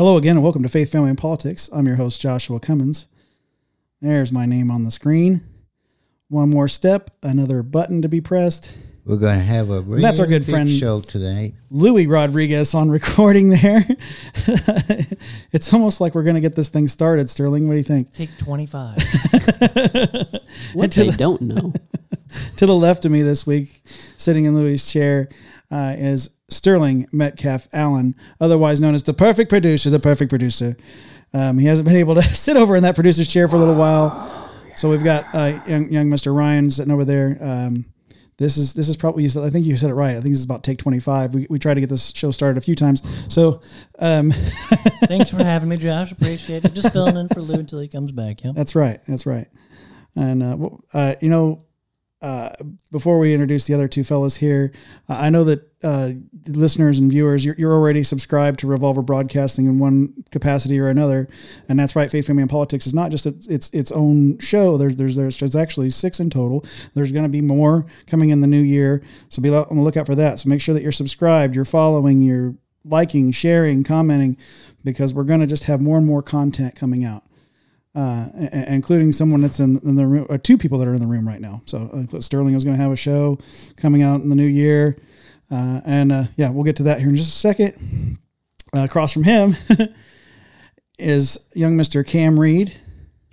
[0.00, 1.68] Hello again, and welcome to Faith, Family, and Politics.
[1.74, 3.06] I'm your host, Joshua Cummins.
[4.00, 5.42] There's my name on the screen.
[6.28, 8.72] One more step, another button to be pressed.
[9.04, 11.52] We're going to have a really That's our good friend- show today.
[11.68, 13.84] Louis Rodriguez on recording there.
[15.52, 17.68] it's almost like we're going to get this thing started, Sterling.
[17.68, 18.14] What do you think?
[18.14, 18.96] Take 25.
[20.72, 21.74] What they the- don't know.
[22.56, 23.82] to the left of me this week,
[24.16, 25.28] sitting in Louis's chair,
[25.70, 29.90] uh, is Sterling Metcalfe Allen, otherwise known as the perfect producer.
[29.90, 30.76] The perfect producer.
[31.32, 33.76] Um, he hasn't been able to sit over in that producer's chair for a little
[33.76, 36.36] while, so we've got uh, young, young Mr.
[36.36, 37.38] Ryan sitting over there.
[37.40, 37.86] Um,
[38.36, 40.12] this is this is probably you said, I think you said it right.
[40.12, 41.34] I think this is about take twenty five.
[41.34, 43.60] We, we tried to get this show started a few times, so
[43.98, 44.32] um,
[45.10, 46.12] Thanks for having me, Josh.
[46.12, 46.72] Appreciate it.
[46.72, 48.44] Just filling in for Lou until he comes back.
[48.44, 48.54] Yep.
[48.54, 49.00] That's right.
[49.06, 49.48] That's right.
[50.14, 51.64] And uh, uh, you know,
[52.22, 52.50] uh,
[52.90, 54.72] before we introduce the other two fellows here,
[55.08, 56.10] uh, I know that uh,
[56.46, 61.28] listeners and viewers, you're, you're already subscribed to Revolver Broadcasting in one capacity or another,
[61.68, 62.10] and that's right.
[62.10, 64.76] Faith, Family, and Politics is not just its its, its own show.
[64.76, 66.64] There's there's there's, there's actually six in total.
[66.94, 70.06] There's going to be more coming in the new year, so be on the lookout
[70.06, 70.40] for that.
[70.40, 74.36] So make sure that you're subscribed, you're following, you're liking, sharing, commenting,
[74.84, 77.24] because we're going to just have more and more content coming out
[77.94, 80.94] uh, i- i- including someone that's in, in the room, uh, two people that are
[80.94, 81.62] in the room right now.
[81.66, 83.38] So uh, Sterling is going to have a show
[83.76, 84.96] coming out in the new year,
[85.50, 88.18] uh, and uh, yeah, we'll get to that here in just a second.
[88.74, 89.56] Uh, across from him
[90.98, 92.72] is young Mister Cam Reed,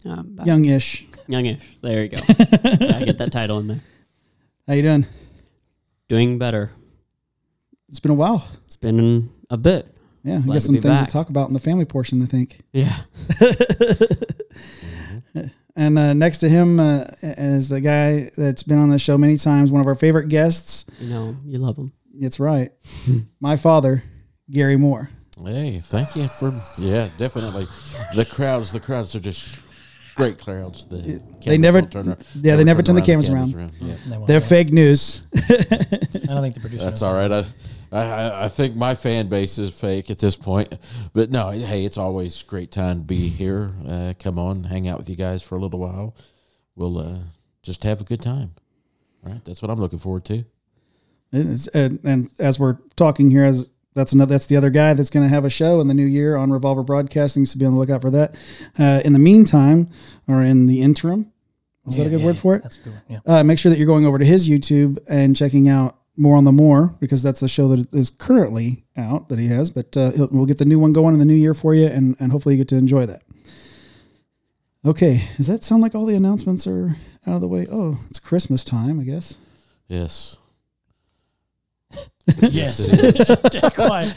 [0.06, 0.64] Um, young.
[0.64, 1.06] youngish.
[1.28, 1.78] Youngish.
[1.82, 2.18] There you go.
[2.30, 3.82] I get that title in there.
[4.68, 5.06] How you doing?
[6.08, 6.72] Doing better.
[7.90, 8.48] It's been a while.
[8.66, 9.94] It's been a bit.
[10.24, 11.08] Yeah, we Glad got some things back.
[11.08, 12.22] to talk about in the family portion.
[12.22, 12.62] I think.
[12.74, 12.98] Yeah.
[15.76, 19.38] And uh, next to him uh, is the guy that's been on the show many
[19.38, 20.86] times, one of our favorite guests.
[21.00, 21.94] You know, you love him.
[22.20, 22.72] It's right,
[23.40, 24.02] my father,
[24.50, 25.12] Gary Moore.
[25.46, 27.68] Hey, thank you for yeah, definitely.
[28.16, 29.60] The crowds, the crowds are just
[30.16, 30.88] great crowds.
[30.88, 33.70] The they never- turn ar- yeah, they never turn the cameras Yeah,
[34.10, 34.46] They won't They're go.
[34.48, 35.28] fake news.
[35.36, 36.86] I don't think the producer.
[36.86, 37.32] that's knows all that.
[37.32, 37.46] I,
[37.92, 40.78] I I think my fan base is fake at this point,
[41.14, 43.74] but no, hey, it's always great time to be here.
[43.88, 46.16] Uh, come on, hang out with you guys for a little while.
[46.76, 47.18] We'll uh,
[47.64, 48.56] just have a good time.
[49.26, 50.46] All right, that's what I'm looking forward to.
[51.32, 54.94] It is, and, and as we're talking here, as that's another that's the other guy
[54.94, 57.46] that's going to have a show in the new year on Revolver Broadcasting.
[57.46, 58.36] So be on the lookout for that.
[58.78, 59.90] Uh, in the meantime,
[60.28, 61.32] or in the interim,
[61.88, 62.64] is that a good yeah, word for it?
[62.64, 63.02] That's a good one.
[63.10, 63.20] Yeah.
[63.26, 66.44] Uh, make sure that you're going over to his YouTube and checking out more on
[66.44, 69.70] the more because that's the show that is currently out that he has.
[69.70, 72.16] But uh, we'll get the new one going in the new year for you, and
[72.20, 73.22] and hopefully you get to enjoy that.
[74.86, 76.96] Okay, does that sound like all the announcements are
[77.26, 77.68] out of the way?
[77.72, 79.38] Oh, it's Christmas time, I guess.
[79.88, 80.38] Yes.
[82.42, 82.90] Yes.
[82.92, 83.28] it is.
[83.48, 84.14] Stay quiet.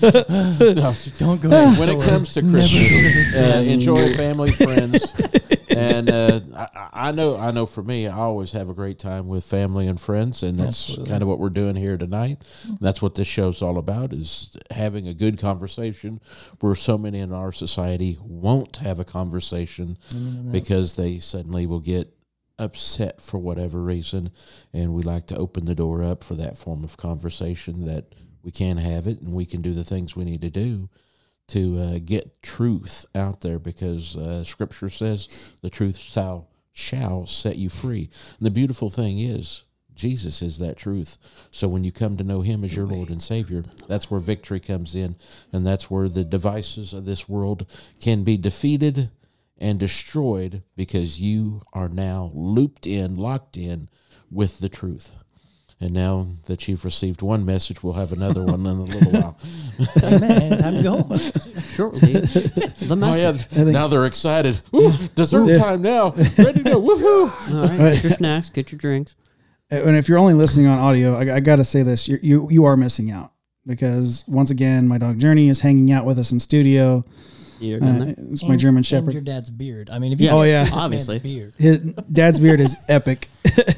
[0.02, 1.48] No, Don't go.
[1.78, 3.70] when it comes to Never go to Christmas, this uh, thing.
[3.70, 5.12] enjoy family, friends,
[5.68, 7.66] and uh, I, I know, I know.
[7.66, 11.10] For me, I always have a great time with family and friends, and that's Absolutely.
[11.10, 12.44] kind of what we're doing here tonight.
[12.80, 16.20] That's what this show's all about: is having a good conversation.
[16.60, 19.98] Where so many in our society won't have a conversation
[20.50, 22.12] because they suddenly will get
[22.62, 24.30] upset for whatever reason,
[24.72, 28.50] and we like to open the door up for that form of conversation that we
[28.50, 30.88] can have it and we can do the things we need to do
[31.48, 37.56] to uh, get truth out there because uh, scripture says the truth shall shall set
[37.56, 38.08] you free.
[38.38, 41.18] And the beautiful thing is jesus is that truth.
[41.50, 44.60] So when you come to know him as your lord and savior that's where victory
[44.60, 45.16] comes in
[45.52, 47.66] and that's where the devices of this world
[48.00, 49.10] can be defeated
[49.62, 53.88] and destroyed because you are now looped in locked in
[54.30, 55.16] with the truth
[55.80, 59.38] and now that you've received one message, we'll have another one in a little while.
[59.96, 61.16] Hey, man, time to go.
[61.74, 62.12] Shortly.
[62.12, 63.48] the Oh message.
[63.50, 64.60] yeah, now they're excited.
[64.76, 66.10] Ooh, dessert time now.
[66.38, 66.80] Ready to go.
[66.80, 67.52] Woohoo!
[67.52, 67.94] All right.
[67.94, 68.48] Get your snacks.
[68.48, 69.16] Get your drinks.
[69.72, 72.20] Uh, and if you're only listening on audio, I, I got to say this: you
[72.22, 73.32] you you are missing out
[73.66, 77.04] because once again, my dog Journey is hanging out with us in studio.
[77.62, 78.14] You're Uh, done there.
[78.32, 79.12] it's my German And Shepherd.
[79.14, 79.88] your dad's beard.
[79.90, 80.34] I mean, if you Yeah.
[80.34, 80.64] Oh, yeah.
[80.64, 81.18] see this Obviously.
[81.20, 81.54] beard.
[81.58, 81.78] His
[82.10, 83.28] dad's beard is epic,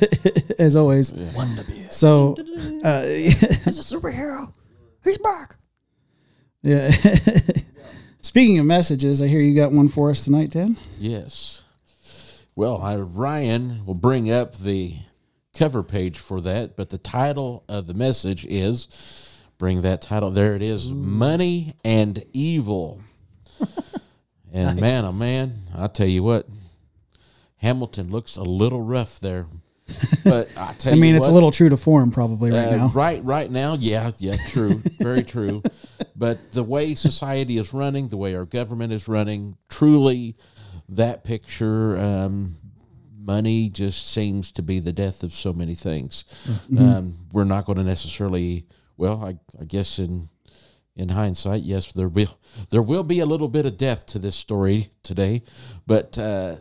[0.58, 1.12] as always.
[1.12, 1.92] Wonder beard.
[1.92, 2.34] So,
[2.82, 3.42] uh, He's
[3.78, 4.52] a superhero.
[5.04, 5.56] He's back.
[6.62, 6.90] yeah.
[8.22, 10.76] Speaking of messages, I hear you got one for us tonight, Dan.
[10.98, 11.62] Yes.
[12.56, 14.96] Well, I, Ryan will bring up the
[15.54, 20.30] cover page for that, but the title of the message is bring that title.
[20.30, 23.02] There it is Money and Evil.
[24.52, 26.48] And man, oh man, I'll tell you what,
[27.56, 29.46] Hamilton looks a little rough there.
[30.22, 32.76] But I tell I you mean, it's a little true to form, probably right uh,
[32.76, 32.88] now.
[32.88, 35.62] Right, right now, yeah, yeah, true, very true.
[36.16, 40.36] but the way society is running, the way our government is running, truly,
[40.88, 42.56] that picture, um,
[43.18, 46.24] money just seems to be the death of so many things.
[46.78, 48.66] Um, we're not going to necessarily.
[48.96, 50.28] Well, I, I guess in
[50.96, 52.38] in hindsight, yes, there will
[52.70, 55.42] there will be a little bit of death to this story today,
[55.86, 56.56] but uh,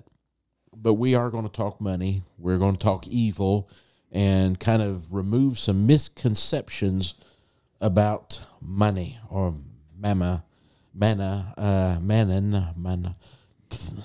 [0.76, 2.24] but we are going to talk money.
[2.38, 3.70] We're going to talk evil,
[4.12, 7.14] and kind of remove some misconceptions
[7.80, 9.56] about money or
[9.98, 10.44] mama,
[10.94, 13.16] manna, uh, mammon, manna.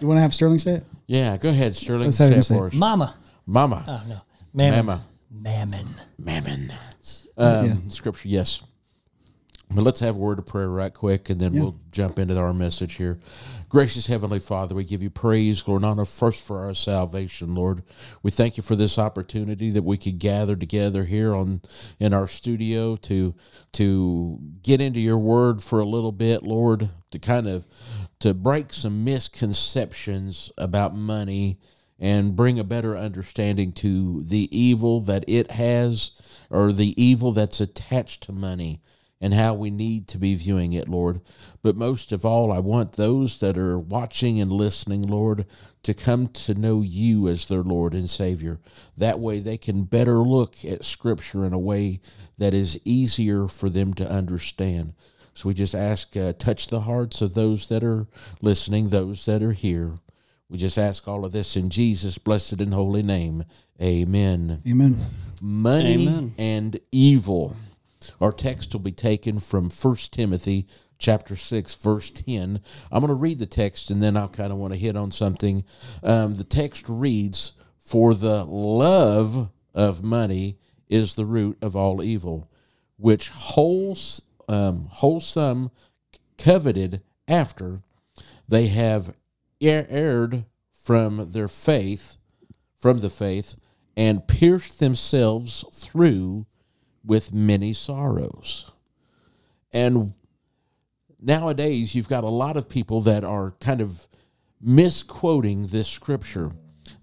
[0.01, 0.87] You want to have Sterling say it?
[1.07, 2.05] Yeah, go ahead, Sterling.
[2.07, 2.75] Let's have say him it say for us.
[2.75, 3.15] Mama.
[3.47, 4.19] Mama, Oh no.
[4.53, 4.87] Mammon.
[4.87, 5.89] mama, Mammon.
[6.19, 6.73] mammon.
[7.37, 7.75] Um, Yeah.
[7.89, 8.63] Scripture, yes.
[9.71, 11.61] But let's have a word of prayer right quick, and then Yeah.
[11.61, 13.19] we'll jump into our message here.
[13.69, 17.83] Gracious Heavenly Father, we give you praise, Lord, and honor first for our salvation, Lord.
[18.23, 21.61] We thank you for this opportunity that we could gather together here on
[22.01, 23.35] in our studio to
[23.73, 27.67] to get into your word for a little bit, Lord, to kind of
[28.21, 31.59] to break some misconceptions about money
[31.99, 36.13] and bring a better understanding to the evil that it has
[36.49, 38.81] or the evil that's attached to money
[39.21, 41.21] and how we need to be viewing it, Lord.
[41.63, 45.45] But most of all, I want those that are watching and listening, Lord,
[45.83, 48.61] to come to know you as their Lord and Savior.
[48.97, 52.01] That way they can better look at Scripture in a way
[52.39, 54.95] that is easier for them to understand.
[55.35, 58.07] So we just ask, uh, touch the hearts of those that are
[58.41, 59.99] listening, those that are here.
[60.49, 63.45] We just ask all of this in Jesus' blessed and holy name.
[63.81, 64.99] Amen Amen.
[65.41, 66.35] money Amen.
[66.39, 67.55] and evil.
[68.21, 70.67] Our text will be taken from 1 Timothy
[70.99, 72.61] chapter 6 verse 10.
[72.91, 75.11] I'm going to read the text and then I'll kind of want to hit on
[75.11, 75.65] something.
[76.03, 80.59] Um, the text reads, "For the love of money
[80.89, 82.51] is the root of all evil,
[82.97, 85.71] which wholes, um, wholesome
[86.37, 87.83] coveted after
[88.49, 89.11] they have
[89.63, 92.17] er- erred from their faith,
[92.77, 93.57] from the faith,
[93.97, 96.47] and pierced themselves through
[97.09, 98.71] with many sorrows.
[99.73, 100.13] And
[101.21, 104.07] nowadays, you've got a lot of people that are kind of
[104.61, 106.53] misquoting this scripture.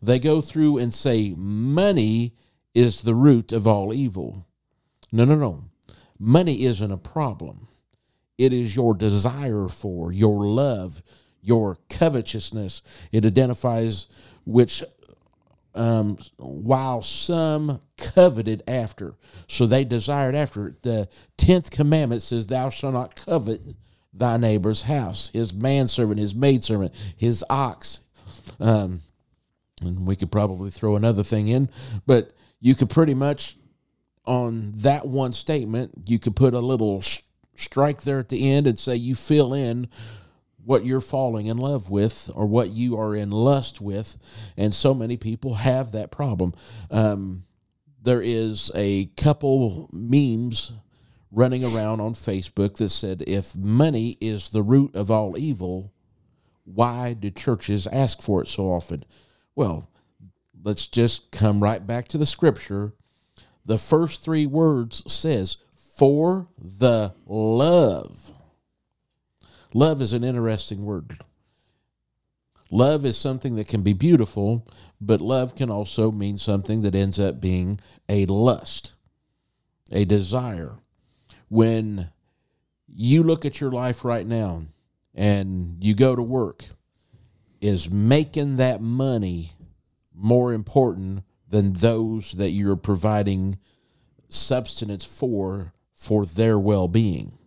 [0.01, 2.35] They go through and say, money
[2.73, 4.45] is the root of all evil.
[5.11, 5.65] No, no, no.
[6.19, 7.67] Money isn't a problem.
[8.37, 11.01] It is your desire for, your love,
[11.41, 12.81] your covetousness.
[13.11, 14.07] It identifies
[14.45, 14.83] which
[15.75, 19.15] um, while some coveted after.
[19.47, 20.73] So they desired after.
[20.81, 23.61] The tenth commandment says, Thou shalt not covet
[24.13, 27.99] thy neighbor's house, his manservant, his maidservant, his ox.
[28.59, 29.01] Um,
[29.81, 31.69] and we could probably throw another thing in,
[32.07, 32.31] but
[32.61, 33.57] you could pretty much,
[34.25, 37.21] on that one statement, you could put a little s-
[37.57, 39.89] strike there at the end and say, You fill in
[40.65, 44.17] what you're falling in love with or what you are in lust with.
[44.57, 46.53] And so many people have that problem.
[46.89, 47.45] Um,
[48.01, 50.73] there is a couple memes
[51.31, 55.93] running around on Facebook that said, if money is the root of all evil,
[56.63, 59.05] why do churches ask for it so often?
[59.55, 59.89] Well,
[60.63, 62.93] let's just come right back to the scripture.
[63.65, 68.31] The first three words says, for the love
[69.75, 71.19] Love is an interesting word.
[72.71, 74.65] Love is something that can be beautiful,
[75.01, 77.77] but love can also mean something that ends up being
[78.07, 78.93] a lust,
[79.91, 80.77] a desire.
[81.49, 82.09] When
[82.87, 84.63] you look at your life right now
[85.13, 86.63] and you go to work,
[87.59, 89.51] is making that money
[90.13, 93.57] more important than those that you're providing
[94.29, 97.37] substance for for their well-being?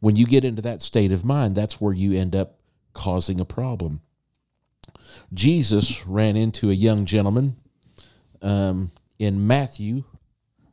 [0.00, 2.58] When you get into that state of mind, that's where you end up
[2.92, 4.00] causing a problem.
[5.32, 7.56] Jesus ran into a young gentleman
[8.42, 10.04] um, in Matthew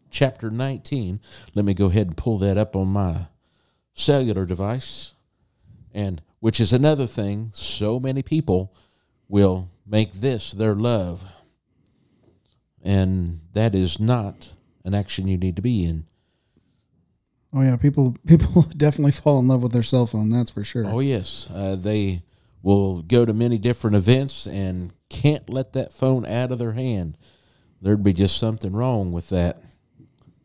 [0.10, 1.20] chapter 19.
[1.54, 3.28] Let me go ahead and pull that up on my
[3.94, 5.14] cellular device.
[5.94, 8.74] And which is another thing, so many people
[9.28, 11.26] will make this their love.
[12.84, 14.54] And that is not
[14.86, 16.06] an action you need to be in.
[17.54, 20.30] Oh yeah, people people definitely fall in love with their cell phone.
[20.30, 20.86] That's for sure.
[20.86, 22.24] Oh yes, uh, they
[22.62, 27.18] will go to many different events and can't let that phone out of their hand.
[27.82, 29.62] There'd be just something wrong with that.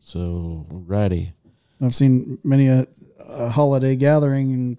[0.05, 1.33] So, righty.
[1.81, 2.87] I've seen many a,
[3.19, 4.77] a holiday gathering and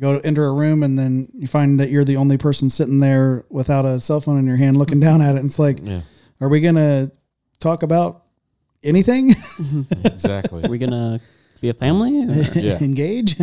[0.00, 2.98] go to enter a room and then you find that you're the only person sitting
[2.98, 5.38] there without a cell phone in your hand looking down at it.
[5.38, 6.02] And it's like, Yeah,
[6.40, 7.10] are we gonna
[7.58, 8.24] talk about
[8.82, 9.34] anything?
[10.04, 10.64] exactly.
[10.64, 11.20] Are we gonna
[11.60, 12.20] Be a family?
[12.54, 12.78] Yeah.
[12.80, 13.36] Engage.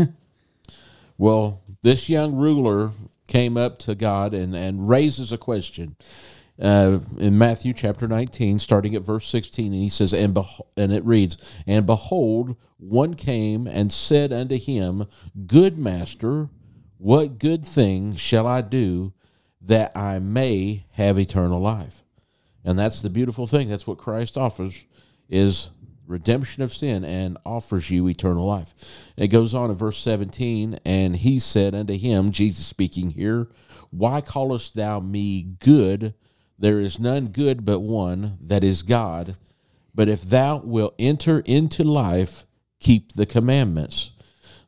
[1.18, 2.92] Well, this young ruler
[3.28, 5.96] came up to God and, and raises a question
[6.62, 9.74] uh, in Matthew chapter 19, starting at verse 16.
[9.74, 14.58] And he says, and, beho- and it reads, And behold, one came and said unto
[14.58, 15.08] him,
[15.46, 16.50] Good master,
[16.98, 19.14] what good thing shall I do
[19.62, 22.04] that I may have eternal life?
[22.64, 23.70] And that's the beautiful thing.
[23.70, 24.86] That's what Christ offers
[25.30, 25.72] is
[26.08, 28.74] redemption of sin and offers you eternal life.
[29.16, 33.48] It goes on in verse 17, and he said unto him, Jesus speaking here,
[33.92, 36.14] Why callest thou me good?
[36.58, 39.36] There is none good but one, that is God.
[39.94, 42.46] But if thou wilt enter into life,
[42.80, 44.12] keep the commandments.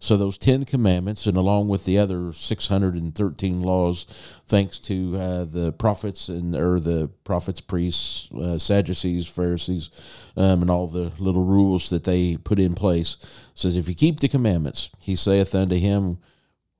[0.01, 4.05] So those Ten Commandments, and along with the other 613 laws,
[4.47, 9.89] thanks to uh, the prophets and or the prophets, priests, uh, Sadducees, Pharisees,
[10.37, 13.17] um, and all the little rules that they put in place,
[13.53, 16.17] says, if you keep the commandments, he saith unto him,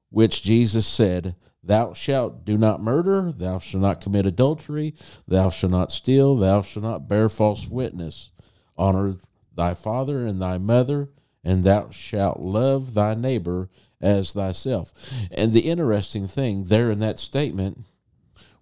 [0.10, 4.96] which Jesus said, Thou shalt do not murder, thou shalt not commit adultery,
[5.28, 8.32] thou shalt not steal, thou shalt not bear false witness.
[8.78, 9.18] Honor
[9.54, 11.10] thy father and thy mother,
[11.44, 13.70] and thou shalt love thy neighbor
[14.02, 14.92] as thyself.
[15.32, 17.86] And the interesting thing there in that statement,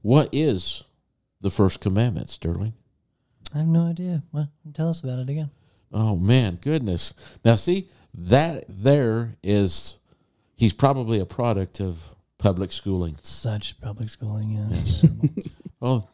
[0.01, 0.83] what is
[1.41, 2.73] the first commandment, Sterling?
[3.53, 4.23] I have no idea.
[4.31, 5.51] Well, tell us about it again.
[5.91, 7.13] Oh man, goodness.
[7.45, 9.99] Now see, that there is
[10.55, 13.17] he's probably a product of public schooling.
[13.23, 14.51] Such public schooling.
[14.51, 14.67] Yeah.
[14.69, 15.05] Yes.
[15.79, 16.09] Well,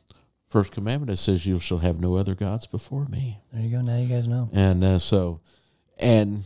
[0.49, 3.39] first commandment it says you shall have no other gods before me.
[3.53, 3.81] There you go.
[3.81, 4.49] Now you guys know.
[4.51, 5.39] And uh, so
[5.97, 6.43] and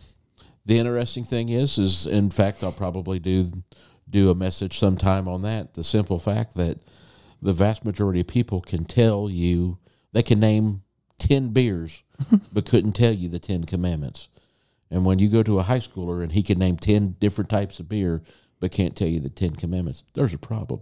[0.65, 3.63] the interesting thing is is in fact I'll probably do
[4.09, 5.73] do a message sometime on that.
[5.73, 6.77] The simple fact that
[7.41, 9.77] the vast majority of people can tell you
[10.13, 10.83] they can name
[11.19, 12.03] 10 beers
[12.53, 14.29] but couldn't tell you the 10 commandments.
[14.89, 17.79] And when you go to a high schooler and he can name 10 different types
[17.79, 18.23] of beer
[18.59, 20.81] but can't tell you the 10 commandments, there's a problem.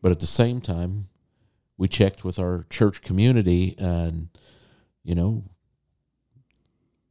[0.00, 1.08] But at the same time,
[1.76, 4.28] we checked with our church community and
[5.04, 5.44] you know,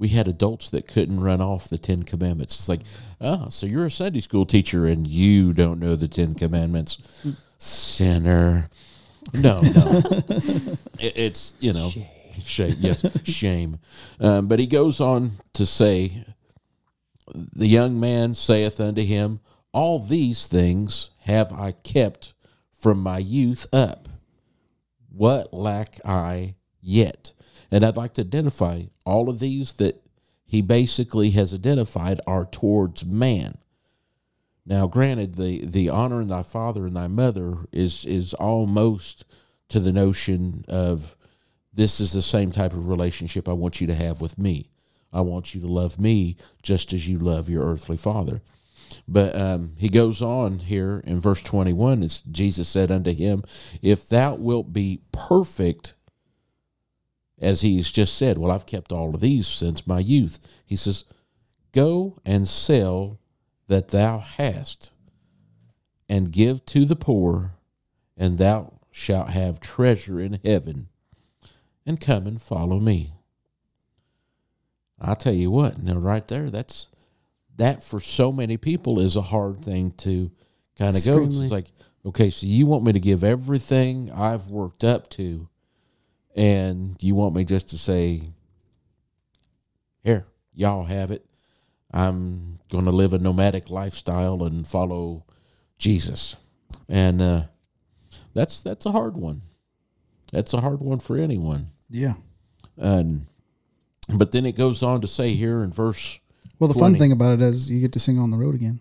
[0.01, 2.55] we had adults that couldn't run off the Ten Commandments.
[2.57, 2.81] It's like,
[3.21, 6.97] oh, so you're a Sunday school teacher and you don't know the Ten Commandments,
[7.59, 8.67] sinner.
[9.31, 10.01] No, no,
[10.99, 11.91] It- it's you know,
[12.43, 12.75] shame.
[12.79, 13.77] Yes, shame.
[14.19, 16.25] Um, but he goes on to say,
[17.35, 19.39] the young man saith unto him,
[19.71, 22.33] All these things have I kept
[22.71, 24.09] from my youth up.
[25.11, 27.33] What lack I yet?
[27.71, 30.03] And I'd like to identify all of these that
[30.43, 33.57] he basically has identified are towards man.
[34.65, 39.25] Now, granted, the, the honor in thy father and thy mother is is almost
[39.69, 41.15] to the notion of
[41.73, 44.69] this is the same type of relationship I want you to have with me.
[45.13, 48.41] I want you to love me just as you love your earthly father.
[49.07, 52.03] But um, he goes on here in verse 21.
[52.03, 53.43] It's Jesus said unto him,
[53.81, 55.95] If thou wilt be perfect,
[57.41, 60.39] as he's just said, Well, I've kept all of these since my youth.
[60.65, 61.03] He says,
[61.73, 63.19] Go and sell
[63.67, 64.91] that thou hast,
[66.07, 67.53] and give to the poor,
[68.17, 70.89] and thou shalt have treasure in heaven,
[71.85, 73.13] and come and follow me.
[74.99, 76.89] I tell you what, now right there, that's
[77.57, 80.31] that for so many people is a hard thing to
[80.77, 81.23] kind of go.
[81.43, 81.67] It's like,
[82.05, 85.47] okay, so you want me to give everything I've worked up to,
[86.35, 88.21] and you want me just to say,
[90.03, 91.25] here, y'all have it.
[91.93, 95.25] I'm going to live a nomadic lifestyle and follow
[95.77, 96.37] Jesus,
[96.87, 97.43] and uh,
[98.33, 99.41] that's that's a hard one.
[100.31, 101.67] That's a hard one for anyone.
[101.89, 102.13] Yeah.
[102.77, 103.27] And
[104.07, 106.19] but then it goes on to say here in verse
[106.59, 108.79] Well, the fun thing about it is you get to sing on the road again.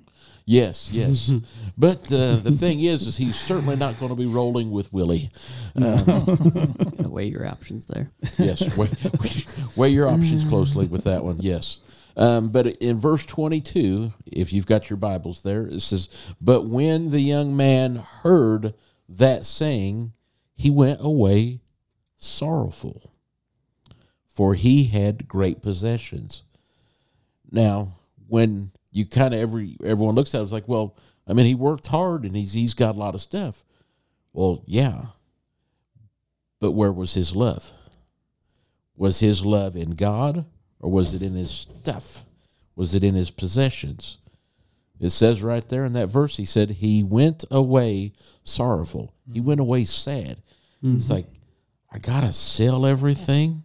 [0.50, 1.32] Yes, yes.
[1.78, 5.30] but uh, the thing is, is he's certainly not going to be rolling with Willie.
[5.78, 8.10] Gotta weigh your options there.
[8.36, 8.90] Yes, weigh,
[9.76, 11.36] weigh your options closely with that one.
[11.38, 11.78] Yes.
[12.16, 16.08] Um, but in verse 22, if you've got your Bibles there, it says,
[16.40, 18.74] But when the young man heard
[19.08, 20.14] that saying,
[20.52, 21.60] he went away
[22.16, 23.12] sorrowful,
[24.26, 26.42] for he had great possessions.
[27.52, 31.46] Now, when you kind of every everyone looks at it, it's like, well, I mean,
[31.46, 33.64] he worked hard and he's he's got a lot of stuff.
[34.32, 35.06] Well, yeah,
[36.60, 37.72] but where was his love?
[38.96, 40.44] Was his love in God
[40.78, 42.24] or was it in his stuff?
[42.76, 44.18] Was it in his possessions?
[45.00, 48.12] It says right there in that verse, he said, He went away
[48.44, 49.14] sorrowful.
[49.26, 49.48] He mm-hmm.
[49.48, 50.42] went away sad.
[50.82, 51.12] He's mm-hmm.
[51.14, 51.26] like,
[51.90, 53.64] I got to sell everything.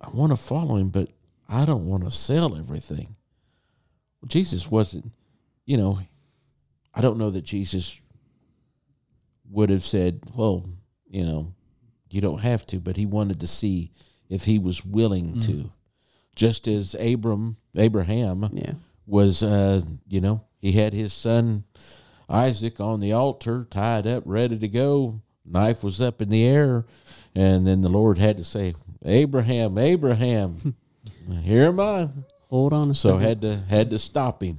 [0.00, 1.08] I want to follow him, but
[1.52, 3.14] I don't want to sell everything.
[4.20, 5.12] Well, Jesus wasn't,
[5.66, 5.98] you know,
[6.94, 8.00] I don't know that Jesus
[9.50, 10.64] would have said, well,
[11.10, 11.52] you know,
[12.10, 13.90] you don't have to, but he wanted to see
[14.30, 15.70] if he was willing to.
[16.34, 18.74] Just as Abram, Abraham Yeah.
[19.06, 21.64] was, uh, you know, he had his son
[22.30, 25.20] Isaac on the altar, tied up, ready to go.
[25.44, 26.86] Knife was up in the air,
[27.34, 30.76] and then the Lord had to say, "Abraham, Abraham,
[31.42, 32.08] here am I."
[32.48, 33.22] Hold on a So second.
[33.22, 34.58] had to had to stop him.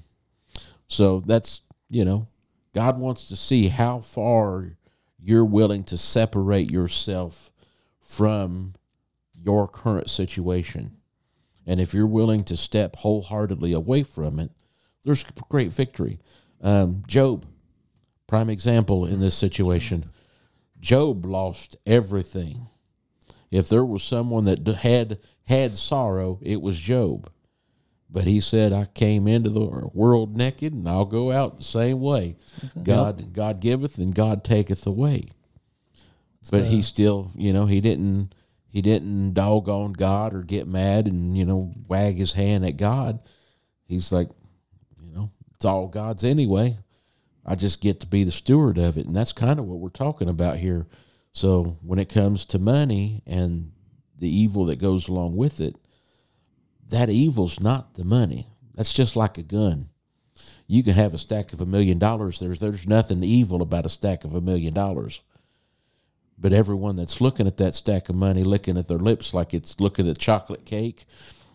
[0.88, 2.28] So that's you know,
[2.74, 4.78] God wants to see how far
[5.22, 7.52] you're willing to separate yourself
[8.02, 8.74] from
[9.34, 10.98] your current situation.
[11.66, 14.52] And if you're willing to step wholeheartedly away from it,
[15.04, 16.20] there's great victory.
[16.62, 17.46] Um, Job,
[18.28, 20.06] prime example in this situation.
[20.80, 22.68] Job lost everything.
[23.52, 27.30] If there was someone that had had sorrow, it was Job.
[28.10, 32.00] But he said, "I came into the world naked, and I'll go out the same
[32.00, 32.38] way.
[32.84, 35.30] God, God giveth, and God taketh away."
[36.52, 38.36] But he uh, still, you know, he didn't,
[38.68, 42.78] he didn't dog on God or get mad and you know wag his hand at
[42.78, 43.20] God.
[43.86, 44.30] He's like,
[45.02, 46.78] you know, it's all God's anyway.
[47.46, 49.90] I just get to be the steward of it, and that's kind of what we're
[49.90, 50.88] talking about here.
[51.34, 53.73] So when it comes to money and
[54.24, 55.76] the evil that goes along with it,
[56.90, 58.48] that evil's not the money.
[58.74, 59.90] That's just like a gun.
[60.66, 62.40] You can have a stack of a million dollars.
[62.40, 65.20] There's there's nothing evil about a stack of a million dollars.
[66.40, 69.80] But everyone that's looking at that stack of money, licking at their lips like it's
[69.82, 71.04] looking at chocolate cake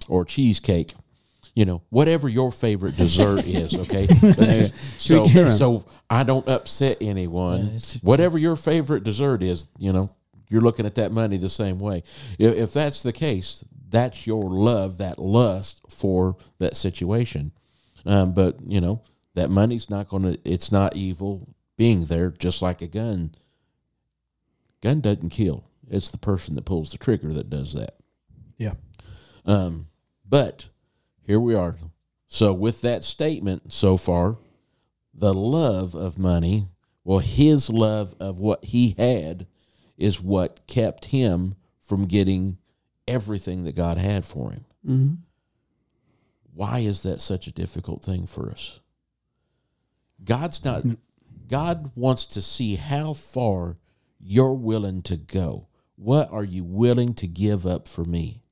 [0.08, 0.94] or cheesecake,
[1.54, 4.06] you know, whatever your favorite dessert is, okay?
[4.06, 5.24] Just- so,
[5.56, 7.78] so I don't upset anyone.
[8.02, 10.10] Whatever your favorite dessert is, you know,
[10.48, 12.02] you're looking at that money the same way.
[12.38, 17.52] If, if that's the case, that's your love, that lust for that situation.
[18.04, 19.02] Um, but you know
[19.34, 20.38] that money's not going to.
[20.44, 23.34] It's not evil being there, just like a gun.
[24.82, 25.64] Gun doesn't kill.
[25.88, 27.94] It's the person that pulls the trigger that does that.
[28.56, 28.74] Yeah.
[29.44, 29.88] Um,
[30.28, 30.68] but
[31.22, 31.76] here we are.
[32.28, 34.36] So with that statement so far,
[35.14, 36.68] the love of money,
[37.04, 39.46] well, his love of what he had,
[39.98, 42.56] is what kept him from getting
[43.06, 44.64] everything that God had for him.
[44.86, 45.14] hmm
[46.54, 48.80] Why is that such a difficult thing for us?
[50.24, 50.84] God's not,
[51.48, 53.76] God wants to see how far
[54.18, 55.68] you're willing to go.
[55.96, 58.42] What are you willing to give up for me?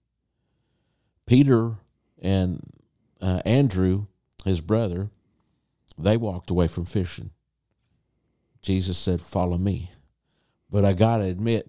[1.27, 1.77] Peter
[2.21, 2.61] and
[3.21, 4.07] uh, Andrew,
[4.45, 5.11] his brother,
[5.99, 7.31] they walked away from fishing.
[8.63, 9.91] Jesus said, Follow me.
[10.71, 11.69] But I got to admit,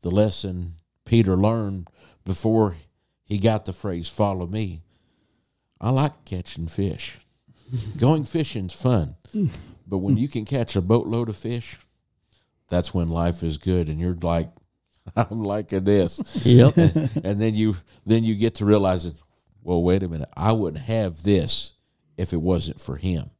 [0.00, 1.88] the lesson Peter learned
[2.24, 2.76] before
[3.24, 4.82] he got the phrase, Follow me,
[5.80, 7.18] I like catching fish.
[7.98, 9.16] Going fishing's fun.
[9.90, 11.78] But when you can catch a boatload of fish,
[12.68, 14.50] that's when life is good and you're like,
[15.16, 16.20] I'm liking this.
[16.44, 16.76] Yep.
[16.76, 19.14] and then you then you get to realizing,
[19.62, 21.72] well, wait a minute, I wouldn't have this
[22.18, 23.30] if it wasn't for him.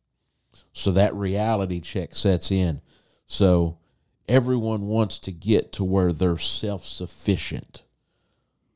[0.73, 2.81] So that reality check sets in.
[3.27, 3.77] So
[4.29, 7.83] everyone wants to get to where they're self sufficient,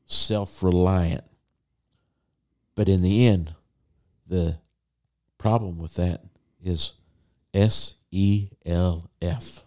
[0.05, 1.23] self reliant.
[2.75, 3.53] But in the end,
[4.27, 4.57] the
[5.37, 6.21] problem with that
[6.63, 6.93] is
[7.53, 9.65] S E L F.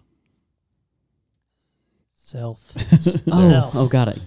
[2.16, 2.72] Self.
[3.30, 3.76] Oh, Self.
[3.76, 4.20] oh, got it.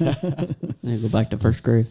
[0.00, 1.86] I need to go back to first grade.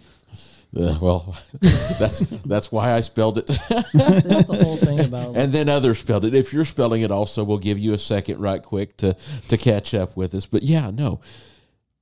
[0.75, 1.37] Uh, well,
[1.99, 3.47] that's that's why I spelled it.
[3.47, 6.33] That's the whole thing about and then others spelled it.
[6.33, 9.15] If you're spelling it also, we'll give you a second right quick to
[9.47, 10.45] to catch up with us.
[10.45, 11.21] But yeah, no.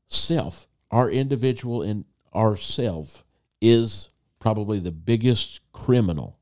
[0.07, 3.23] Self, our individual and our self
[3.61, 4.09] is
[4.39, 6.39] probably the biggest criminal,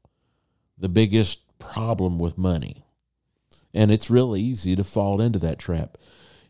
[0.78, 2.86] the biggest problem with money.
[3.74, 5.98] And it's really easy to fall into that trap.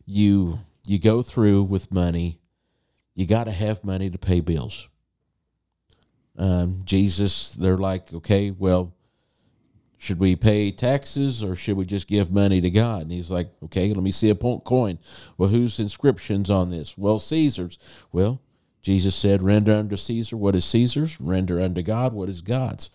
[0.06, 2.40] You you go through with money,
[3.14, 4.88] you got to have money to pay bills.
[6.38, 8.94] Um, Jesus, they're like, okay, well,
[9.98, 13.04] should we pay taxes or should we just give money to God?
[13.04, 14.98] And he's like, okay, let me see a coin.
[15.38, 16.98] Well, whose inscriptions on this?
[16.98, 17.78] Well, Caesar's.
[18.12, 18.42] Well,
[18.82, 22.90] Jesus said, render unto Caesar what is Caesar's, render unto God what is God's.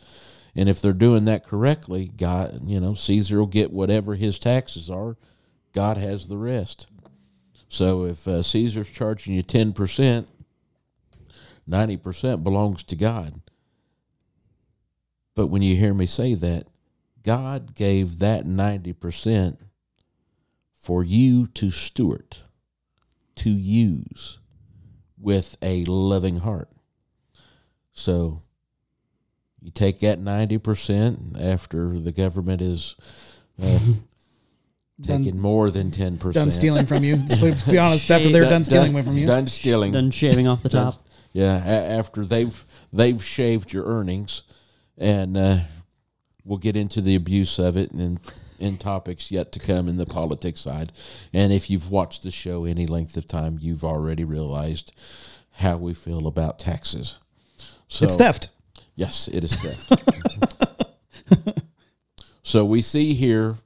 [0.57, 4.91] And if they're doing that correctly, God, you know, Caesar will get whatever his taxes
[4.91, 5.17] are.
[5.73, 6.89] God has the rest.
[7.69, 10.27] So if uh, Caesar's charging you 10%,
[11.69, 13.41] 90% belongs to God.
[15.35, 16.67] But when you hear me say that,
[17.23, 19.59] God gave that 90%
[20.81, 22.39] for you to steward,
[23.37, 24.39] to use
[25.19, 26.71] with a loving heart.
[27.93, 28.43] So
[29.61, 32.95] you take that 90% after the government is
[33.61, 33.79] uh,
[35.01, 36.33] Done- taking more than 10%.
[36.33, 37.17] Done stealing from you.
[37.17, 38.11] Let's be honest.
[38.11, 39.93] After they're done stealing away from you, Done stealing.
[39.93, 41.06] Done shaving off the top.
[41.37, 44.45] Yeah, a- after they've they've shaved your earnings,
[44.97, 45.59] and uh,
[46.47, 48.19] we'll get into the abuse of it and
[48.59, 50.93] in topics yet to come in the politics side.
[51.35, 54.95] And if you've watched the show any length of time, you've already realized
[55.51, 57.19] how we feel about taxes.
[57.87, 58.49] So, it's theft.
[58.95, 59.93] Yes, it is theft.
[62.43, 63.57] so we see here,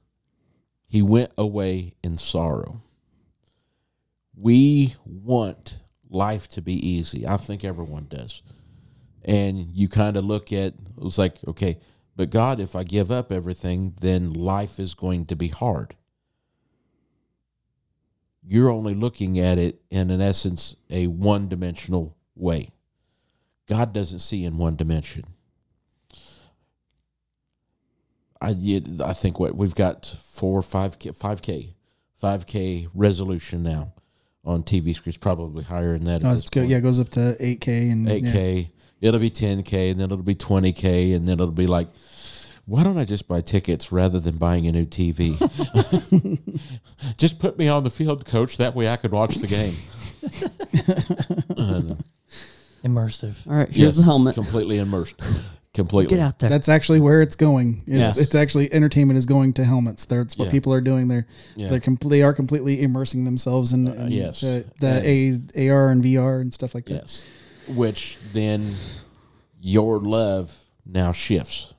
[0.87, 2.81] he went away in sorrow.
[4.35, 5.77] We want
[6.11, 7.27] life to be easy.
[7.27, 8.43] I think everyone does.
[9.23, 11.79] And you kind of look at it was like, okay,
[12.15, 15.95] but God, if I give up everything, then life is going to be hard.
[18.43, 22.69] You're only looking at it in an essence a one dimensional way.
[23.67, 25.25] God doesn't see in one dimension.
[28.41, 28.49] I
[29.03, 31.75] I think what we've got four five k five k
[32.17, 33.93] five k resolution now
[34.43, 36.23] on TV screens, probably higher than that.
[36.25, 36.61] Oh, it's good.
[36.61, 36.71] point.
[36.71, 38.31] Yeah, it goes up to 8K and eight yeah.
[38.31, 38.71] k.
[38.99, 41.87] It'll be ten k, and then it'll be twenty k, and then it'll be like,
[42.65, 45.37] why don't I just buy tickets rather than buying a new TV?
[47.17, 48.57] just put me on the field, coach.
[48.57, 49.73] That way I could watch the game.
[52.83, 53.47] Immersive.
[53.47, 54.35] All right, here's yes, the helmet.
[54.35, 55.21] Completely immersed.
[55.73, 56.17] Completely.
[56.17, 56.49] Get out there.
[56.49, 57.83] That's actually where it's going.
[57.87, 58.17] It- Yes.
[58.17, 60.03] It's actually entertainment is going to helmets.
[60.05, 60.51] That's what Yeah.
[60.51, 61.07] people are doing.
[61.07, 61.69] They're Yeah.
[61.69, 64.41] they're com- they are completely immersing themselves in, in yes.
[64.41, 66.93] the, the A, AR and VR and stuff like that.
[66.93, 67.23] Yes.
[67.69, 68.75] Which then
[69.61, 71.73] your love now shifts.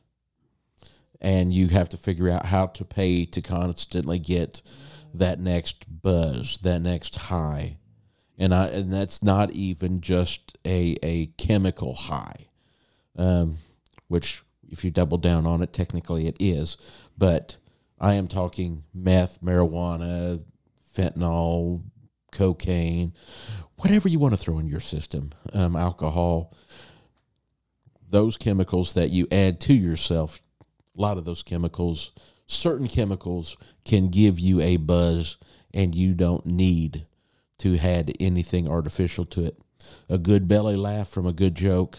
[1.20, 4.62] And you have to figure out how to pay to constantly get
[5.14, 7.76] that next buzz, that next high.
[8.38, 12.46] And I and that's not even just a a chemical high.
[13.16, 13.58] Um,
[14.12, 16.76] which if you double down on it, technically it is.
[17.16, 17.56] But
[17.98, 20.44] I am talking meth, marijuana,
[20.94, 21.82] fentanyl,
[22.30, 23.14] cocaine,
[23.76, 26.54] whatever you want to throw in your system, um, alcohol,
[28.10, 32.12] those chemicals that you add to yourself, a lot of those chemicals,
[32.46, 35.38] certain chemicals can give you a buzz
[35.72, 37.06] and you don't need
[37.56, 39.58] to add anything artificial to it.
[40.10, 41.96] A good belly laugh from a good joke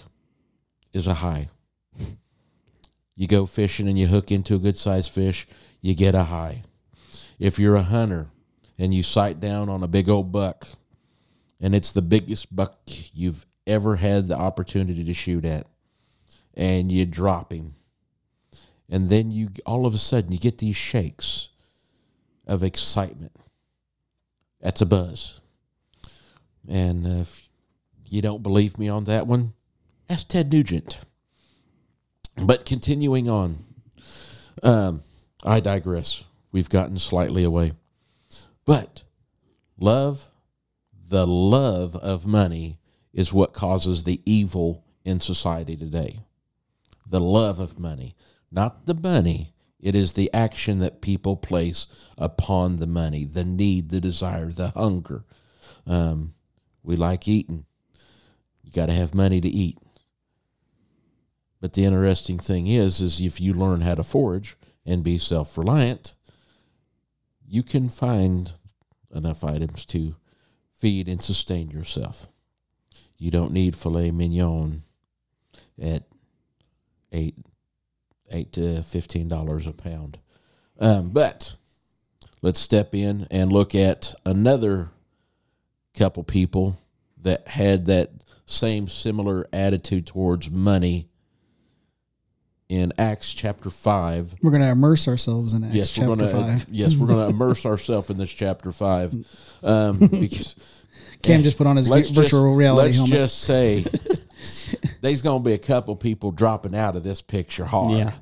[0.93, 1.49] is a high.
[3.15, 5.47] You go fishing and you hook into a good sized fish,
[5.81, 6.63] you get a high.
[7.39, 8.27] If you're a hunter
[8.77, 10.67] and you sight down on a big old buck,
[11.61, 12.77] and it's the biggest buck
[13.13, 15.67] you've ever had the opportunity to shoot at,
[16.55, 17.75] and you drop him,
[18.89, 21.49] and then you all of a sudden you get these shakes
[22.47, 23.31] of excitement.
[24.59, 25.41] That's a buzz.
[26.67, 27.49] And if
[28.09, 29.53] you don't believe me on that one,
[30.09, 30.99] ask Ted Nugent.
[32.37, 33.65] But continuing on,
[34.61, 35.03] um,
[35.43, 36.23] I digress.
[36.51, 37.73] We've gotten slightly away.
[38.65, 39.03] But
[39.77, 40.31] love,
[41.09, 42.79] the love of money,
[43.13, 46.19] is what causes the evil in society today.
[47.05, 48.15] The love of money,
[48.51, 49.53] not the money.
[49.79, 54.69] It is the action that people place upon the money, the need, the desire, the
[54.69, 55.25] hunger.
[55.85, 56.33] Um,
[56.81, 57.65] we like eating.
[58.63, 59.77] You got to have money to eat.
[61.63, 66.13] But the interesting thing is, is if you learn how to forage and be self-reliant,
[67.47, 68.51] you can find
[69.15, 70.17] enough items to
[70.73, 72.27] feed and sustain yourself.
[73.17, 74.83] You don't need filet mignon
[75.81, 76.03] at
[77.13, 77.37] eight
[78.29, 80.19] eight to fifteen dollars a pound.
[80.81, 81.55] Um, but
[82.41, 84.89] let's step in and look at another
[85.97, 86.77] couple people
[87.21, 88.09] that had that
[88.45, 91.07] same similar attitude towards money
[92.73, 94.33] in Acts chapter five.
[94.41, 96.65] We're going to immerse ourselves in Acts Yes, we're chapter gonna five.
[96.69, 99.13] yes we're gonna immerse ourselves in this chapter five,
[99.61, 100.55] um, because
[101.21, 103.13] Cam just put on his virtual just, reality let's helmet.
[103.13, 103.85] just say
[105.01, 107.97] there's gonna be a couple people dropping out of this picture hard.
[107.99, 108.13] Yeah.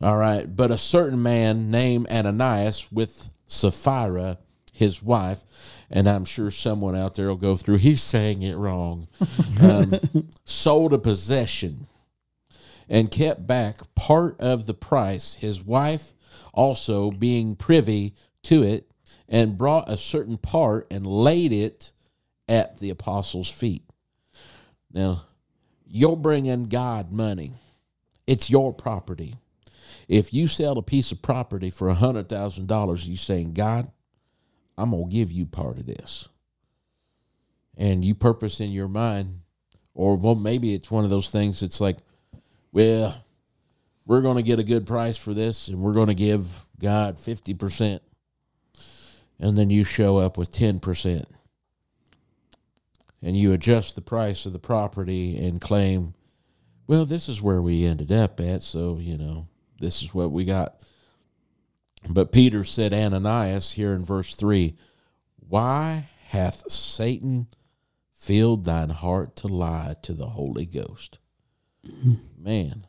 [0.00, 4.38] All right, but a certain man named Ananias with Sapphira,
[4.72, 5.44] his wife,
[5.90, 7.76] and I'm sure someone out there will go through.
[7.76, 9.06] He's saying it wrong.
[9.60, 10.00] Um,
[10.44, 11.86] sold a possession
[12.92, 15.34] and kept back part of the price.
[15.34, 16.14] His wife
[16.52, 18.86] also being privy to it,
[19.28, 21.92] and brought a certain part and laid it
[22.48, 23.82] at the apostles' feet.
[24.92, 25.24] Now,
[25.86, 27.52] you're bringing God money.
[28.26, 29.36] It's your property.
[30.08, 33.90] If you sell a piece of property for a hundred thousand dollars, you're saying, God,
[34.76, 36.28] I'm gonna give you part of this.
[37.76, 39.40] And you purpose in your mind,
[39.94, 41.62] or well, maybe it's one of those things.
[41.62, 41.98] It's like,
[42.72, 43.24] well,
[44.06, 47.18] we're going to get a good price for this, and we're going to give God
[47.18, 48.02] fifty percent,
[49.38, 51.26] and then you show up with ten percent,
[53.22, 56.14] and you adjust the price of the property and claim,
[56.86, 59.46] well, this is where we ended up at, so you know
[59.80, 60.82] this is what we got.
[62.08, 64.74] But Peter said, Ananias, here in verse 3,
[65.48, 67.46] why hath Satan
[68.12, 71.18] filled thine heart to lie to the Holy Ghost?
[72.38, 72.86] Man,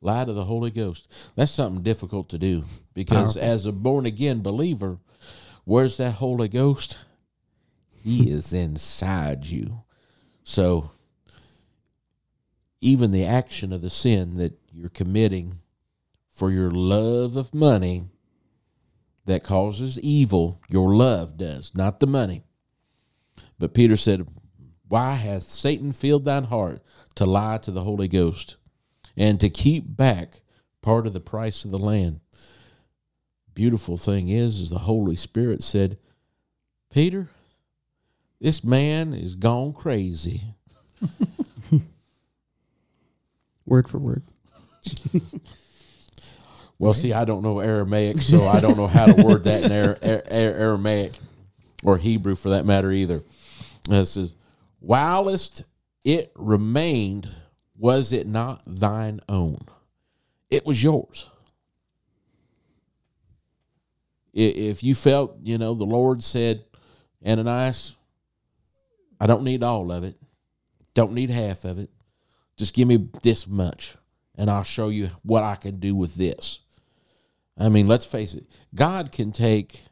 [0.00, 1.08] lie to the Holy Ghost.
[1.34, 3.52] That's something difficult to do because Powerful.
[3.52, 4.98] as a born again believer,
[5.64, 6.98] where's that Holy Ghost?
[7.90, 9.82] He is inside you.
[10.44, 10.92] So,
[12.80, 15.58] even the action of the sin that you're committing
[16.30, 18.06] for your love of money
[19.26, 22.44] that causes evil, your love does, not the money.
[23.58, 24.26] But Peter said,
[24.88, 26.82] Why hath Satan filled thine heart
[27.16, 28.56] to lie to the Holy Ghost
[29.16, 30.40] and to keep back
[30.82, 32.20] part of the price of the land?
[33.54, 35.98] Beautiful thing is, is the Holy Spirit said,
[36.90, 37.28] Peter,
[38.40, 40.54] this man is gone crazy.
[43.66, 44.22] Word for word.
[46.78, 49.72] Well, see, I don't know Aramaic, so I don't know how to word that in
[49.72, 51.12] Ara- Ara- Ara- Aramaic
[51.82, 53.22] or Hebrew for that matter either.
[53.90, 54.36] It says,
[54.80, 55.64] Whilst
[56.04, 57.28] it remained,
[57.76, 59.60] was it not thine own?
[60.50, 61.30] It was yours.
[64.32, 66.64] If you felt, you know, the Lord said,
[67.26, 67.96] Ananias,
[69.20, 70.16] I don't need all of it,
[70.94, 71.90] don't need half of it.
[72.56, 73.96] Just give me this much,
[74.36, 76.60] and I'll show you what I can do with this.
[77.56, 78.46] I mean, let's face it.
[78.74, 79.84] God can take.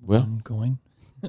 [0.00, 0.78] Well, Going.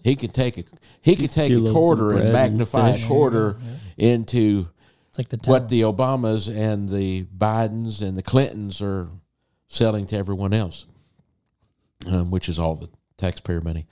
[0.04, 0.64] He could take a
[1.02, 3.06] he could take a quarter bread and and magnify a fish.
[3.06, 3.58] quarter
[3.98, 4.70] into
[5.10, 5.82] It's like the what the.
[5.82, 9.10] Obamas and the Bidens and the Clintons are
[9.68, 10.86] selling to everyone else,
[12.08, 13.86] um, which is all the taxpayer money.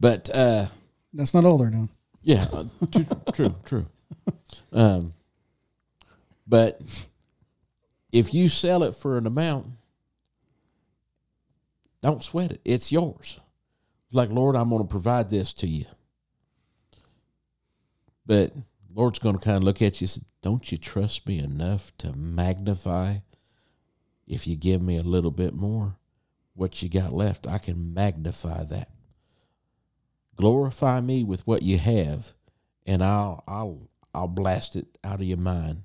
[0.00, 0.66] But uh,
[1.14, 1.88] That's not all they're doing.
[2.22, 3.86] yeah, uh, true, true, true.
[4.72, 5.14] Um,
[6.46, 6.80] but
[8.12, 9.66] if you sell it for an amount,
[12.02, 12.60] don't sweat it.
[12.64, 13.40] It's yours.
[14.12, 15.84] Like, Lord, I'm going to provide this to you.
[18.24, 18.52] But
[18.94, 21.96] Lord's going to kind of look at you and say, Don't you trust me enough
[21.98, 23.18] to magnify
[24.26, 25.96] if you give me a little bit more?
[26.54, 28.90] What you got left, I can magnify that.
[30.36, 32.34] Glorify me with what you have,
[32.86, 35.82] and I'll I'll I'll blast it out of your mind.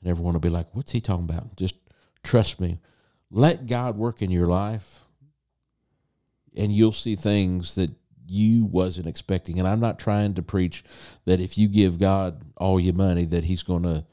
[0.00, 1.56] And everyone will be like, What's he talking about?
[1.56, 1.76] Just
[2.22, 2.78] trust me.
[3.30, 5.05] Let God work in your life
[6.56, 7.90] and you'll see things that
[8.28, 9.58] you wasn't expecting.
[9.58, 10.84] And I'm not trying to preach
[11.24, 14.04] that if you give God all your money, that He's going to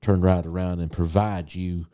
[0.00, 1.86] turn right around and provide you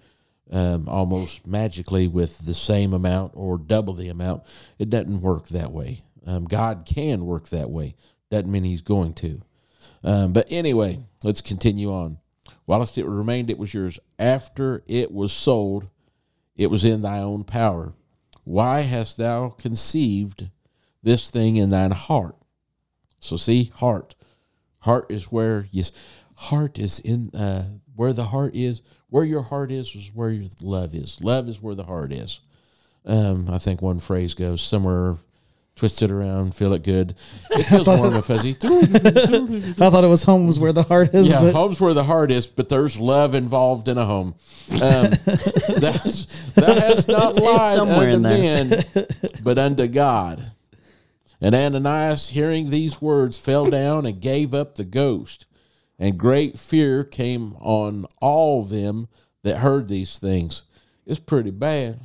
[0.51, 4.43] um, almost magically with the same amount or double the amount.
[4.79, 6.01] It doesn't work that way.
[6.27, 7.95] Um, God can work that way.
[8.31, 9.43] Doesn't mean He's going to.
[10.03, 12.19] Um, but anyway, let's continue on.
[12.67, 13.99] Whilst it remained, it was yours.
[14.19, 15.89] After it was sold,
[16.57, 17.95] it was in thy own power.
[18.49, 20.49] Why hast thou conceived
[21.03, 22.35] this thing in thine heart?
[23.21, 24.15] So see, heart.
[24.79, 25.93] Heart is where yes,
[26.35, 28.81] heart is in uh, where the heart is.
[29.11, 31.21] Where your heart is is where your love is.
[31.21, 32.41] Love is where the heart is.
[33.05, 35.19] Um, I think one phrase goes somewhere.
[35.79, 37.15] Twist it around, feel it good.
[37.53, 38.57] It feels warm and fuzzy.
[38.63, 42.03] I thought it was home was where the heart is, Yeah, but home's where the
[42.03, 44.35] heart is, but there's love involved in a home.
[44.73, 44.81] Um,
[45.79, 48.83] that's, that has not lied somewhere unto men,
[49.45, 50.51] but unto God.
[51.41, 55.47] And Ananias, hearing these words, fell down and gave up the ghost.
[55.97, 59.07] And great fear came on all them
[59.45, 60.65] that heard these things.
[61.07, 62.01] It's pretty bad.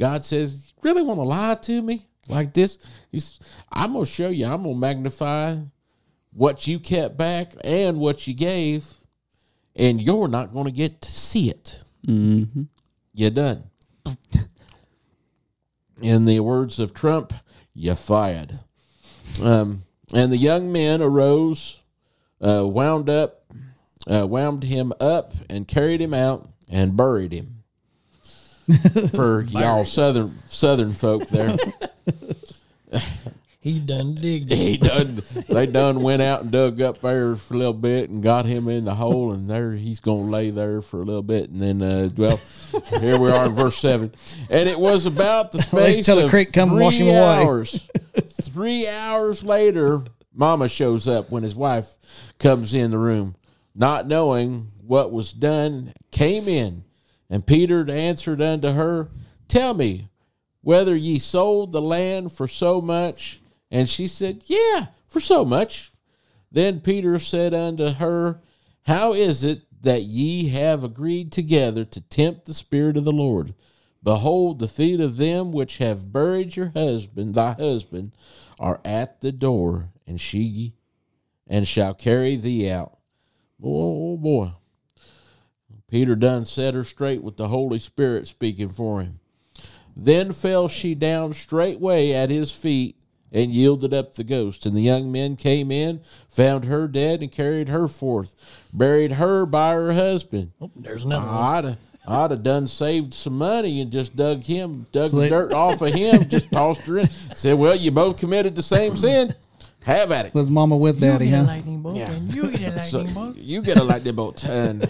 [0.00, 2.78] God says, "You Really want to lie to me like this?
[3.70, 4.46] I'm going to show you.
[4.46, 5.56] I'm going to magnify
[6.32, 8.92] what you kept back and what you gave,
[9.76, 11.84] and you're not going to get to see it.
[12.06, 12.62] Mm-hmm.
[13.14, 13.64] You're done.
[16.02, 17.32] In the words of Trump,
[17.72, 18.58] you fired.
[19.40, 21.80] Um, and the young men arose,
[22.40, 23.44] uh, wound up,
[24.10, 27.53] uh, wound him up, and carried him out and buried him.
[29.14, 31.56] For y'all southern southern folk there,
[33.60, 34.58] He done digged it.
[34.58, 38.22] he done they done went out and dug up there for a little bit and
[38.22, 41.48] got him in the hole and there he's gonna lay there for a little bit
[41.48, 42.38] and then uh, well
[43.00, 44.12] here we are in verse seven.
[44.50, 47.18] And it was about the space till the of creek come three wash him away.
[47.18, 47.88] hours.
[48.42, 50.02] Three hours later
[50.34, 51.88] Mama shows up when his wife
[52.38, 53.34] comes in the room,
[53.74, 56.82] not knowing what was done, came in,
[57.30, 59.08] and Peter answered unto her,
[59.48, 60.08] Tell me
[60.62, 63.40] whether ye sold the land for so much.
[63.70, 65.92] And she said, Yeah, for so much.
[66.50, 68.40] Then Peter said unto her,
[68.82, 73.54] How is it that ye have agreed together to tempt the Spirit of the Lord?
[74.02, 78.12] Behold, the feet of them which have buried your husband, thy husband,
[78.60, 80.74] are at the door, and she
[81.46, 82.98] and shall carry thee out.
[83.62, 84.52] Oh, oh, oh boy.
[85.90, 89.20] Peter done set her straight with the Holy Spirit speaking for him.
[89.96, 92.96] Then fell she down straightway at his feet
[93.30, 94.66] and yielded up the ghost.
[94.66, 98.34] And the young men came in, found her dead, and carried her forth,
[98.72, 100.52] buried her by her husband.
[100.60, 101.26] Oh, there's another.
[101.28, 105.28] I'd have, I'd have done saved some money and just dug him, dug So the
[105.28, 107.08] dirt off of him, just tossed her in.
[107.36, 109.32] Said, "Well, you both committed the same sin.
[109.84, 111.46] Have at it." Was mama with daddy, you get a huh?
[111.46, 112.10] lightning bolt, Yeah.
[112.12, 113.36] and you get a lightning bolt.
[113.36, 114.44] you get a lightning bolt.
[114.44, 114.88] And,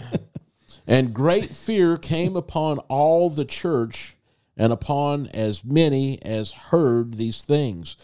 [0.87, 4.15] and great fear came upon all the church
[4.57, 7.97] and upon as many as heard these things.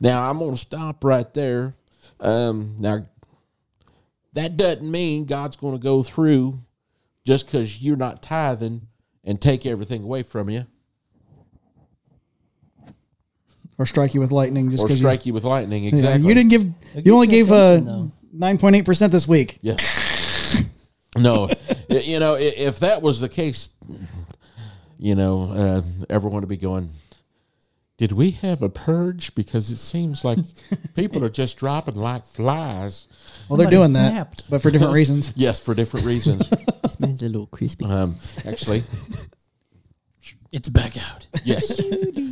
[0.00, 1.74] Now, I'm going to stop right there.
[2.20, 3.04] Um, now,
[4.32, 6.60] that doesn't mean God's going to go through
[7.24, 8.86] just because you're not tithing
[9.24, 10.66] and take everything away from you
[13.76, 15.82] Or strike you with lightning just or strike you with lightning.
[15.84, 16.26] you, Exactly.
[16.26, 17.04] you didn't give.
[17.04, 19.58] You only gave uh nine point eight percent this week.
[19.60, 20.07] Yes.
[21.18, 21.50] No,
[21.88, 23.70] you know, if that was the case,
[24.98, 26.90] you know, uh, everyone would be going,
[27.98, 29.34] Did we have a purge?
[29.34, 30.38] Because it seems like
[30.94, 33.06] people are just dropping like flies.
[33.48, 35.32] Well, they're Somebody doing that, but for different reasons.
[35.36, 36.48] Yes, for different reasons.
[36.82, 37.84] This man's a little crispy.
[37.84, 38.82] Um, actually,
[40.52, 41.26] It's back out.
[41.44, 41.80] yes.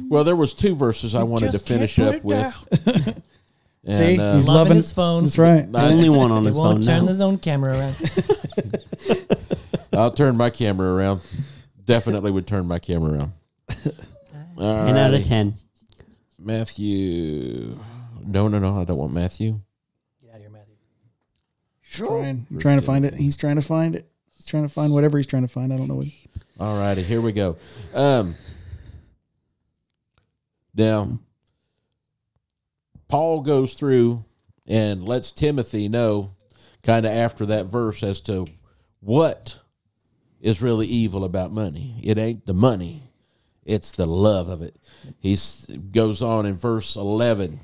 [0.09, 3.23] Well, there was two verses I wanted to just can't finish up with.
[3.87, 5.23] And, See, uh, he's Loving loving his phone.
[5.23, 5.69] That's right.
[5.75, 6.73] I- Only one on his phone.
[6.73, 7.09] He his won't phone turn now.
[7.09, 7.97] his own camera around.
[9.93, 11.21] I'll turn my camera around.
[11.85, 13.33] Definitely would turn my camera around.
[14.59, 15.55] All Ten out of ten.
[16.39, 17.79] Matthew.
[18.27, 18.81] No, no, no.
[18.81, 19.61] I don't want Matthew.
[20.21, 20.75] Get out of here, Matthew.
[21.89, 23.15] Trying, you're trying to find it.
[23.15, 24.11] He's trying to find it.
[24.35, 25.73] He's trying to find whatever he's trying to find.
[25.73, 26.07] I don't know what.
[26.59, 27.57] All righty, here we go.
[27.95, 28.35] Um,
[30.75, 31.19] now,
[33.09, 34.25] Paul goes through
[34.67, 36.33] and lets Timothy know,
[36.83, 38.47] kind of after that verse, as to
[39.01, 39.61] what
[40.41, 42.01] is really evil about money.
[42.03, 43.03] It ain't the money,
[43.65, 44.77] it's the love of it.
[45.19, 45.37] He
[45.93, 47.61] goes on in verse 11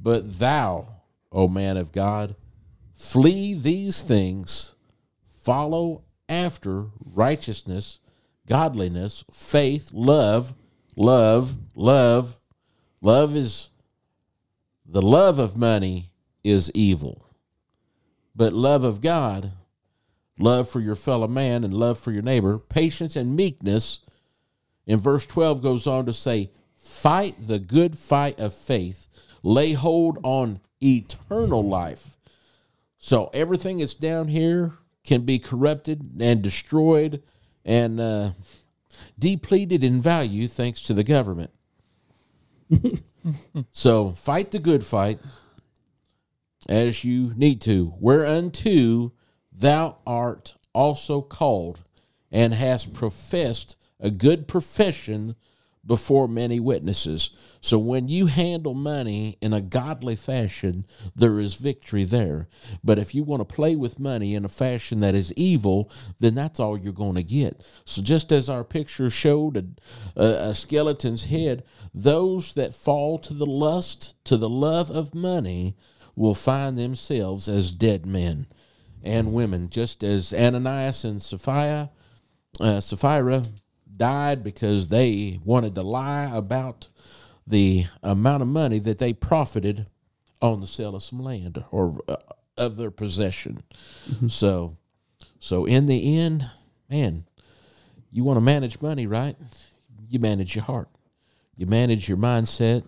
[0.00, 0.88] But thou,
[1.30, 2.36] O man of God,
[2.94, 4.74] flee these things
[5.46, 8.00] follow after righteousness,
[8.48, 10.54] godliness, faith, love,
[10.96, 12.40] love, love.
[13.00, 13.70] Love is
[14.88, 16.12] the love of money
[16.44, 17.26] is evil.
[18.34, 19.52] But love of God,
[20.38, 24.00] love for your fellow man and love for your neighbor, patience and meekness,
[24.86, 29.08] in verse 12 goes on to say, fight the good fight of faith,
[29.42, 32.16] lay hold on eternal life.
[32.98, 37.22] So everything that's down here can be corrupted and destroyed
[37.64, 38.32] and uh,
[39.18, 41.50] depleted in value thanks to the government.
[43.72, 45.18] so fight the good fight
[46.68, 49.12] as you need to, whereunto
[49.52, 51.82] thou art also called
[52.30, 55.36] and hast professed a good profession
[55.86, 57.30] before many witnesses.
[57.60, 62.48] So when you handle money in a godly fashion, there is victory there.
[62.82, 66.34] But if you want to play with money in a fashion that is evil, then
[66.34, 67.64] that's all you're going to get.
[67.84, 69.78] So just as our picture showed
[70.16, 75.76] a, a, skeleton's head, those that fall to the lust, to the love of money,
[76.16, 78.46] will find themselves as dead men
[79.04, 81.90] and women, just as Ananias and Sapphira,
[82.58, 83.42] uh, Sapphira
[83.96, 86.88] died because they wanted to lie about
[87.46, 89.86] the amount of money that they profited
[90.42, 92.16] on the sale of some land or uh,
[92.56, 93.62] of their possession.
[94.28, 94.76] So,
[95.40, 96.48] so in the end,
[96.90, 97.24] man,
[98.10, 99.36] you want to manage money, right?
[100.08, 100.88] You manage your heart.
[101.56, 102.84] You manage your mindset.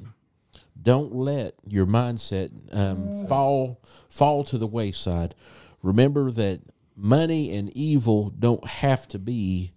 [0.80, 5.34] Don't let your mindset um, fall fall to the wayside.
[5.82, 6.60] Remember that
[6.96, 9.72] money and evil don't have to be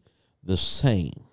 [0.52, 1.24] the same.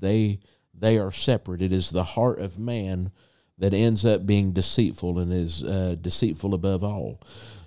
[0.00, 0.40] They
[0.74, 1.62] they are separate.
[1.62, 3.12] It is the heart of man
[3.56, 7.20] that ends up being deceitful and is uh, deceitful above all.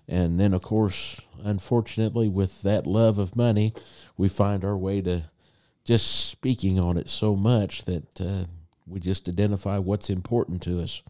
[0.06, 3.74] And then, of course, unfortunately, with that love of money,
[4.18, 5.30] we find our way to
[5.86, 8.44] just speaking on it so much that uh,
[8.86, 11.02] we just identify what's important to us.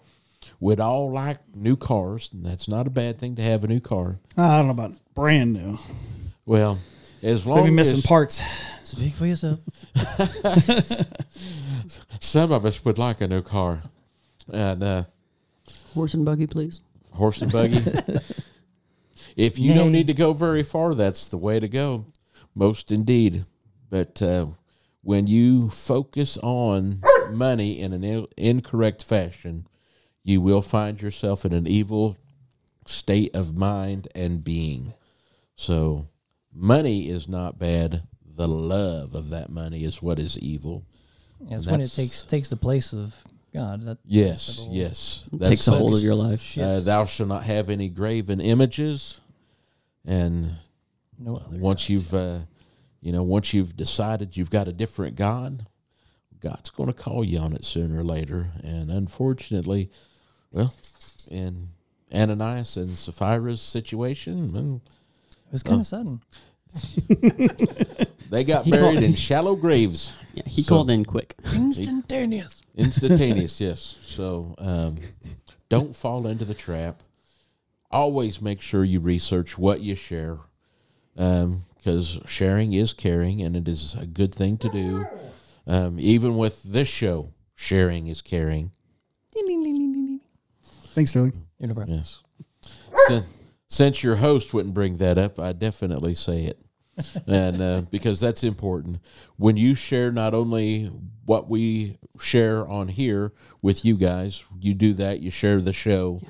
[0.59, 3.79] we'd all like new cars, and that's not a bad thing to have a new
[3.79, 4.19] car.
[4.37, 5.79] I don't know about brand new.
[6.45, 6.77] Well,
[7.23, 8.43] as long Maybe missing as parts.
[8.85, 9.59] Speak for yourself.
[12.19, 13.83] some of us would like a new car,
[14.51, 15.03] and uh,
[15.93, 16.81] Horse and buggy, please.
[17.11, 17.77] horse and buggy.
[19.35, 22.05] if you don't need to go very far, that's the way to go.
[22.53, 23.45] Most indeed.
[23.89, 24.47] But uh,
[25.01, 29.67] when you focus on money in an il- incorrect fashion,
[30.23, 32.17] you will find yourself in an evil
[32.85, 34.93] state of mind and being.
[35.55, 36.07] So,
[36.53, 38.03] money is not bad.
[38.35, 40.83] The love of that money is what is evil.
[41.39, 43.15] Yeah, it's when it takes takes the place of
[43.53, 43.85] God.
[43.85, 45.29] That Yes, the whole yes.
[45.43, 46.57] Takes a hold of your life.
[46.57, 49.21] Uh, thou shalt not have any graven images,
[50.05, 50.55] and
[51.17, 52.39] no once you've, uh,
[53.01, 55.65] you know, once you've decided you've got a different God,
[56.39, 58.51] God's going to call you on it sooner or later.
[58.63, 59.89] And unfortunately,
[60.51, 60.73] well,
[61.29, 61.69] in
[62.13, 64.81] Ananias and Sapphira's situation, well,
[65.47, 65.81] it was kind oh.
[65.81, 66.21] of sudden.
[68.29, 71.35] they got He buried called- in shallow graves, Yeah, he So- called in quick.
[71.53, 72.61] Instantaneous.
[72.75, 73.59] instantaneous.
[73.61, 73.97] yes.
[74.01, 74.97] So um,
[75.69, 77.01] don't fall into the trap.
[77.91, 80.39] Always make sure you research what you share,
[81.15, 85.05] because sharing is caring, and it is a good thing to do.
[85.67, 88.71] Um, even with this show, sharing is caring.
[90.93, 91.33] Thanks, Sterling.
[91.59, 91.85] You know, bro.
[91.87, 92.23] Yes.
[93.07, 93.25] Since,
[93.67, 96.59] since your host wouldn't bring that up, I definitely say it.
[97.27, 98.99] and uh, because that's important.
[99.37, 100.85] When you share not only
[101.25, 106.21] what we share on here with you guys, you do that, you share the show.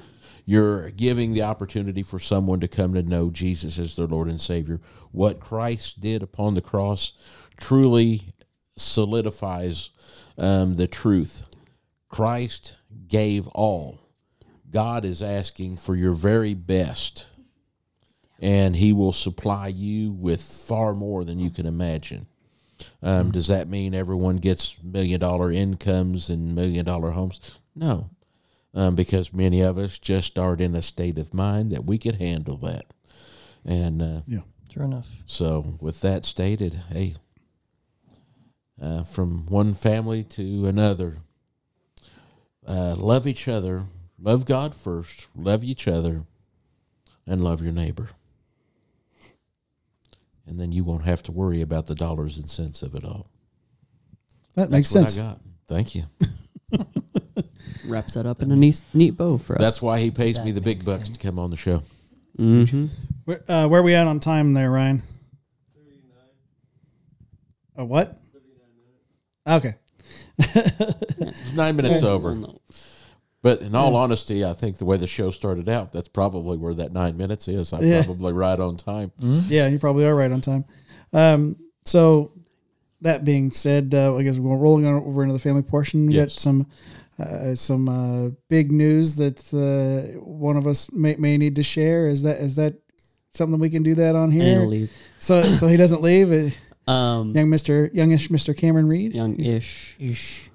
[0.46, 4.40] You're giving the opportunity for someone to come to know Jesus as their Lord and
[4.40, 4.80] Savior.
[5.12, 7.14] What Christ did upon the cross
[7.58, 8.34] truly
[8.78, 9.90] solidifies
[10.38, 11.44] um, the truth.
[12.10, 12.78] Christ
[13.08, 14.00] gave all.
[14.76, 17.28] God is asking for your very best,
[18.42, 22.28] and He will supply you with far more than you can imagine.
[23.02, 27.40] Um, Does that mean everyone gets million dollar incomes and million dollar homes?
[27.74, 28.10] No,
[28.74, 32.16] um, because many of us just aren't in a state of mind that we could
[32.16, 32.88] handle that.
[33.64, 34.22] And uh,
[34.70, 35.10] sure enough.
[35.26, 37.16] so, with that stated, hey,
[38.82, 41.20] uh, from one family to another,
[42.68, 43.86] uh, love each other,
[44.26, 46.24] love God first, love each other,
[47.26, 48.10] and love your neighbor.
[50.48, 53.28] And then you won't have to worry about the dollars and cents of it all.
[54.56, 55.20] That makes That's sense.
[55.20, 55.42] I got.
[55.68, 56.04] Thank you.
[57.86, 59.62] Wraps that up in a neat, neat bow for us.
[59.62, 61.84] That's why he pays me the big makes bucks to come on the show.
[62.38, 62.88] hmm
[63.26, 65.04] Where, uh, where we at on time there, Ryan?
[67.78, 68.18] A what?
[69.48, 69.76] Okay.
[70.38, 72.38] It's nine minutes over.
[73.46, 76.74] But in all honesty, I think the way the show started out, that's probably where
[76.74, 77.74] that nine minutes is.
[77.74, 78.04] I'm Yeah.
[78.04, 79.12] probably right on time.
[79.20, 80.66] Yeah, you probably are right on time.
[81.14, 82.32] Um, so
[83.02, 86.08] that being said, uh, I guess we're rolling on over into the family portion.
[86.08, 86.42] We got Yes.
[86.42, 86.66] some
[87.20, 92.08] uh, some uh, big news that uh, one of us may, may need to share.
[92.08, 92.74] Is that is that
[93.36, 94.60] something we can do that on And here?
[94.62, 94.92] he'll leave.
[95.20, 96.32] So so he doesn't leave.
[96.32, 96.50] Uh,
[96.92, 99.16] Um, young Mister youngish Mister Cameron Reed.
[99.16, 100.52] young-ish, Ish.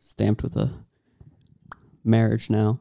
[0.00, 0.70] stamped with a
[2.06, 2.80] marriage now.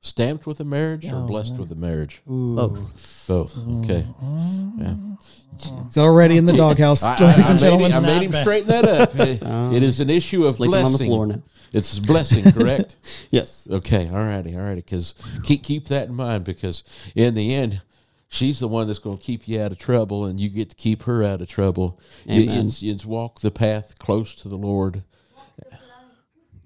[0.00, 1.60] Stamped with a marriage or Oh, blessed man.
[1.60, 2.22] with a marriage?
[2.30, 2.54] Ooh.
[2.54, 3.24] Both.
[3.26, 3.58] Both.
[3.80, 4.06] Okay.
[4.78, 4.94] Yeah.
[5.84, 7.92] He's already in the doghouse, I, I, ladies and made, him, gentlemen.
[7.92, 9.10] I made him straighten that up.
[9.18, 9.42] It-
[9.76, 11.06] it is an issue of Sleeping on the blessing.
[11.08, 11.42] floor now.
[11.72, 12.96] It's blessing, correct?
[13.30, 13.68] Yes.
[13.70, 14.08] okay.
[14.08, 14.56] All righty.
[14.56, 14.76] All righty.
[14.82, 16.44] Because keep keep that in mind.
[16.44, 16.84] Because
[17.16, 17.82] in the end,
[18.28, 20.76] she's the one that's going to keep you out of trouble, and you get to
[20.76, 21.98] keep her out of trouble.
[22.24, 22.70] You, Amen.
[22.78, 25.02] you, you walk the path close to the Lord.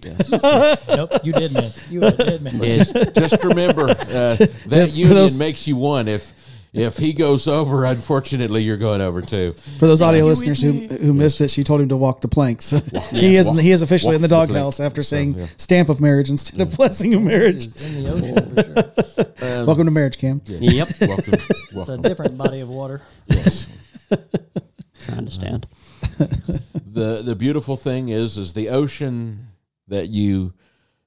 [0.05, 0.31] Yes.
[0.89, 1.71] Nope, you did, man.
[1.91, 2.61] You did, man.
[2.63, 3.95] Just, just remember uh,
[4.67, 6.09] that For union those- makes you one.
[6.09, 6.33] If
[6.75, 9.53] if he goes over, unfortunately, you're going over too.
[9.79, 12.29] For those audio You listeners who who missed it, she told him to walk the
[12.29, 12.71] planks.
[13.11, 14.49] he is Walk- he is officially in the the plank.
[14.51, 15.47] doghouse after So, saying yeah.
[15.59, 17.67] stamp of marriage instead of blessing of marriage.
[17.67, 19.61] In the ocean for sure.
[19.61, 20.41] Um, Welcome to marriage, Cam.
[20.47, 20.99] yes.
[21.01, 21.09] Yep.
[21.11, 21.35] Welcome.
[21.35, 23.03] It's a different body of water.
[23.27, 23.69] Yes.
[25.05, 25.67] Trying to stand.
[26.19, 29.49] the the beautiful thing is is the ocean
[29.93, 30.55] that you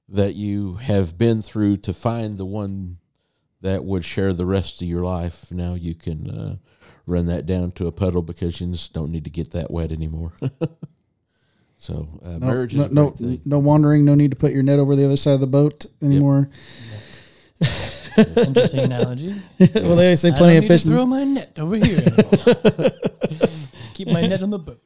[0.08, 2.98] that you have been through to find the one
[3.60, 5.50] that would share the rest of your life.
[5.50, 6.56] Now you can uh,
[7.06, 9.90] run that down to a puddle because you just don't need to get that wet
[9.90, 10.34] anymore.
[11.76, 13.40] so uh, No, marriage is no, a no, thing.
[13.44, 14.04] no wandering.
[14.04, 16.48] No need to put your net over the other side of the boat anymore.
[18.16, 19.34] Interesting analogy.
[19.58, 21.98] well, they always say I plenty don't of need to throw my net over here.
[24.00, 24.20] anymore.
[24.20, 24.82] Keep my net on the boat.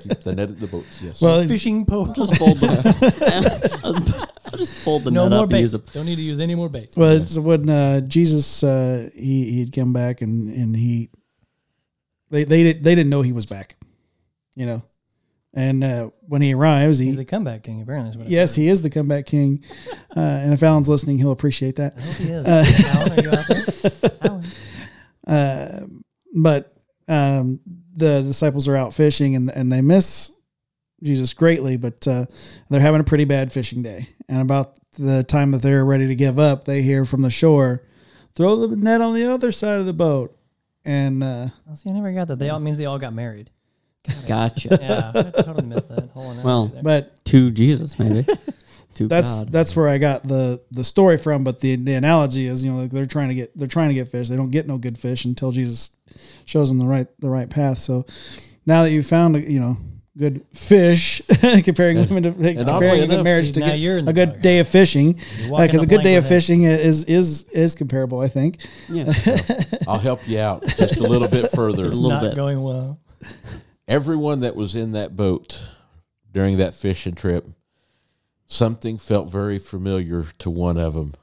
[0.00, 0.86] Keep the net at the boat.
[1.02, 1.20] Yes.
[1.20, 2.06] Well, Fishing pole.
[2.12, 2.68] Just fold the.
[3.84, 5.60] I was I'll just fold the no net more up and bait.
[5.60, 5.78] use a.
[5.78, 6.92] Don't need to use any more bait.
[6.96, 11.10] Well, it's when uh, Jesus uh, he he'd come back and and he
[12.30, 13.76] they they did, they didn't know he was back,
[14.54, 14.82] you know,
[15.54, 18.10] and uh, when he arrives, He's he the comeback king, apparently.
[18.10, 18.62] is what I yes heard.
[18.62, 19.64] he is the comeback king,
[20.16, 21.94] uh, and if Alan's listening, he'll appreciate that.
[21.96, 22.46] I hope he is.
[22.46, 24.10] Uh, Alan, are you out there?
[24.30, 24.44] Alan.
[25.26, 25.86] Uh,
[26.34, 26.72] but
[27.08, 27.60] um,
[27.96, 30.30] the disciples are out fishing and and they miss
[31.02, 32.26] Jesus greatly, but uh,
[32.70, 34.08] they're having a pretty bad fishing day.
[34.28, 37.82] And about the time that they're ready to give up, they hear from the shore,
[38.34, 40.36] "Throw the net on the other side of the boat."
[40.84, 42.38] And uh, Well, see, I never got that.
[42.38, 43.50] They all means they all got married.
[44.26, 44.78] Gotcha.
[44.80, 46.82] Yeah, I totally missed that Well, there.
[46.82, 48.22] but to Jesus, maybe.
[48.94, 49.52] to that's God.
[49.52, 51.42] that's where I got the the story from.
[51.44, 54.08] But the the analogy is, you know, they're trying to get they're trying to get
[54.08, 54.28] fish.
[54.28, 55.90] They don't get no good fish until Jesus
[56.44, 57.78] shows them the right the right path.
[57.78, 58.06] So
[58.66, 59.76] now that you've found you know
[60.18, 61.20] good fish,
[61.64, 64.30] comparing women to oddly comparing a good enough- marriage to now get you're a good
[64.30, 64.42] dark.
[64.42, 65.20] day of fishing.
[65.40, 68.58] You're Because the a good day of fishing is is is comparable, I think.
[68.88, 69.12] yeah.
[69.88, 71.84] I'll help you out just a little bit further.
[71.84, 72.34] A little not bit.
[72.36, 72.98] going well.
[73.88, 75.68] Everyone that was in that boat
[76.32, 77.46] during that fishing trip,
[78.46, 81.14] something felt very familiar to one of them.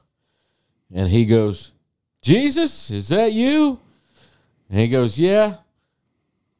[0.92, 1.72] And he goes,
[2.22, 3.80] Jesus, is that you?
[4.70, 5.56] And he goes, Yeah.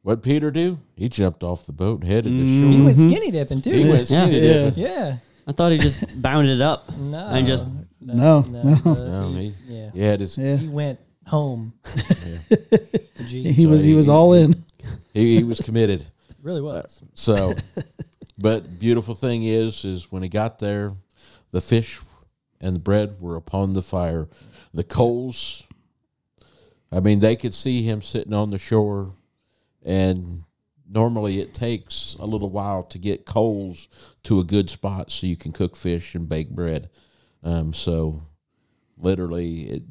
[0.03, 0.77] What'd Peter do?
[0.95, 2.69] He jumped off the boat and headed to shore.
[2.69, 3.71] He went skinny dipping too.
[3.71, 4.53] He went skinny Yeah.
[4.69, 4.83] dipping.
[4.83, 5.17] yeah.
[5.47, 6.95] I thought he just bounded up.
[6.97, 7.25] No.
[7.27, 7.67] And just-
[7.99, 8.59] No, no.
[8.85, 9.89] uh, No, he, he, yeah.
[9.91, 10.57] he had his Yeah.
[10.57, 11.73] He went home.
[13.25, 14.53] Gee, He was he was all in.
[15.13, 16.05] he, he was committed.
[16.43, 17.01] really was.
[17.15, 17.53] So,
[18.37, 20.93] but beautiful thing is, is when he got there,
[21.51, 21.99] the fish
[22.61, 24.27] and the bread were upon the fire.
[24.73, 25.64] The coals,
[26.91, 29.13] I mean, they could see him sitting on the shore,
[29.83, 30.43] and
[30.89, 33.87] normally it takes a little while to get coals
[34.23, 36.89] to a good spot so you can cook fish and bake bread.
[37.43, 38.23] Um, so,
[38.97, 39.83] literally, it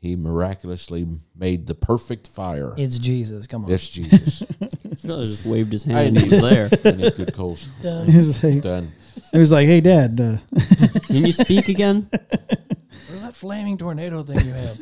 [0.00, 2.72] he miraculously made the perfect fire.
[2.78, 3.46] It's Jesus.
[3.46, 3.70] Come on.
[3.70, 4.42] It's Jesus.
[5.00, 6.18] He just waved his I hand.
[6.18, 6.68] He was there.
[6.84, 7.68] I need good coals.
[7.82, 8.92] He was like, Done.
[9.32, 10.36] he was like, "Hey, Dad, uh,
[11.06, 12.10] Can you speak again?
[12.10, 14.76] Where's that flaming tornado thing you have?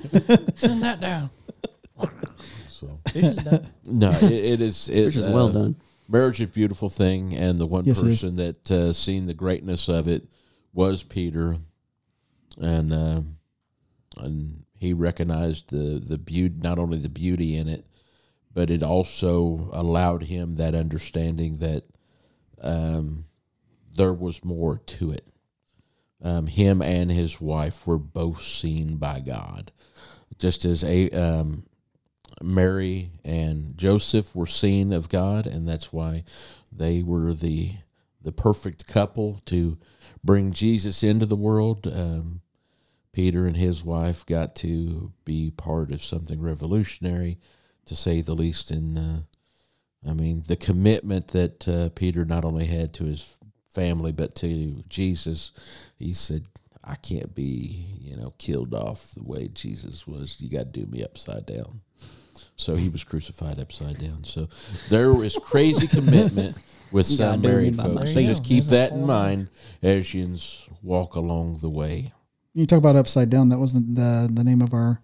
[0.56, 1.30] Send that down.
[3.08, 3.20] So.
[3.20, 3.66] Fish is done.
[3.84, 4.88] No, it, it is.
[4.88, 5.76] It, Which is well uh, done.
[6.08, 8.14] Marriage is a beautiful thing, and the one Yes, it is.
[8.22, 10.26] person that uh, seen the greatness of it
[10.72, 11.58] was Peter,
[12.58, 13.20] and uh,
[14.18, 17.84] and he recognized the the beauty, not only the beauty in it,
[18.54, 21.84] but it also allowed him that understanding that
[22.62, 23.24] um,
[23.94, 25.26] there was more to it.
[26.22, 29.70] Um, him and his wife were both seen by God,
[30.38, 31.64] just as a um,
[32.42, 36.24] Mary and Joseph were seen of God, and that's why
[36.72, 37.72] they were the
[38.20, 39.78] the perfect couple to
[40.24, 41.86] bring Jesus into the world.
[41.86, 42.40] Um,
[43.12, 47.38] Peter and his wife got to be part of something revolutionary,
[47.86, 48.70] to say the least.
[48.70, 49.22] In uh,
[50.08, 54.84] I mean, the commitment that uh, Peter not only had to his family but to
[54.88, 55.52] Jesus,
[55.96, 56.42] he said.
[56.84, 60.40] I can't be, you know, killed off the way Jesus was.
[60.40, 61.82] You got to do me upside down.
[62.58, 64.24] So he was crucified upside down.
[64.24, 64.48] So
[64.90, 66.58] there is crazy commitment
[66.92, 68.12] with some gotta do me married folks.
[68.12, 69.48] So just keep that in mind
[69.82, 70.36] as you
[70.82, 72.12] walk along the way.
[72.54, 73.48] you talk about upside down.
[73.50, 75.00] That wasn't the the name of our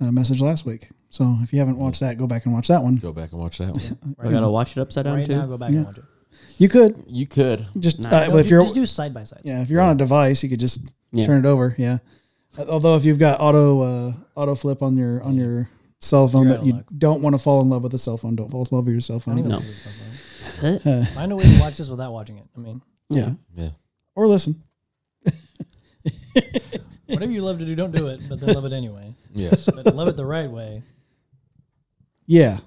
[0.00, 0.88] uh, message last week.
[1.10, 2.96] So if you haven't watched that, go back and watch that one.
[2.96, 4.16] Go back and watch that one.
[4.26, 5.36] I gotta watch it upside down Right too.
[5.36, 5.76] now, go back Yeah.
[5.78, 6.04] and watch it.
[6.58, 7.66] You could You could.
[7.78, 8.32] just Nice.
[8.34, 9.42] uh, if you're just do side by side.
[9.44, 10.80] yeah if you're on a device, you could just
[11.12, 11.24] Yeah.
[11.24, 11.76] turn it over.
[11.78, 11.98] Yeah.
[12.68, 15.68] Although if you've got auto uh, auto flip on your on your
[16.00, 16.84] cell phone You're that you luck.
[16.96, 18.94] don't want to fall in love with a cell phone, don't fall in love with
[18.94, 19.50] your cell I don't even phone.
[19.50, 19.58] No.
[19.58, 20.82] know what this stuff is.
[20.84, 20.90] Huh?
[20.90, 22.46] Uh, I know we can watch this without watching it.
[22.56, 23.32] I mean, yeah.
[23.56, 23.70] Yeah.
[24.14, 24.62] Or listen.
[27.06, 29.14] whatever you love to do, don't do it, but then love it anyway.
[29.34, 29.66] Yes.
[29.66, 30.82] But love it the right way.
[32.26, 32.58] Yeah.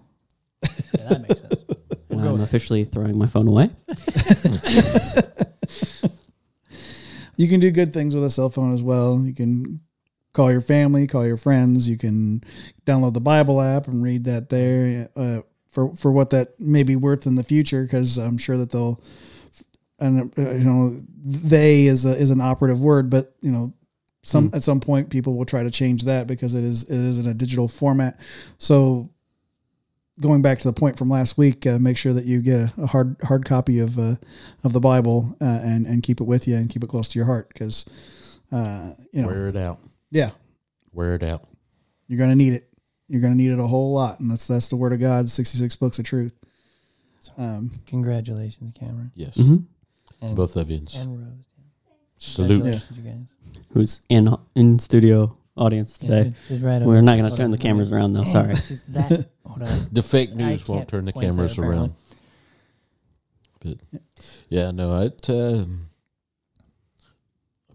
[0.97, 1.63] Yeah, that makes sense.
[2.09, 3.69] We'll go I'm with officially throwing my phone away.
[7.37, 9.19] You can do good things with a cell phone as well.
[9.19, 9.79] You can
[10.33, 11.89] call your family, call your friends.
[11.89, 12.43] You can
[12.85, 16.95] download the Bible app and read that there uh, for for what that may be
[16.95, 17.83] worth in the future.
[17.83, 19.01] Because I'm sure that they'll,
[19.99, 23.73] and uh, you know, they is a, is an operative word, but you know,
[24.23, 24.55] some Hmm.
[24.55, 27.27] at some point people will try to change that because it is it is in
[27.27, 28.19] a digital format.
[28.57, 29.09] So.
[30.19, 32.73] Going back to the point from last week, uh, make sure that you get a,
[32.83, 34.17] a hard hard copy of uh,
[34.63, 37.17] of the Bible uh, and and keep it with you and keep it close to
[37.17, 37.85] your heart because
[38.51, 39.79] uh, you know Wear it out.
[40.11, 40.31] Yeah
[40.93, 41.47] Wear it out.
[42.07, 42.67] you're gonna need it
[43.07, 45.75] you're gonna need it a whole lot and that's that's the word of God 66
[45.77, 46.33] books of truth
[47.37, 49.11] um, Congratulations, Cameron.
[49.13, 49.35] Yes.
[49.37, 49.57] Mm-hmm.
[50.25, 50.81] And, Both of you.
[50.97, 51.45] and Rose.
[52.17, 52.63] Salute.
[52.63, 53.63] Congratulations, you guys.
[53.73, 56.23] Who's in in studio audience today?
[56.23, 57.69] she's- she's right We're not going to turn the hold on.
[57.69, 58.23] cameras around though.
[58.23, 58.53] Sorry.
[58.89, 59.27] That.
[59.91, 61.93] The fake I news won't turn the cameras around.
[63.59, 63.77] But
[64.49, 65.29] yeah, no, it.
[65.29, 65.67] Uh, I've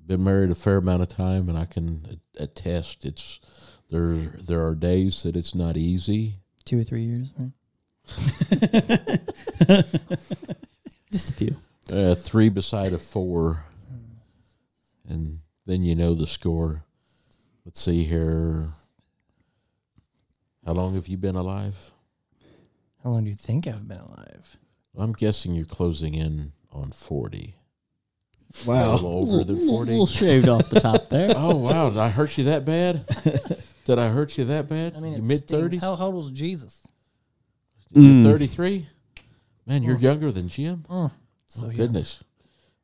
[0.07, 3.41] been married a fair amount of time, and I can attest it's
[3.89, 4.15] there.
[4.15, 6.37] There are days that it's not easy.
[6.65, 7.33] Two or three years.
[7.39, 7.53] Right?
[11.13, 11.57] Just a few.
[11.93, 13.65] Uh, three beside a four,
[15.09, 16.85] and then you know the score.
[17.65, 18.69] Let's see here.
[20.65, 21.93] How long have you been alive?
[23.05, 24.57] How long do you think I've been alive?
[24.99, 27.55] I'm guessing you're closing in on forty.
[28.65, 28.93] A Wow.
[28.93, 31.33] little over than A little shaved off the top there.
[31.37, 31.89] Oh wow!
[31.91, 33.05] Did I hurt you that bad?
[33.85, 34.95] Did I hurt you that bad?
[34.97, 35.51] I mean, you it mid stings.
[35.51, 35.81] thirties?
[35.81, 36.83] How, how old was Jesus?
[37.93, 38.23] You're Mm.
[38.25, 38.87] 33?
[39.67, 40.85] Man, you're younger than Jim?
[40.89, 41.11] Mm.
[41.47, 41.77] So oh, young.
[41.77, 42.25] goodness.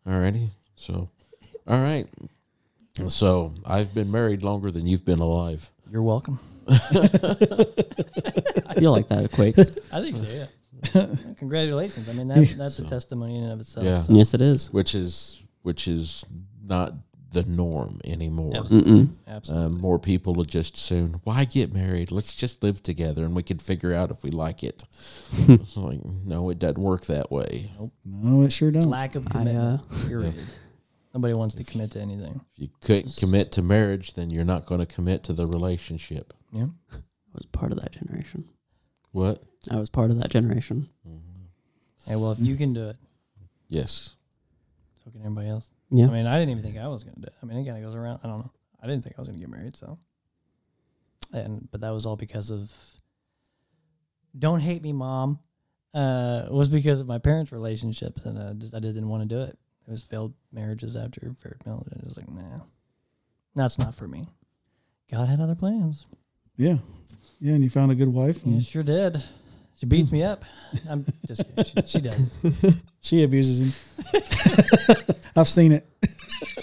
[0.06, 0.48] Alrighty.
[0.76, 1.08] So,
[1.66, 2.06] all right.
[3.08, 5.70] So, I've been married longer than you've been alive.
[5.90, 6.38] You're welcome.
[6.68, 6.74] I
[8.78, 9.78] feel like that equates.
[9.92, 10.26] I think so.
[10.26, 10.46] Yeah.
[11.38, 12.08] Congratulations.
[12.08, 13.86] I mean, that, that's a testimony in and of itself.
[13.86, 14.02] Yeah.
[14.02, 14.70] so- yes, it is.
[14.72, 16.24] Which is which is
[16.64, 16.94] not
[17.32, 18.52] the norm anymore.
[18.54, 19.08] Absolutely.
[19.26, 19.66] Absolutely.
[19.66, 22.10] Um, more people will just soon, why get married?
[22.10, 24.84] Let's just live together and we can figure out if we like it.
[25.48, 27.70] it's like, no, it doesn't work that way.
[28.04, 28.90] No, it sure It's don't.
[28.90, 29.80] lack of I, commitment.
[29.90, 30.34] uh, period.
[31.14, 32.40] Nobody wants to commit to anything.
[32.54, 36.34] If you couldn't commit to marriage, then you're not going to commit to the relationship.
[36.52, 36.66] Yeah.
[36.92, 36.96] I
[37.34, 38.44] was part of that generation.
[39.12, 39.42] What?
[39.70, 40.88] I was part of that generation.
[42.06, 42.96] Hey, well, if you can do it,
[43.68, 44.16] Yes.
[45.04, 45.70] So can everybody else.
[45.90, 46.06] Yeah.
[46.06, 47.34] I mean, I didn't even think I was gonna do it.
[47.42, 48.20] I mean, it kind of goes around.
[48.22, 48.50] I don't know.
[48.82, 49.98] I didn't think I was gonna get married, so.
[51.32, 52.74] And but that was all because of.
[54.38, 55.38] Don't hate me, mom.
[55.94, 59.40] Uh, was because of my parents' relationships, and uh, just I didn't want to do
[59.42, 59.58] it.
[59.86, 61.86] It was failed marriages after failed marriage.
[61.92, 62.60] and I was like, nah,
[63.54, 64.26] that's not for me.
[65.10, 66.06] God had other plans.
[66.56, 66.78] Yeah.
[67.40, 68.46] Yeah, and you found a good wife.
[68.46, 69.22] You sure did.
[69.82, 70.14] She beats hmm.
[70.14, 70.44] me up.
[70.88, 71.64] I'm just kidding.
[71.64, 72.82] She, she does.
[73.00, 74.22] She abuses him.
[75.36, 75.84] I've seen it.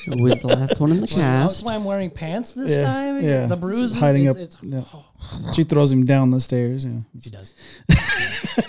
[0.06, 1.66] Who was the last one in the That's cast?
[1.66, 3.22] why I'm wearing pants this Yeah, time.
[3.22, 3.46] yeah.
[3.48, 4.42] The It's hiding it's, up.
[4.42, 4.84] It's, Yeah.
[4.94, 5.52] Oh.
[5.52, 6.86] She throws him down the stairs.
[6.86, 7.00] Yeah.
[7.20, 7.56] She does.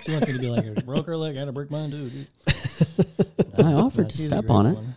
[0.02, 1.92] she wants me to be like, I broke her leg, I had to break mine
[1.92, 2.10] too.
[2.10, 2.26] Dude.
[3.56, 4.74] I offered No, to she's a step great on it.
[4.74, 4.96] one.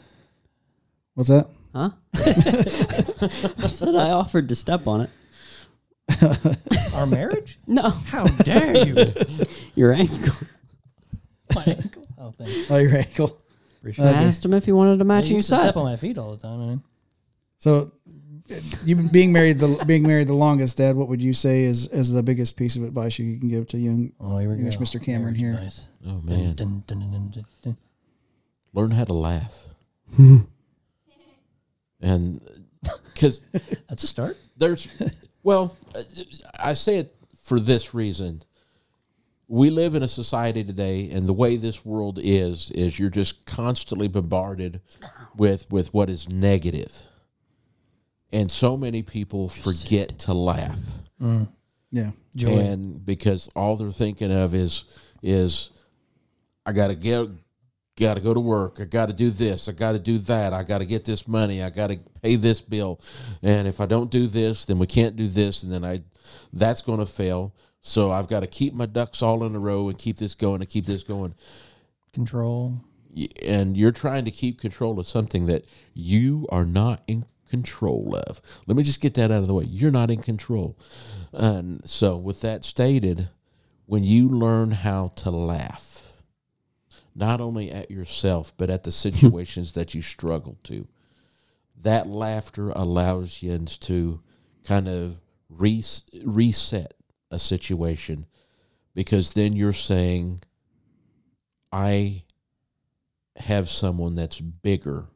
[1.13, 1.47] What's that?
[1.75, 1.89] Huh?
[2.15, 5.11] I said I offered to step on it.
[6.95, 7.59] Our marriage?
[7.67, 9.13] No, How dare you?
[9.75, 10.47] your ankle.
[11.55, 12.07] my ankle.
[12.17, 12.71] Oh, thanks.
[12.71, 13.39] Oh, your ankle.
[13.79, 14.15] Appreciate I it.
[14.27, 15.61] asked him if he wanted a Yeah, you matching used to set.
[15.63, 16.61] step on my feet all the time.
[16.61, 16.83] I mean,
[17.57, 17.91] So,
[18.85, 20.95] you being married the being married the longest, Dad.
[20.95, 23.77] What would you say is is the biggest piece of advice you can give to
[23.77, 24.11] young?
[24.19, 24.77] oh, here we Here's.
[24.77, 25.01] Mr.
[25.03, 25.53] Cameron Marriage here.
[25.53, 25.87] advice.
[26.05, 26.55] Oh, man.
[26.55, 27.77] Dun, dun, dun, dun, dun, dun.
[28.73, 29.65] Learn how to laugh.
[32.01, 32.41] and
[33.13, 33.41] because
[33.87, 34.37] That's a start.
[34.57, 34.87] there's,
[35.43, 36.01] well, uh,
[36.59, 38.43] I say it for this reason.
[39.47, 43.45] We live in a society today, and the way this world is, is you're just
[43.45, 44.81] constantly bombarded
[45.35, 47.03] with with what is negative,
[48.31, 50.79] and so many people forget to laugh.
[51.91, 52.11] Yeah.
[52.35, 52.57] Joy.
[52.57, 54.85] and because all they're thinking of is
[55.21, 55.69] is
[56.65, 57.27] I got to get
[57.95, 58.79] got to go to work.
[58.79, 59.69] I got to do this.
[59.69, 60.53] I got to do that.
[60.53, 61.61] I got to get this money.
[61.61, 62.99] I got to pay this bill.
[63.41, 66.03] And if I don't do this, then we can't do this and then I
[66.51, 67.53] that's going to fail.
[67.81, 70.61] So I've got to keep my ducks all in a row and keep this going
[70.61, 71.35] and keep this going.
[72.13, 72.79] Control.
[73.45, 78.41] And you're trying to keep control of something that you are not in control of.
[78.65, 79.65] Let me just get that out of the way.
[79.65, 80.77] You're not in control.
[81.33, 83.29] And so, with that stated,
[83.85, 85.92] when you learn how to laugh,
[87.15, 90.87] not only at yourself, but at the situations that you struggle to,
[91.81, 94.21] that laughter allows you to
[94.63, 95.17] kind of
[95.49, 96.93] res- reset
[97.31, 98.25] a situation
[98.93, 100.39] because then you're saying,
[101.71, 102.23] I
[103.35, 105.07] have someone that's bigger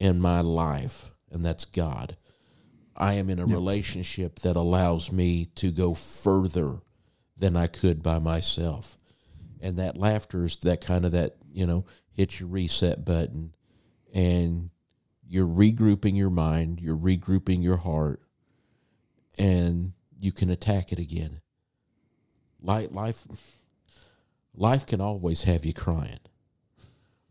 [0.00, 2.16] in my life, and that's God.
[2.96, 6.78] I am in a relationship that allows me to go further
[7.36, 8.96] than I could by myself.
[9.60, 13.54] And that laughter is that kind of that, you know, hit your reset button
[14.14, 14.70] and
[15.28, 18.20] you're regrouping your mind, you're regrouping your heart,
[19.38, 21.40] and you can attack it again.
[22.62, 23.26] Life, life,
[24.54, 26.20] life can always have you crying.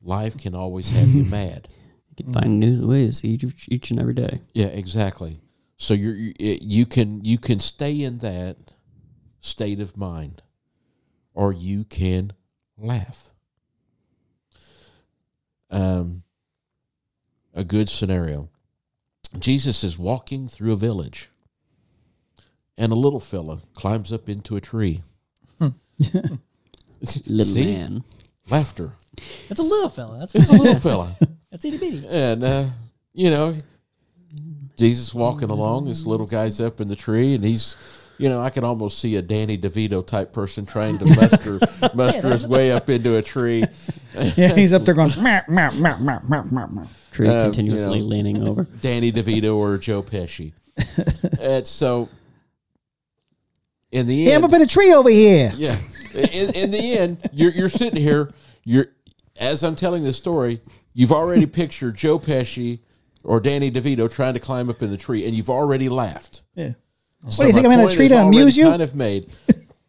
[0.02, 1.68] Life can always have you mad.
[2.10, 4.42] You can find new ways each, each and every day.
[4.54, 5.42] Yeah, exactly.
[5.78, 8.74] So you're you, you can you can stay in that
[9.42, 10.42] state of mind,
[11.36, 12.34] or you can
[12.78, 13.32] laugh.
[15.70, 16.24] Um,
[17.54, 18.50] a good scenario.
[19.38, 21.30] Jesus is walking through a village,
[22.78, 25.02] and a little fella climbs up into a tree.
[27.28, 27.66] Little See?
[27.66, 28.04] man.
[28.50, 28.94] Laughter.
[29.50, 30.20] It's a little fella.
[30.20, 31.16] That's It's a little fella.
[31.52, 32.06] that's itty bitty.
[32.08, 32.66] And, uh,
[33.14, 33.56] you know,
[34.78, 37.78] Jesus walking along, this little guy's up in the tree, and he's,
[38.18, 41.60] you know, I can almost see a Danny DeVito type person trying to muster,
[41.96, 43.66] muster his way up into a tree.
[44.38, 47.98] Yeah, he's up there going, "Meow, meow, meow, meow, meow, meow, meow." Tree Uh, continuously
[47.98, 48.08] you know.
[48.08, 48.64] leaning over.
[48.82, 50.54] Danny DeVito or Joe Pesci.
[51.42, 52.08] and so,
[53.92, 55.52] in the Hey, end, I'm up in a tree over here.
[55.56, 55.76] Yeah.
[56.14, 58.32] In, in the end, you're you're sitting here.
[58.64, 58.86] You're
[59.38, 60.62] as I'm telling this story.
[60.94, 62.80] You've already pictured Joe Pesci
[63.26, 66.42] or Danny DeVito trying to climb up in the tree, and you've already laughed.
[66.56, 66.74] Yeah.
[67.30, 68.66] So do you think, I'm in a tree to amuse you?
[68.66, 69.28] Kind of made.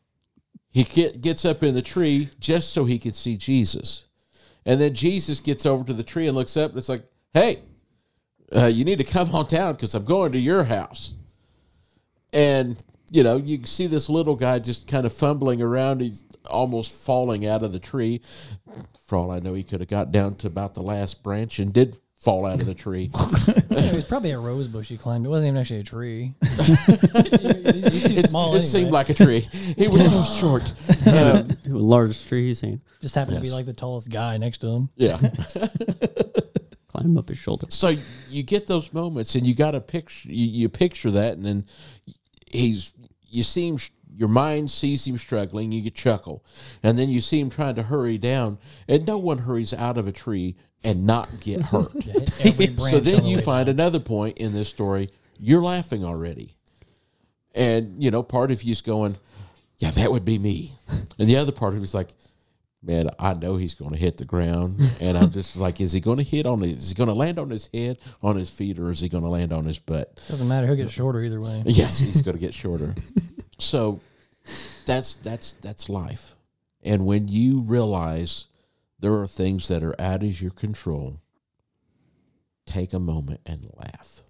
[0.71, 4.07] he get, gets up in the tree just so he could see Jesus,
[4.65, 7.61] and then Jesus gets over to the tree and looks up, and it's like, "Hey,
[8.55, 11.15] uh, you need to come on down because I'm going to your house."
[12.33, 16.01] And you know, you see this little guy just kind of fumbling around.
[16.01, 18.21] He's almost falling out of the tree.
[19.07, 21.73] For all I know, he could have got down to about the last branch and
[21.73, 21.97] did
[22.27, 23.09] fall out of the tree.
[23.15, 25.25] it was probably a rose bush he climbed.
[25.25, 26.35] It wasn't even actually a tree.
[26.43, 28.47] He's too It's- small.
[28.49, 28.61] it anyway.
[28.63, 29.41] seemed like a tree.
[29.41, 30.73] He was so short.
[31.07, 32.81] Um, Largest tree he's seen.
[33.01, 33.55] just happened to be Yes.
[33.55, 34.89] like the tallest guy next to him.
[34.97, 35.17] yeah.
[36.89, 37.67] Climb up his shoulder.
[37.71, 37.95] So
[38.29, 41.67] you get those moments, and you got to picture you, you picture that, and then
[42.51, 42.93] he's
[43.29, 43.79] you see him.
[44.17, 45.73] Your mind sees him struggling.
[45.73, 46.43] You get chuckle,
[46.83, 48.59] and then you see him trying to hurry down,
[48.89, 51.93] and no one hurries out of a tree and not get hurt.
[52.03, 55.11] Hit every branch so then you find another point in this story.
[55.39, 56.57] You're laughing already,
[57.55, 59.17] and you know part of you's going,
[59.79, 60.73] "Yeah, that would be me,"
[61.19, 62.15] and the other part of you's like,
[62.83, 66.01] "Man, I know he's going to hit the ground," and I'm just like, "Is he
[66.01, 66.85] going to hit on his?
[66.85, 69.25] Is he going to land on his head, on his feet, or is he going
[69.25, 70.67] to land on his butt?" Doesn't matter.
[70.67, 71.63] He'll get shorter either way.
[71.67, 72.95] Yes, he's going to get shorter.
[73.59, 74.01] So
[74.85, 76.37] that's that's that's life.
[76.83, 78.47] And when you realize
[79.01, 81.21] there are things that are out of your control,
[82.65, 84.23] take a moment and laugh.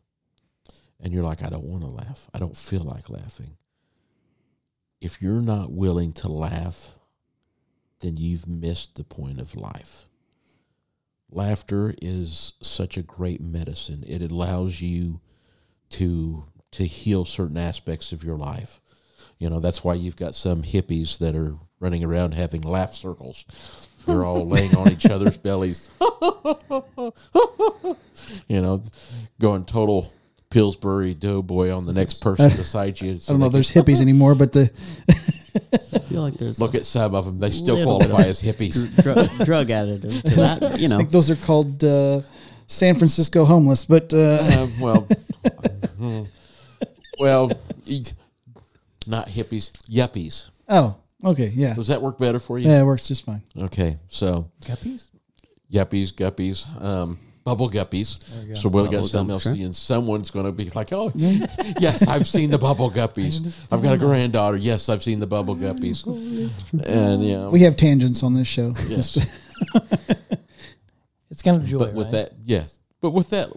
[1.00, 2.28] And you're like, I don't want to laugh.
[2.32, 3.56] I don't feel like laughing.
[5.00, 6.98] If you're not willing to laugh,
[8.00, 10.08] then you've missed the point of life.
[11.30, 14.04] Laughter is such a great medicine.
[14.06, 15.20] It allows you
[15.90, 18.80] to to heal certain aspects of your life.
[19.38, 23.44] You know, that's why you've got some hippies that are running around having laugh circles.
[24.06, 25.90] They're all laying on each other's bellies.
[28.48, 28.82] you know,
[29.40, 30.12] going total
[30.50, 33.14] Pillsbury Doughboy on the next person beside you.
[33.14, 34.70] I don't know if there's hippies anymore, but the
[35.08, 38.74] I feel like there's Look at some of them; they still qualify as hippies.
[39.02, 40.78] dr- drug additive to that.
[40.78, 42.20] You I know, think those are called uh,
[42.68, 43.84] San Francisco homeless.
[43.86, 45.08] But uh, Uh, well,
[47.18, 47.50] well,
[47.86, 48.14] eat-
[49.06, 50.50] not hippies, yuppies.
[50.68, 52.68] oh, okay, yeah, Does that work better for you?
[52.68, 53.42] yeah, it works just fine.
[53.60, 55.10] Okay, so Guppies?
[55.72, 58.18] yuppies, guppies, um, bubble guppies.
[58.48, 58.54] Go.
[58.54, 59.52] So we'll Bubble get something gum, else, sure.
[59.52, 63.40] and someone's going to be like, "Oh, yes, I've seen the bubble guppies.
[63.72, 64.56] I've got a granddaughter.
[64.56, 66.04] Yes, I've seen the bubble guppies."
[66.84, 68.74] And you know, We have tangents on this show.
[68.88, 69.18] yes,
[71.30, 71.78] It's kind of joy.
[71.78, 72.12] but with right?
[72.30, 73.50] that, yes, but with that,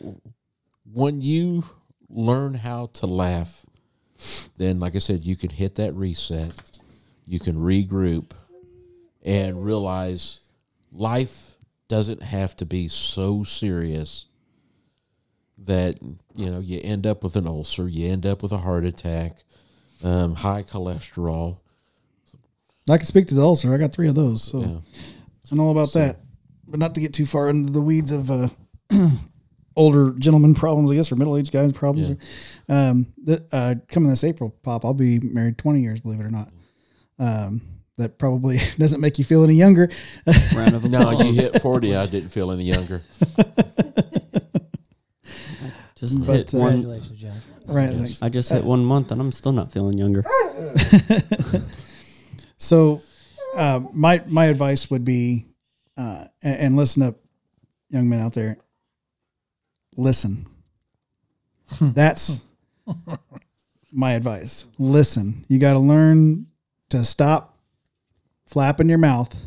[0.91, 1.64] when you
[2.10, 3.66] learn how to laugh,
[4.57, 6.53] then, like I said, you can hit that reset.
[7.26, 8.32] You can regroup
[9.24, 10.41] and realize
[10.91, 11.57] life
[11.88, 14.26] doesn't have to be so serious
[15.57, 15.99] that
[16.36, 19.43] you know you end up with an ulcer, you end up with a heart attack,
[20.03, 21.57] um, high cholesterol.
[22.89, 23.74] I can speak to the ulcer.
[23.74, 24.78] I got three of those, so Yeah.
[25.51, 26.20] I know all about that.
[26.67, 28.49] But not to get too far into the weeds of uh,
[29.80, 32.11] older gentleman problems, I guess, or middle aged guys problems.
[32.67, 36.30] Um, the, uh, coming this April, Pop, I'll be married 20 years, believe it or
[36.30, 36.49] not.
[37.17, 37.61] Um,
[37.97, 39.89] that probably doesn't make you feel any younger.
[40.55, 41.95] round of No, you hit forty.
[41.95, 43.01] I didn't feel any younger.
[45.95, 46.71] Just But, hit uh, one.
[46.82, 47.41] Congratulations, John.
[47.67, 47.89] Right.
[47.89, 48.21] thanks.
[48.23, 50.23] I just hit one month and I'm still not feeling younger.
[52.59, 53.01] So,
[53.55, 55.45] uh, my my advice would be,
[55.97, 57.15] uh, and, and listen up,
[57.89, 58.57] young men out there.
[60.00, 60.45] Listen.
[61.82, 62.41] That's
[63.91, 64.66] my advice.
[64.78, 65.45] Listen.
[65.50, 66.47] You got to learn
[66.89, 67.58] to stop
[68.47, 69.38] flapping your mouth,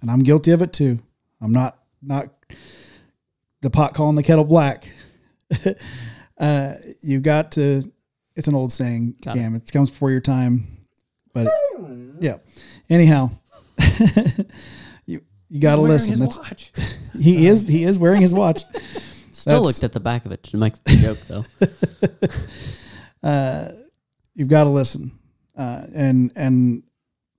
[0.00, 0.98] and I'm guilty of it too.
[1.40, 2.30] I'm not not
[3.62, 4.90] the pot calling the kettle black.
[6.38, 7.90] uh, you've got to.
[8.36, 9.38] It's an old saying, Got it.
[9.38, 9.54] Cam.
[9.54, 10.86] It comes before your time,
[11.32, 11.48] but
[12.20, 12.36] yeah.
[12.90, 13.30] Anyhow,
[15.06, 16.18] you you got to listen.
[16.20, 16.72] That's watch.
[17.18, 18.64] he is he is wearing his watch.
[19.44, 21.44] Still That's- looked at the back of it to make the joke though.
[23.28, 23.72] uh,
[24.34, 25.12] you've got to listen,
[25.54, 26.82] uh, and and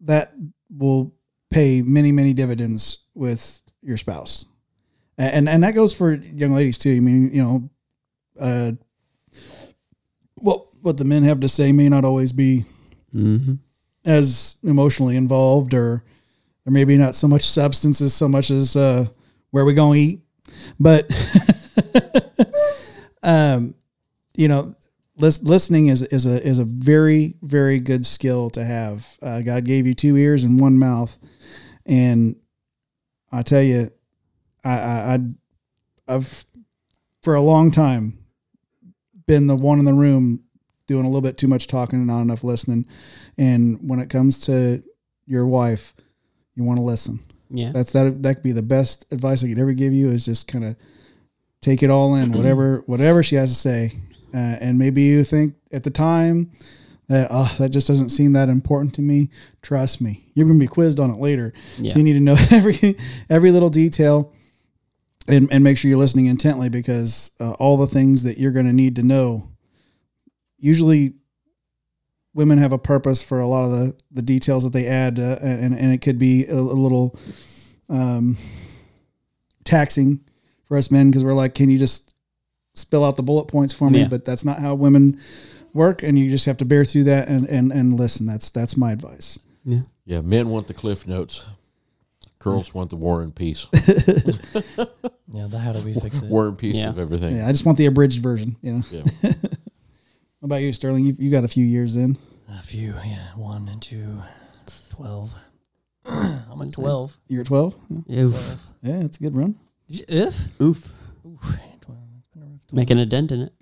[0.01, 0.31] that
[0.69, 1.15] will
[1.49, 4.45] pay many many dividends with your spouse,
[5.17, 6.95] and and that goes for young ladies too.
[6.95, 7.69] I mean, you know,
[8.39, 8.73] uh,
[10.35, 12.65] what what the men have to say may not always be
[13.15, 13.55] mm-hmm.
[14.05, 16.03] as emotionally involved, or
[16.67, 19.07] or maybe not so much substances so much as uh,
[19.49, 20.19] where we gonna eat,
[20.79, 21.09] but
[23.23, 23.75] um,
[24.35, 24.75] you know,
[25.17, 29.17] lis- listening is is a is a very very good skill to have.
[29.21, 31.17] Uh, God gave you two ears and one mouth,
[31.85, 32.35] and
[33.31, 33.91] I tell you,
[34.63, 35.19] I, I
[36.07, 36.45] I've
[37.23, 38.19] for a long time
[39.27, 40.43] been the one in the room
[40.87, 42.85] doing a little bit too much talking and not enough listening.
[43.37, 44.83] And when it comes to
[45.25, 45.95] your wife,
[46.53, 47.23] you want to listen.
[47.49, 47.71] Yeah.
[47.71, 48.21] That's that.
[48.23, 50.09] That could be the best advice I could ever give you.
[50.09, 50.75] Is just kind of
[51.65, 53.91] take it all in, whatever whatever she has to say.
[54.33, 56.51] Uh, and maybe you think at the time
[57.07, 59.29] that oh that just doesn't seem that important to me.
[59.61, 61.53] Trust me, you're gonna be quizzed on it later.
[61.77, 61.91] Yeah.
[61.91, 62.97] So you need to know every
[63.29, 64.31] every little detail.
[65.27, 68.67] And, and make sure you're listening intently because uh, all the things that you're going
[68.67, 69.49] to need to know
[70.59, 71.15] usually
[72.35, 75.37] women have a purpose for a lot of the, the details that they add, uh,
[75.41, 77.17] and, and it could be a, a little
[77.89, 78.37] um,
[79.63, 80.19] taxing
[80.67, 82.13] for us men because we're like, can you just
[82.73, 84.01] spill out the bullet points for me?
[84.01, 84.07] Yeah.
[84.07, 85.19] But that's not how women
[85.73, 88.25] work, and you just have to bear through that and, and, and listen.
[88.25, 89.39] That's that's my advice.
[89.63, 89.81] Yeah.
[90.05, 91.45] Yeah, men want the cliff notes.
[92.39, 93.67] Girls want the war and peace.
[95.33, 96.29] Yeah, the how do we fix it?
[96.29, 96.89] War and peace Yeah.
[96.89, 97.35] of everything.
[97.35, 98.55] Yeah, I just want the abridged version.
[98.61, 98.83] You know.
[98.91, 99.03] Yeah.
[100.39, 101.07] What about you, Sterling?
[101.07, 102.19] You, you got a few years in.
[102.49, 104.21] A few, yeah, one and two,
[104.91, 105.33] twelve.
[106.05, 107.17] I'm at twelve.
[107.27, 107.75] You're at twelve.
[108.05, 108.55] Yeah, Oof.
[108.83, 109.55] yeah it's a good run.
[109.89, 110.93] If Oof.
[111.25, 111.57] Oof, 12,
[112.17, 113.53] it's been a rough Making a dent in it.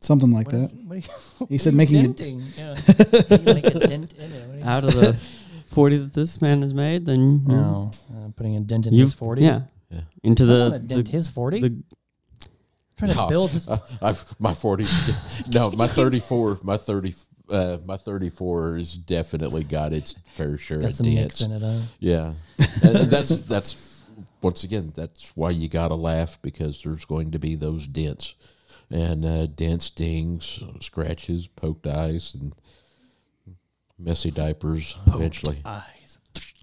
[0.00, 0.84] Something like What is- that.
[0.84, 1.02] what are you-
[1.48, 2.42] He what said you making it- denting?
[2.56, 2.76] Yeah.
[3.30, 4.46] You make a dent in it.
[4.48, 5.14] What are you- Out of the
[5.68, 9.08] 40 that this man has made, then you No, uh, putting a dent in you've
[9.08, 9.42] his forty.
[9.42, 9.62] Yeah.
[9.90, 10.00] Yeah.
[10.22, 11.60] Into I the, want to dent the, his forty.
[11.60, 11.82] the
[12.96, 13.66] trying to No, build his.
[13.68, 14.86] Uh, I've my forty.
[15.50, 16.58] no, my thirty four.
[16.62, 17.14] My thirty.
[17.48, 21.40] Uh, my thirty four has definitely got its fair share got of some mix dents.
[21.42, 21.60] in it.
[21.62, 21.80] Huh?
[21.98, 22.32] Yeah,
[22.82, 23.93] and and that's that's
[24.44, 28.34] once again that's why you got to laugh because there's going to be those dents
[28.90, 32.54] and uh, dents, dings, scratches, poked eyes, and
[33.98, 34.98] messy diapers.
[35.06, 36.18] eventually, Eyes.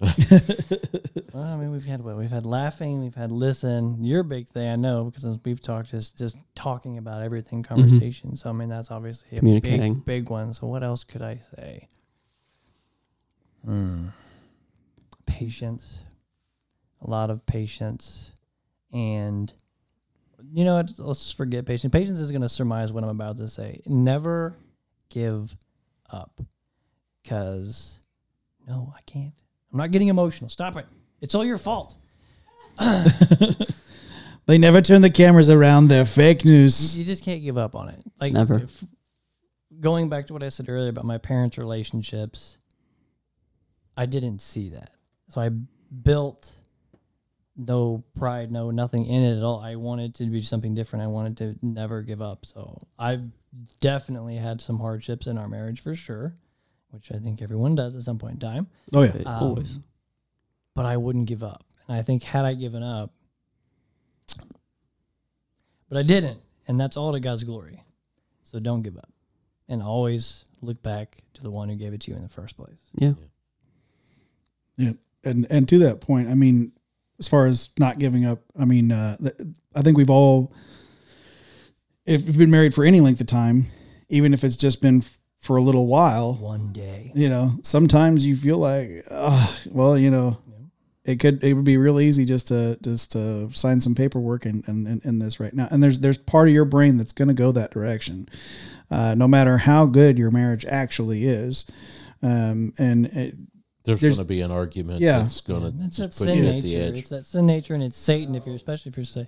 [1.32, 4.04] well, I mean, we've had what we've had laughing, we've had listen.
[4.04, 8.36] Your big thing, I know, because as we've talked, is just talking about everything, conversation.
[8.36, 9.94] So I mean, that's obviously a Communicating.
[9.94, 10.54] big, big one.
[10.54, 11.88] So what else could I say?
[13.64, 14.08] Hmm.
[15.26, 16.02] Patience,
[17.02, 18.32] a lot of patience,
[18.92, 19.52] and
[20.52, 20.90] you know what?
[20.98, 21.92] Let's just forget patience.
[21.92, 23.80] Patience is going to surmise what I'm about to say.
[23.86, 24.54] Never
[25.08, 25.54] give
[26.10, 26.40] up,
[27.22, 28.00] because
[28.66, 29.32] no, I can't.
[29.72, 30.48] I'm not getting emotional.
[30.50, 30.86] Stop it.
[31.20, 31.94] It's all your fault.
[34.46, 35.86] They never turn the cameras around.
[35.86, 36.98] They're fake You, news.
[36.98, 38.02] you just can't give up on it.
[38.20, 38.56] Like Never.
[38.56, 38.84] if-
[39.78, 42.58] going back to what I said earlier about my parents' relationships,
[43.96, 44.90] I didn't see that.
[45.28, 46.52] So I built
[47.56, 49.60] no pride, no nothing in it at all.
[49.60, 51.04] I wanted to be something different.
[51.04, 52.46] I wanted to never give up.
[52.46, 53.22] So I've
[53.80, 56.34] definitely had some hardships in our marriage for sure,
[56.90, 58.66] which I think everyone does at some point in time.
[58.94, 59.12] Oh yeah.
[59.26, 59.78] Um, always.
[60.74, 61.64] but I wouldn't give up.
[61.88, 63.12] And I think had I given up,
[65.88, 67.82] but I didn't, and that's all to God's glory.
[68.44, 69.10] So don't give up,
[69.68, 72.56] and always look back to the one who gave it to you in the first
[72.56, 72.78] place.
[72.94, 73.14] Yeah.
[74.76, 74.92] Yeah.
[75.24, 76.72] and and to that point, I mean,
[77.22, 79.16] as far as not giving up, I mean, uh,
[79.76, 80.52] I think we've all,
[82.04, 83.66] if we've been married for any length of time,
[84.08, 85.04] even if it's just been
[85.38, 90.10] for a little while, One day, you know, sometimes you feel like, oh, well, you
[90.10, 90.38] know,
[91.04, 94.66] it could it would be real easy just to just to sign some paperwork and
[94.66, 95.68] and in, in this right now.
[95.70, 98.28] And there's there's part of your brain that's going to go that direction,
[98.90, 101.66] uh, no matter how good your marriage actually is.
[102.20, 103.34] Um, and it,
[103.84, 105.18] there's, there's- going to be an argument Yeah.
[105.20, 106.56] that's going to it's that just put sin you nature.
[106.56, 106.98] at the edge.
[106.98, 108.34] It's that sin nature, and it's Satan.
[108.34, 109.24] If you're especially if you're sa-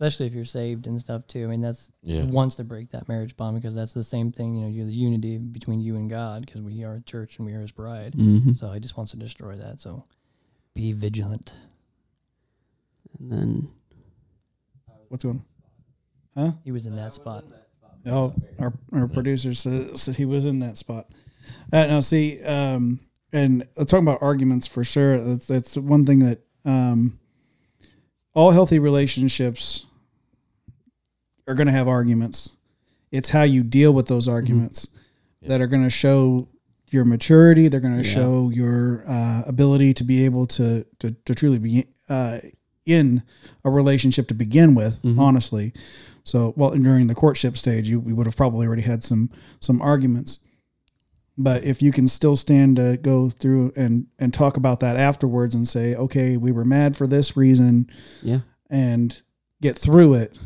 [0.00, 1.44] especially if you're saved and stuff too.
[1.44, 2.24] I mean, that's Yeah.
[2.24, 4.56] wants to break that marriage bond because that's the same thing.
[4.56, 7.46] You know, you're the unity between you and God because we are a church and
[7.46, 8.14] we are His bride.
[8.14, 8.54] Mm-hmm.
[8.54, 9.80] So He just wants to destroy that.
[9.80, 10.04] So
[10.74, 11.52] be vigilant.
[13.18, 13.68] And then
[15.08, 15.44] what's going?
[16.36, 16.46] on?
[16.46, 16.52] Huh?
[16.64, 17.44] He was in that spot.
[18.06, 21.08] Oh, our our producer said, said he was in that spot.
[21.72, 22.98] Uh, now, see, um,
[23.32, 25.20] and uh, talking about arguments for sure.
[25.20, 27.18] That's that's one thing that um,
[28.34, 29.86] all healthy relationships
[31.48, 32.56] are going to have arguments.
[33.10, 34.88] It's how you deal with those arguments
[35.42, 36.48] that are going to show
[36.90, 37.68] your maturity.
[37.68, 38.14] They're going to Yeah.
[38.14, 42.38] show your uh, ability to be able to to, to truly be uh,
[42.86, 43.22] in
[43.64, 45.00] a relationship to begin with.
[45.18, 45.72] Honestly,
[46.24, 49.30] so well during the courtship stage, you we would have probably already had some
[49.60, 50.40] some arguments.
[51.38, 55.54] But if you can still stand to go through and and talk about that afterwards
[55.54, 57.88] and say, okay, we were mad for this reason,
[58.22, 58.40] Yeah.
[58.68, 59.20] and
[59.62, 60.38] get through it,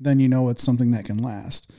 [0.00, 1.70] then you know it's something that can last.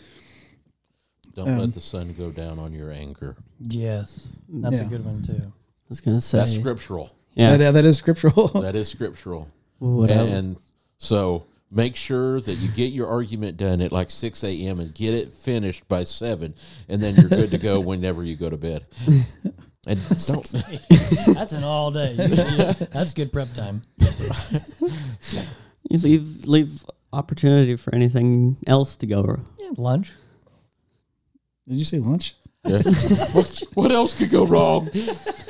[1.35, 3.35] Don't Um, let the sun go down on your anger.
[3.59, 4.85] Yes, that's Yeah.
[4.87, 5.41] a good one too.
[5.43, 6.37] I was gonna say.
[6.37, 7.11] That's scriptural.
[7.33, 7.57] yeah.
[7.57, 8.47] That, that is scriptural.
[8.61, 9.49] That is scriptural.
[9.79, 10.55] What I- and
[10.99, 14.79] so make sure that you get your argument done at like 6 a.m.
[14.79, 16.53] and get it finished by 7
[16.87, 18.85] and then you're good to go whenever you go to bed
[19.87, 20.47] and don't
[21.33, 22.13] That's an all day.
[22.13, 23.81] You- you- that's good prep time.
[25.89, 29.39] you leave leave opportunity for anything else to go.
[29.59, 30.11] Yeah, lunch.
[31.67, 32.35] Did you say lunch?
[32.65, 32.77] Yeah.
[33.33, 34.89] what, what else could go wrong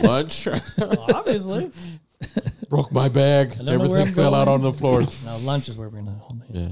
[0.02, 0.48] lunch
[0.80, 1.72] Obviously.
[2.70, 5.38] Broke my bag I don't know where everything I'm fell out on the floor No,
[5.44, 6.56] lunch is where we're gonna hold it.
[6.56, 6.68] yeah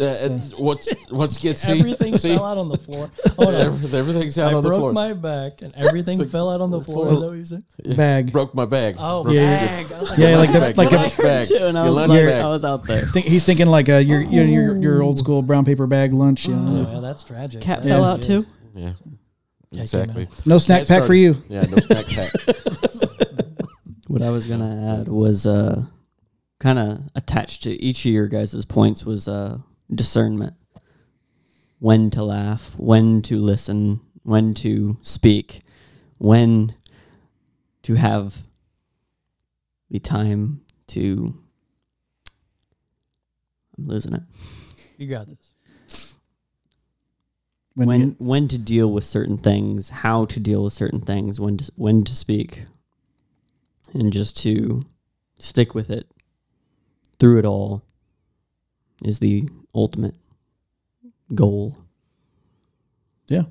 [0.00, 3.08] uh, it's- what's what's gets see, Everything see fell out on the floor.
[3.36, 3.54] Hold on.
[3.54, 4.80] every- everything's out I on the floor.
[4.92, 7.12] broke my back and everything like- fell out on the floor.
[7.12, 7.96] Is that what you said?
[7.96, 8.32] Bag.
[8.32, 9.92] broke my bag Oh, Broke Yeah, bag.
[9.92, 12.10] I like, Yeah, like the, bag, like a, lunch bag Too, and I was like.
[12.10, 13.06] I was out there.
[13.06, 16.48] think, he's thinking like a your your your, your old school brown paper bag lunch.
[16.48, 16.56] Yeah.
[16.58, 17.60] Oh, yeah, that's tragic.
[17.60, 18.44] Cat That fell out too.
[18.74, 18.90] yeah
[19.72, 21.36] exactly No snack Cat pack for you.
[21.48, 22.32] yeah no snack pack
[24.16, 25.84] What I was gonna add was uh,
[26.58, 29.58] kind of attached to each of your guys' points was uh,
[29.94, 30.54] discernment.
[31.80, 35.60] When to laugh, when to listen, when to speak,
[36.16, 36.74] when
[37.82, 38.38] to have
[39.90, 41.34] the time to.
[43.76, 44.22] I'm losing it.
[44.96, 46.14] You got this.
[47.74, 51.58] When, when when to deal with certain things, how to deal with certain things, when
[51.58, 52.64] to when to speak,
[53.94, 54.84] and just to
[55.38, 56.10] stick with it
[57.18, 57.82] through it all
[59.02, 60.14] is the ultimate
[61.34, 61.76] goal.
[63.28, 63.42] Yeah.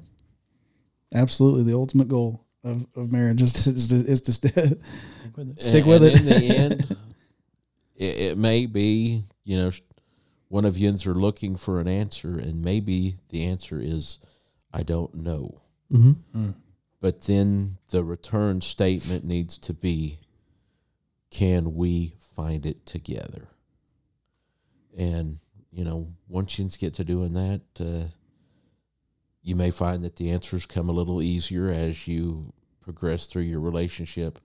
[1.14, 4.54] Absolutely the ultimate goal of, of marriage is to, is to, is to st-
[5.24, 5.62] Stick with it.
[5.62, 6.20] Stick And- with and it.
[6.20, 6.98] In the end,
[7.96, 9.72] it, it may be, you know,
[10.48, 14.20] one of yins are looking for an answer, and maybe the answer is,
[14.74, 15.62] I don't know.
[15.92, 16.52] Mm-hmm.
[17.02, 20.20] But then the return statement needs to be,
[21.36, 23.50] can we find it together?
[24.98, 28.08] And, you know, once you get to doing that, uh,
[29.42, 33.60] you may find that the answers come a little easier as you progress through your
[33.60, 34.40] relationship.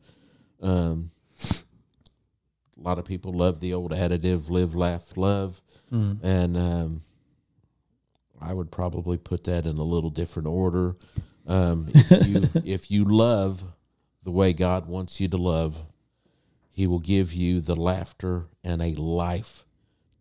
[0.61, 1.13] Um,
[1.49, 5.63] a lot of people love the old additive live, laugh, love.
[5.93, 6.19] Mm.
[6.25, 7.03] And um,
[8.41, 10.97] I would probably put that in a little different order.
[11.47, 13.63] Um, if you if you love
[14.25, 15.85] the way God wants you to love,
[16.71, 19.67] He will give you the laughter and a life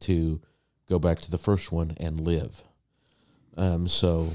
[0.01, 0.41] to
[0.87, 2.63] go back to the first one and live.
[3.57, 4.31] Um, so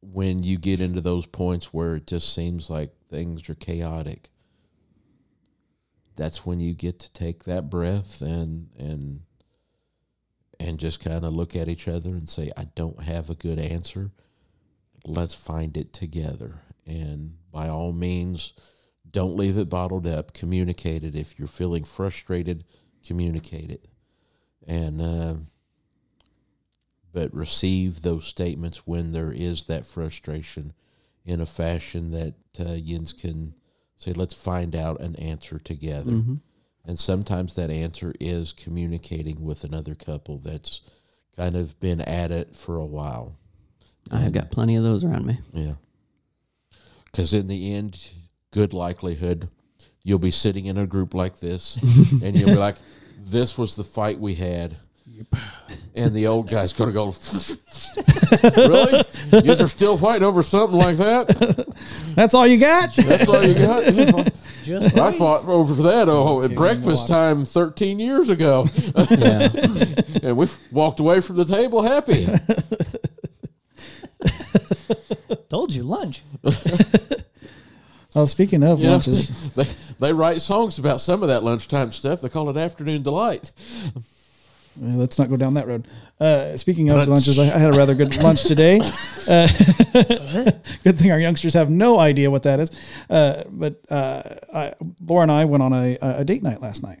[0.00, 4.30] when you get into those points where it just seems like things are chaotic,
[6.16, 9.22] that's when you get to take that breath and and
[10.60, 13.58] and just kind of look at each other and say, I don't have a good
[13.58, 14.12] answer.
[15.04, 16.62] Let's find it together.
[16.86, 18.52] And by all means,
[19.14, 20.34] don't leave it bottled up.
[20.34, 21.14] Communicate it.
[21.14, 22.64] If you're feeling frustrated,
[23.06, 23.86] communicate it.
[24.66, 25.34] And, uh,
[27.12, 30.72] but receive those statements when there is that frustration
[31.24, 33.54] in a fashion that uh, Yins can
[33.96, 36.10] say, let's find out an answer together.
[36.10, 36.34] Mm-hmm.
[36.84, 40.80] And sometimes that answer is communicating with another couple that's
[41.36, 43.38] kind of been at it for a while.
[44.10, 45.38] I've got plenty of those around me.
[45.52, 45.74] Yeah.
[47.04, 48.12] Because in the end,
[48.54, 49.48] good likelihood
[50.04, 51.76] you'll be sitting in a group like this
[52.22, 52.76] and you'll be like,
[53.18, 54.76] this was the fight we had.
[55.94, 57.06] And the old guy's going to go,
[58.56, 59.04] really?
[59.32, 61.66] You guys are still fighting over something like that?
[62.14, 62.92] That's all you got.
[62.94, 64.32] That's all you got?
[64.64, 68.66] Just I fought over that oh, at breakfast time 13 years ago.
[69.10, 69.50] Yeah.
[70.22, 72.26] and we walked away from the table happy.
[75.48, 76.22] told you lunch.
[78.14, 79.66] Well, speaking of You know, lunches, they,
[79.98, 82.20] they write songs about some of that lunchtime stuff.
[82.20, 83.52] They call it afternoon delight.
[84.80, 85.86] Let's not go down that road.
[86.18, 88.80] Uh, speaking of But- lunches, I, I had a rather good lunch today.
[89.28, 89.46] Uh,
[90.82, 92.70] good thing our youngsters have no idea what that is.
[93.08, 97.00] Uh, but uh, I, Laura and I went on a, a date night last night.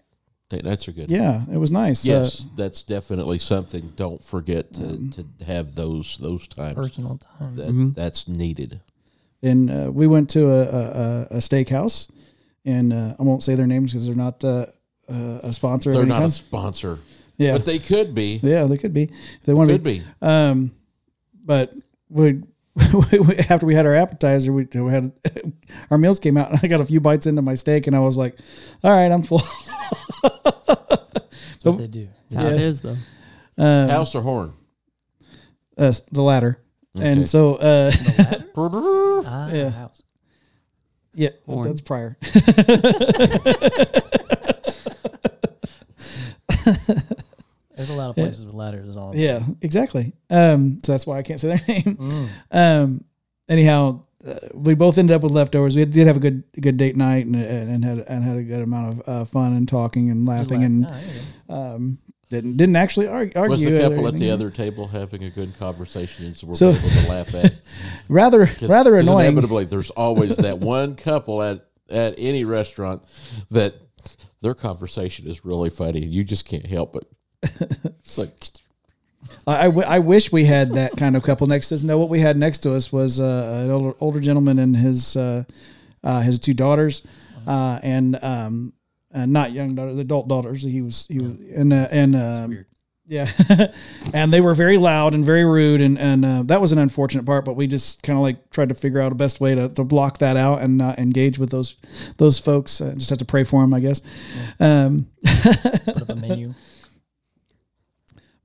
[0.50, 1.10] Date nights are good.
[1.10, 2.06] Yeah, it was nice.
[2.06, 3.92] Uh, Yes, that's definitely something.
[3.96, 6.74] Don't forget to, to have those those times.
[6.74, 7.56] Personal time.
[7.56, 7.94] That, Mhm.
[7.94, 8.80] That's needed.
[9.44, 12.10] And uh, we went to a, a, a- a steakhouse,
[12.64, 14.66] and uh, I won't say their names because they're not uh,
[15.08, 15.92] uh, a sponsor.
[15.92, 16.98] They're any not a sponsor,
[17.36, 18.40] yeah, but they could be.
[18.42, 19.04] yeah, they could be.
[19.04, 19.98] If they want to Could be.
[20.00, 20.04] be.
[20.22, 20.72] Um,
[21.44, 21.72] but
[22.08, 22.40] we,
[22.94, 25.12] we after we had our appetizer, we, we had
[25.90, 28.00] our meals came out, and I got a few bites into my steak, and I
[28.00, 28.36] was like,
[28.82, 29.42] "All right, I'm full."
[30.22, 32.08] That's what they do.
[32.30, 32.66] That's how it Yeah.
[32.66, 32.96] is, though.
[33.56, 34.52] Um, House or horn?
[35.78, 36.58] uh, the latter,
[36.96, 37.08] Okay.
[37.10, 37.90] and so uh,
[38.56, 39.70] Ah, Yeah.
[39.70, 40.02] house.
[41.14, 42.16] yeah, that's prior.
[47.76, 48.88] There's a lot of places with ladders.
[48.88, 49.10] Is all.
[49.10, 50.12] I'm Yeah, exactly.
[50.30, 51.96] Um, so that's why I can't say their name.
[51.96, 52.28] Mm.
[52.52, 53.04] Um,
[53.48, 55.74] anyhow, uh, we both ended up with leftovers.
[55.74, 58.60] We did have a good good date night and and had and had a good
[58.62, 60.66] amount of uh, fun and talking and Just laughing laugh.
[60.70, 61.54] and Ah, there you go.
[61.54, 61.98] um,
[62.34, 63.40] didn't didn't actually argue.
[63.48, 66.70] Was the couple at the other table having a good conversation and so we're So-
[66.70, 67.52] able to laugh at?
[68.08, 69.28] rather rather annoying?
[69.32, 73.02] Inevitably, there's always that one couple at at any restaurant
[73.50, 73.74] that
[74.40, 76.02] their conversation is really funny.
[76.02, 77.04] and You just can't help but.
[78.04, 78.32] It's like
[79.46, 81.82] I, I, w- I wish we had that kind of couple next to us.
[81.82, 85.16] No, what we had next to us was uh, an older, older gentleman and his
[85.16, 85.44] uh,
[86.02, 87.02] uh, his two daughters,
[87.46, 88.72] uh, and um,
[89.14, 90.62] uh, not young daughters, adult daughters.
[90.62, 92.66] He was he was and uh, and um,
[93.06, 93.30] yeah,
[94.14, 97.26] and they were very loud and very rude, and and uh, that was an unfortunate
[97.26, 97.44] part.
[97.44, 99.84] But we just kind of like tried to figure out a best way to, to
[99.84, 101.76] block that out and not engage with those
[102.16, 102.80] those folks.
[102.80, 104.00] Uh, just have to pray for them, I guess.
[104.58, 105.06] Um,
[105.84, 106.54] Put up a menu.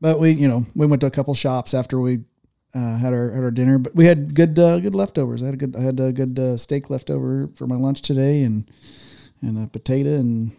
[0.02, 2.20] But we, you know, we went to a couple shops after we
[2.74, 3.78] uh, had our had our dinner.
[3.80, 5.42] But we had good uh, good leftovers.
[5.42, 8.44] I had a good I had a good uh, steak leftover for my lunch today,
[8.44, 8.70] and
[9.42, 10.52] and a potato, and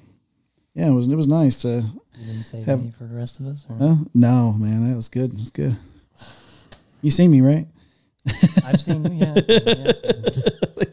[0.74, 1.84] yeah, it was it was nice to.
[2.18, 3.64] You didn't save Have- any for the rest of us.
[3.68, 5.32] or- Uh, no, man, that was good.
[5.32, 5.76] It was good.
[7.02, 7.66] You seen me, right?
[8.64, 9.24] I've seen you.
[9.24, 9.32] Yeah.
[9.36, 10.44] I've seen yeah, I've seen
[10.78, 10.86] you.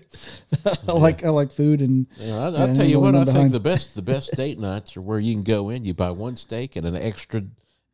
[0.88, 3.14] I like I like food, and you know, I, Yeah, I'll tell you what.
[3.16, 5.84] on I think the best the best date nights are where you can go in,
[5.84, 7.44] you buy one steak and an extra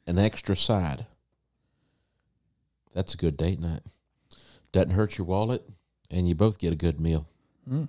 [0.06, 1.06] an extra side.
[2.94, 3.82] That's a good date night.
[4.72, 5.64] Doesn't hurt your wallet,
[6.12, 7.26] and you both get a good meal.
[7.70, 7.88] Mm.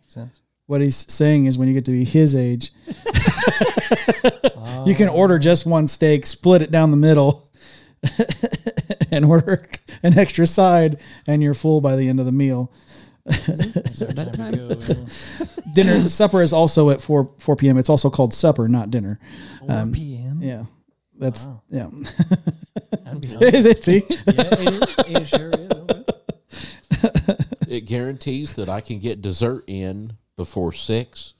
[0.00, 0.40] Makes sense.
[0.66, 2.72] What he's saying is when you get to be his age,
[4.86, 7.48] you can Oh, order just one steak, split it down the middle,
[9.10, 9.64] and order
[10.02, 12.72] an extra side, and you're full by the end of the meal.
[13.26, 15.06] it's our That time to go.
[15.74, 19.20] dinner supper is also at 4 4 p.m it's also called supper not dinner
[19.64, 20.40] 4 Um, p.m.
[20.42, 20.64] yeah
[21.16, 21.62] that's Wow.
[21.70, 21.86] yeah
[23.04, 23.48] That'd be hungry.
[23.54, 25.22] is it see yeah, it, is.
[25.22, 25.70] it sure is.
[25.70, 27.36] Okay.
[27.68, 31.34] It guarantees that I can get dessert in before six,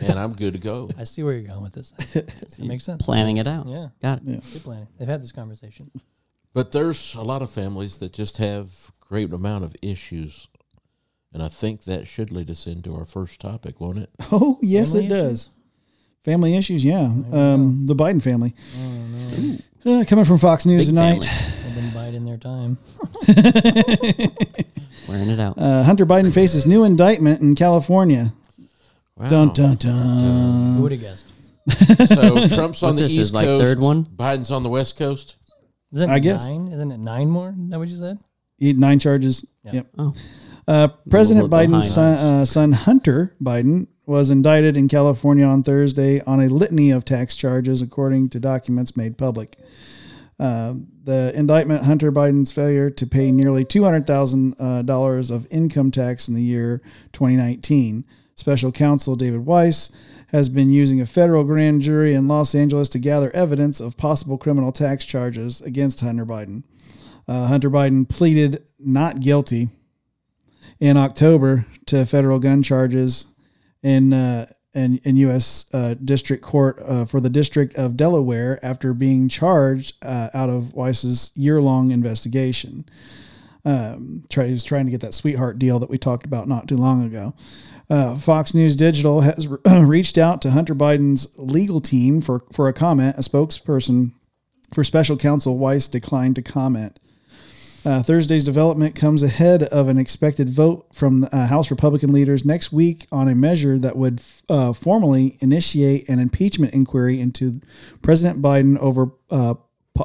[0.00, 0.88] and I'm good to go.
[0.98, 1.92] I see where you're going with this.
[2.14, 3.02] It makes sense.
[3.04, 3.66] Planning it out.
[3.66, 4.24] Yeah, Got it.
[4.26, 4.40] Yeah.
[4.52, 4.88] good planning.
[4.98, 5.90] They've had this conversation.
[6.54, 10.48] But there's a lot of families that just have great amount of issues,
[11.32, 14.10] and I think that should lead us into our first topic, won't it?
[14.32, 15.48] oh yes Family it does
[16.24, 20.94] family issues yeah um the biden family Oh no, uh, coming from fox news Big
[20.94, 21.64] tonight family.
[21.64, 22.78] they've been biding their time.
[25.12, 25.58] Wearing it out.
[25.58, 28.32] uh, hunter biden faces new indictment in california
[29.16, 29.28] Wow.
[29.28, 31.26] dun dun dun Who would have guessed?
[32.08, 33.62] So Trump's on What's the this, his, east like, coast.
[33.64, 34.04] third one?
[34.06, 35.36] Biden's on the west coast.
[35.92, 36.48] Isn't it I guess.
[36.48, 36.68] nine?
[36.72, 37.50] Isn't it nine more?
[37.56, 38.18] Is that what you said?
[38.58, 39.72] He- nine charges Yeah.
[39.74, 40.14] yep Oh.
[40.66, 46.20] Uh, President little Biden's son, uh, son Hunter Biden was indicted in California on Thursday
[46.22, 49.58] on a litany of tax charges, according to documents made public.
[50.38, 56.34] Uh, the indictment Hunter Biden's failure to pay nearly $200,000 uh, of income tax in
[56.34, 56.80] the year
[57.12, 58.04] 2019.
[58.34, 59.90] Special counsel David Weiss
[60.28, 64.38] has been using a federal grand jury in Los Angeles to gather evidence of possible
[64.38, 66.64] criminal tax charges against Hunter Biden.
[67.28, 69.68] Uh, Hunter Biden pleaded not guilty
[70.80, 73.26] in October to federal gun charges
[73.82, 75.66] in uh, in, in U.S.
[75.72, 80.74] Uh, District Court uh, for the District of Delaware after being charged uh, out of
[80.74, 82.84] Weiss's year long investigation.
[83.64, 86.66] Um, try, he was trying to get that sweetheart deal that we talked about not
[86.66, 87.34] too long ago.
[87.88, 92.72] Uh, Fox News Digital has reached out to Hunter Biden's legal team for, for a
[92.72, 93.16] comment.
[93.18, 94.12] A spokesperson
[94.72, 96.98] for special counsel Weiss declined to comment.
[97.84, 102.72] Uh, Thursday's development comes ahead of an expected vote from uh, House Republican leaders next
[102.72, 107.60] week on a measure that would uh, formally initiate an impeachment inquiry into
[108.00, 109.54] President Biden over uh,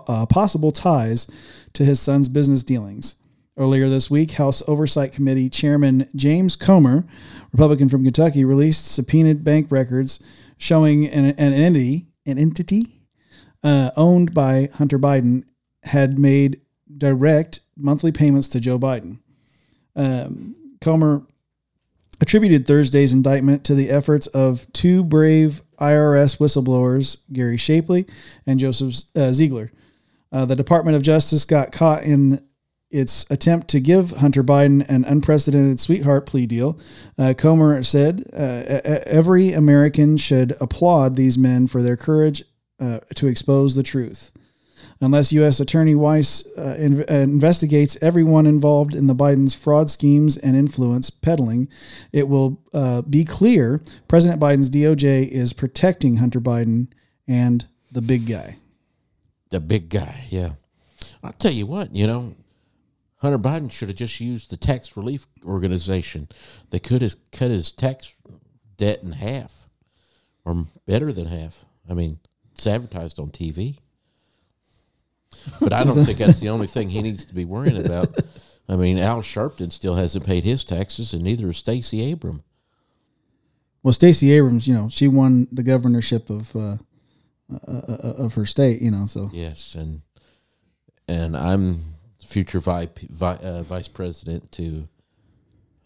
[0.07, 1.27] uh, possible ties
[1.73, 3.15] to his son's business dealings.
[3.57, 7.05] Earlier this week, House Oversight Committee Chairman James Comer,
[7.51, 10.19] Republican from Kentucky, released subpoenaed bank records
[10.57, 13.01] showing an, an entity, an entity
[13.63, 15.43] uh, owned by Hunter Biden,
[15.83, 16.61] had made
[16.95, 19.19] direct monthly payments to Joe Biden.
[19.95, 21.23] Um, Comer
[22.19, 28.07] attributed Thursday's indictment to the efforts of two brave IRS whistleblowers, Gary Shapley
[28.45, 29.71] and Joseph uh, Ziegler.
[30.31, 32.41] Uh, the Department of Justice got caught in
[32.89, 36.79] its attempt to give Hunter Biden an unprecedented sweetheart plea deal.
[37.17, 38.37] Uh, Comer said, uh,
[39.05, 42.43] Every American should applaud these men for their courage
[42.79, 44.31] uh, to expose the truth.
[45.01, 45.59] Unless U.S.
[45.59, 51.09] Attorney Weiss uh, in, uh, investigates everyone involved in the Biden's fraud schemes and influence
[51.09, 51.67] peddling,
[52.11, 56.87] it will uh, be clear President Biden's DOJ is protecting Hunter Biden
[57.27, 58.57] and the big guy.
[59.49, 60.51] The big guy, yeah.
[61.23, 62.35] I'll tell you what, you know,
[63.17, 66.27] Hunter Biden should have just used the tax relief organization.
[66.69, 68.15] They could have cut his tax
[68.77, 69.67] debt in half
[70.45, 71.65] or better than half.
[71.89, 72.19] I mean,
[72.53, 73.79] it's advertised on TV.
[75.59, 78.15] But I don't think that's the only thing he needs to be worrying about.
[78.69, 82.43] I mean, Al Sharpton still hasn't paid his taxes, and neither has Stacey Abram.
[83.83, 86.77] Well, Stacey Abrams, you know, she won the governorship of uh,
[87.51, 90.01] uh, uh, of her state, you know, so Yes, and
[91.07, 91.79] and I'm
[92.21, 94.89] future vi- vi- uh, vice president to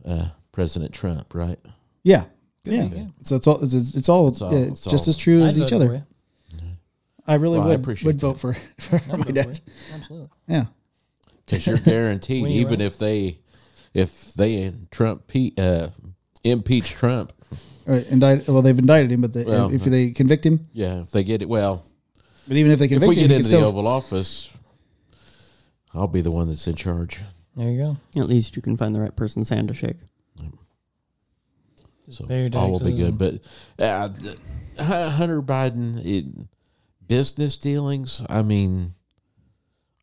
[0.03, 1.59] uh, President Trump, right?
[2.03, 2.23] yeah,
[2.65, 2.89] Good yeah.
[2.89, 3.11] for.
[3.21, 5.43] So it's all it's, it's all It's all- yeah, it's, it's just all- as true
[5.43, 6.05] I'd as each vote other.
[7.31, 7.39] For you.
[7.39, 9.59] I really Well, I would appreciate would vote for, for I'd my vote for dad.
[9.65, 9.73] you.
[9.95, 10.29] Absolutely.
[10.47, 10.65] Yeah,
[11.45, 12.81] Because you're guaranteed, When you even run.
[12.87, 13.39] if they
[13.93, 15.89] if they Trump pe- uh,
[16.43, 17.33] impeach Trump,
[17.85, 18.47] or indict.
[18.47, 21.41] Well, they've indicted him, but they, Well, if they convict him, yeah, if they get
[21.41, 21.85] it, well,
[22.47, 23.65] but even if they if convict we him, get he into the still.
[23.67, 24.55] Oval Office,
[25.93, 27.21] I'll be the one that's in charge.
[27.55, 27.97] There you go.
[28.21, 29.97] At least you can find the right person's hand to shake.
[32.09, 33.17] So Pay your all will be taxes good.
[33.17, 34.37] But uh, the-
[34.83, 36.25] Hu- Hunter Biden, it,
[37.07, 38.23] business dealings.
[38.29, 38.93] I mean,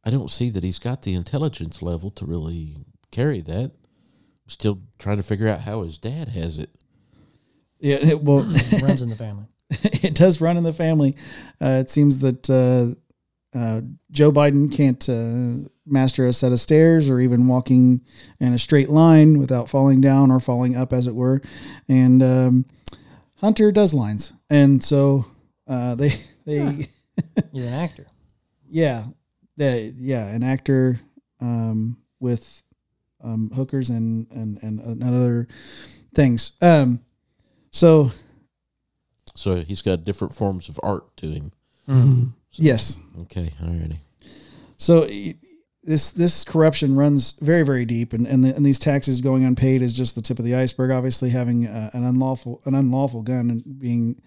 [0.04, 2.76] I don't see that he's got the intelligence level to really
[3.10, 3.72] carry that.
[4.46, 6.70] Still trying to figure out how his dad has it.
[7.78, 8.44] Yeah, it, well,
[8.82, 9.44] runs in the family.
[9.70, 11.16] it does run in the family.
[11.60, 17.08] Uh, it seems that uh, uh, Joe Biden can't uh, master a set of stairs
[17.08, 18.00] or even walking
[18.40, 21.40] in a straight line without falling down or falling up, as it were.
[21.88, 22.66] And um,
[23.36, 25.26] Hunter does lines, and so
[25.66, 25.96] uh,
[26.48, 26.88] they they
[27.52, 28.06] He's an actor.
[28.70, 29.04] yeah
[29.56, 31.00] they, yeah an actor
[31.40, 32.62] um, with
[33.22, 35.48] um, hookers and, and and and other
[36.14, 36.52] things.
[36.60, 37.00] Um,
[37.70, 38.12] so
[39.34, 41.52] So he's got different forms of art to him.
[42.50, 43.50] So- yes, Okay.
[43.62, 43.98] Alrighty.
[44.76, 45.34] So y-
[45.82, 49.80] this this corruption runs very very deep, and and, the, and these taxes going unpaid
[49.82, 50.90] is just the tip of the iceberg.
[50.90, 54.20] Obviously, having uh, an unlawful an unlawful gun and being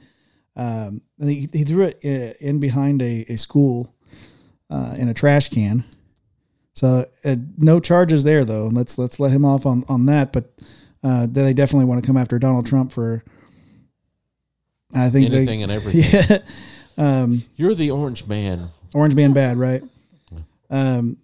[0.55, 3.93] um, he, he threw it uh, in behind a, a school
[4.69, 5.83] uh, in a trash can.
[6.73, 8.67] So uh, no charges there though.
[8.71, 10.31] Let's let's let him off on on that.
[10.33, 10.51] But
[11.03, 13.23] uh, they definitely want to come after Donald Trump for.
[14.93, 16.27] I think they- Anything and everything.
[16.29, 16.37] yeah.
[16.97, 18.69] Um, You're the orange man.
[18.93, 19.81] Orange Man bad, right?
[20.69, 21.17] Um,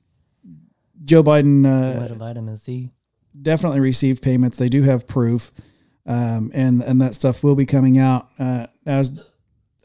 [1.03, 2.91] Joe Biden What uh, a vitamin C.
[3.41, 4.57] definitely received payments.
[4.57, 5.51] They do have proof,
[6.07, 8.29] um, and and that stuff will be coming out.
[8.39, 9.11] Uh, as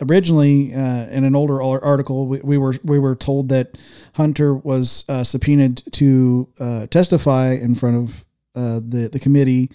[0.00, 3.76] originally uh, in an older article, we, we were we were told that
[4.14, 8.24] Hunter was uh, subpoenaed to uh, testify in front of
[8.54, 9.70] uh, the the committee,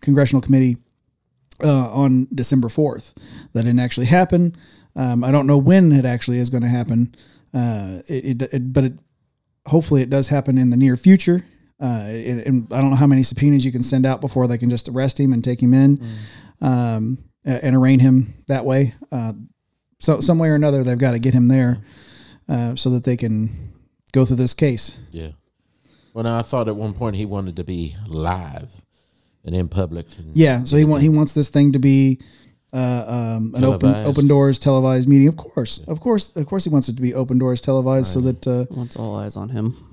[0.00, 0.76] congressional committee,
[1.62, 3.14] uh, on December fourth.
[3.52, 4.56] That didn't actually happen.
[4.94, 7.14] Um, I don't know when it actually is going to happen.
[7.54, 8.92] It, it, it, but it,
[9.66, 11.44] hopefully it does happen in the near future.
[11.82, 14.56] Uh, it, and I don't know how many subpoenas you can send out before they
[14.56, 16.00] can just arrest him and take him in,
[16.60, 18.94] um, and arraign him that way.
[19.10, 19.32] Uh,
[19.98, 21.78] so some way or another, they've got to get him there,
[22.48, 23.72] uh, so that they can
[24.12, 24.96] go through this case.
[25.10, 25.30] Yeah.
[26.14, 28.82] Well, now I thought at one point he wanted to be live
[29.44, 30.06] and in public.
[30.18, 30.64] And Yeah.
[30.64, 32.20] So he want he wants this thing to be.
[32.74, 34.08] Uh, um, an open Televised.
[34.08, 37.12] open doors televised meeting, of course, of course, of course, he wants it to be
[37.12, 39.91] open doors televised, so that uh, Wants all eyes on him.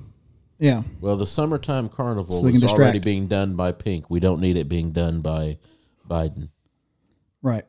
[0.60, 3.06] Yeah, Well, the summertime carnival So they can is already distract.
[3.06, 4.10] being done by Pink.
[4.10, 5.58] We don't need it being done by
[6.08, 6.50] Biden.
[7.42, 7.64] right.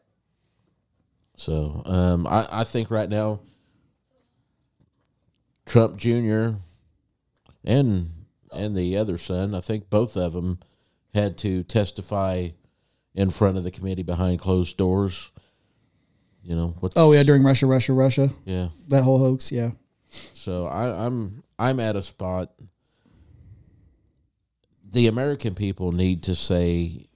[1.36, 3.40] So um, I, I think right now,
[5.66, 6.50] Trump Jr.
[7.64, 8.08] and
[8.52, 10.58] and the other son, I think both of them
[11.14, 12.48] had to testify
[13.14, 15.30] in front of the committee behind closed doors.
[16.42, 18.68] You know what's Oh yeah, during Russia, Russia, Russia, yeah.
[18.88, 19.52] that whole hoax.
[19.52, 19.70] Yeah,
[20.08, 22.52] So I, I'm I'm at a spot.
[24.92, 27.06] The American people need to say,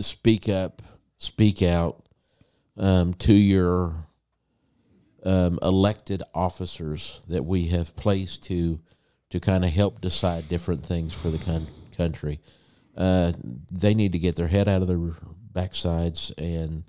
[0.00, 0.82] speak up,
[1.18, 2.04] speak out
[2.76, 4.06] um, to your
[5.24, 8.80] um, elected officers that we have placed to
[9.30, 11.66] to kind of help decide different things for the con-
[11.96, 12.38] country.
[12.94, 13.32] Uh,
[13.72, 15.14] they need to get their head out of their
[15.54, 16.84] backsides and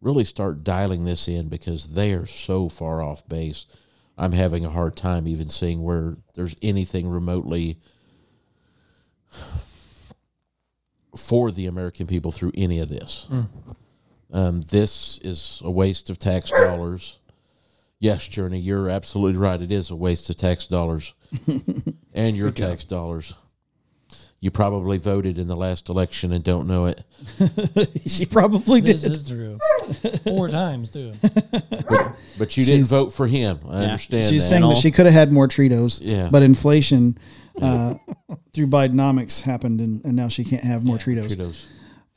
[0.00, 3.66] really start dialing this in because they are so far off base.
[4.18, 7.78] I'm having a hard time even seeing where there's anything remotely
[11.16, 13.26] for the American people through any of this.
[14.32, 17.20] Um, this is a waste of tax dollars.
[18.00, 19.60] Yes, Journey, you're absolutely right.
[19.62, 21.14] It is a waste of tax dollars
[22.12, 23.34] and your tax dollars.
[24.44, 27.02] You probably voted in the last election and don't know it.
[28.06, 28.98] she probably did.
[28.98, 29.58] This is true.
[30.22, 31.14] Four times too.
[32.36, 33.60] But you didn't vote for him.
[33.66, 34.48] I understand She's that.
[34.50, 36.00] saying that she could have had more Cheetos.
[36.02, 36.28] Yeah.
[36.30, 37.16] But inflation
[37.62, 37.94] uh,
[38.52, 41.34] through Bidenomics happened, and, and now she can't have more Cheetos.
[41.34, 41.66] Cheetos.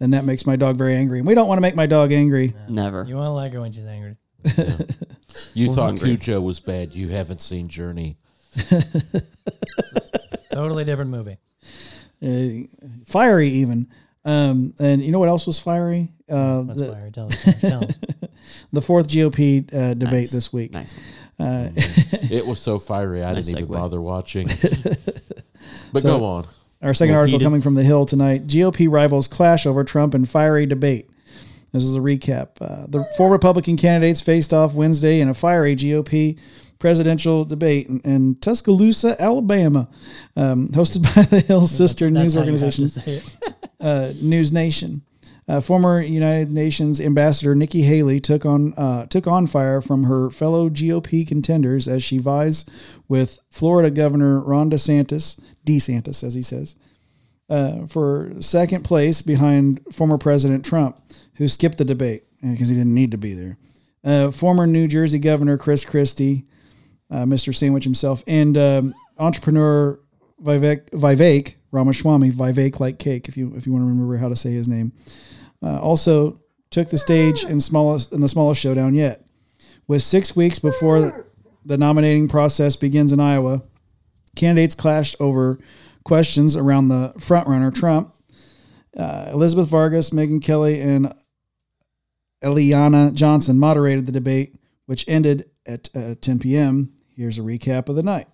[0.02, 1.20] And that makes my dog very angry.
[1.20, 2.54] And we don't want to make my dog angry.
[2.68, 3.06] Never.
[3.06, 4.18] You want to like her when she's angry.
[5.54, 6.18] You We're thought hungry.
[6.18, 6.94] Cujo was bad.
[6.94, 8.18] You haven't seen Journey.
[10.52, 11.38] Totally different movie.
[12.22, 12.68] Uh,
[13.06, 13.88] fiery, even.
[14.26, 16.10] Um, and you know what else was fiery?
[16.30, 17.10] Uh, That's the, why.
[17.14, 17.62] Tell us.
[17.62, 17.96] Tell us.
[18.74, 20.32] the fourth GOP uh, debate Nice.
[20.32, 20.74] this week.
[20.74, 20.94] Nice.
[21.40, 21.70] Uh,
[22.30, 24.50] It was so fiery, I Nice didn't even bother watching.
[25.94, 26.48] But So- go on.
[26.82, 30.30] Our second More article coming from the Hill tonight: GOP rivals clash over Trump and
[30.30, 31.10] fiery debate.
[31.72, 32.50] This is a recap.
[32.62, 36.38] Uh, the four Republican candidates faced off Wednesday in a fiery GOP
[36.80, 39.90] presidential debate in, in Tuscaloosa, Alabama,
[40.36, 43.40] um, hosted by the Hill sister That's news how you have to organization,
[43.80, 45.02] uh, News Nation.
[45.50, 50.30] Uh, former United Nations ambassador Nikki Haley took on uh, took on fire from her
[50.30, 52.66] fellow GOP contenders as she vies
[53.08, 56.76] with Florida Governor Ron DeSantis, DeSantis as he says,
[57.50, 61.02] uh, for second place behind former President Trump,
[61.36, 63.58] who skipped the debate because he didn't need to be there.
[64.04, 66.46] Uh, former New Jersey Governor Chris Christie,
[67.10, 67.54] uh, Mr.
[67.56, 70.00] Sandwich himself, and um, entrepreneur
[70.44, 74.36] Vivek, Vivek Ramaswamy, Vivek like cake, if you if you want to remember how to
[74.36, 74.92] say his name,
[75.64, 76.38] uh, also
[76.70, 79.24] took the stage in smallest in the smallest showdown yet.
[79.88, 81.26] With six weeks before
[81.66, 83.62] the nominating process begins in Iowa,
[84.36, 85.60] candidates clashed over
[86.04, 88.14] questions around the frontrunner Trump.
[88.96, 91.14] Uh, Elizabeth Vargas, Megyn Kelly, and
[92.44, 94.56] Eliana Johnson moderated the debate,
[94.86, 96.94] which ended at uh, 10 p.m.
[97.18, 98.28] Here's a recap of the night.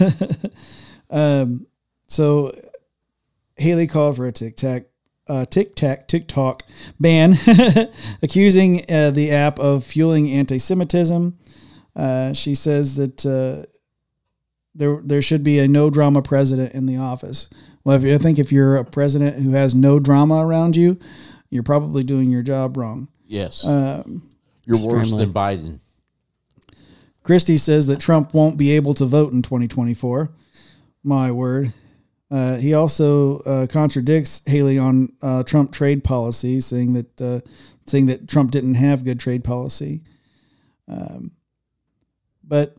[1.10, 1.66] um,
[2.08, 2.56] so
[3.56, 4.84] Haley called for a tic tac,
[5.28, 6.62] uh, tic tac, TikTok
[6.98, 7.36] ban,
[8.22, 11.38] accusing uh, the app of fueling anti-Semitism.
[11.94, 13.66] Uh, she says that uh,
[14.74, 17.50] there there should be a no drama president in the office.
[17.84, 20.98] Well, if you, I think if you're a president who has no drama around you,
[21.50, 23.08] you're probably doing your job wrong.
[23.26, 23.64] Yes.
[23.64, 24.28] Um,
[24.64, 25.24] You're worse extremely.
[25.24, 25.80] than Biden.
[27.26, 30.30] Christie says that Trump won't be able to vote in 2024.
[31.02, 31.72] My word.
[32.30, 37.40] Uh, he also uh, contradicts Haley on uh, Trump trade policy, saying that uh,
[37.84, 40.02] saying that Trump didn't have good trade policy.
[40.86, 41.32] Um,
[42.44, 42.76] but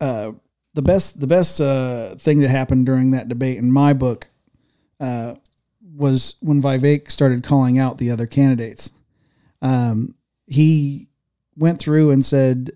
[0.00, 0.32] uh,
[0.74, 4.28] the best the best uh, thing that happened during that debate, in my book,
[4.98, 8.90] was when Vivek started calling out the other candidates.
[9.62, 10.16] Um,
[10.48, 11.06] he
[11.56, 12.70] went through and said,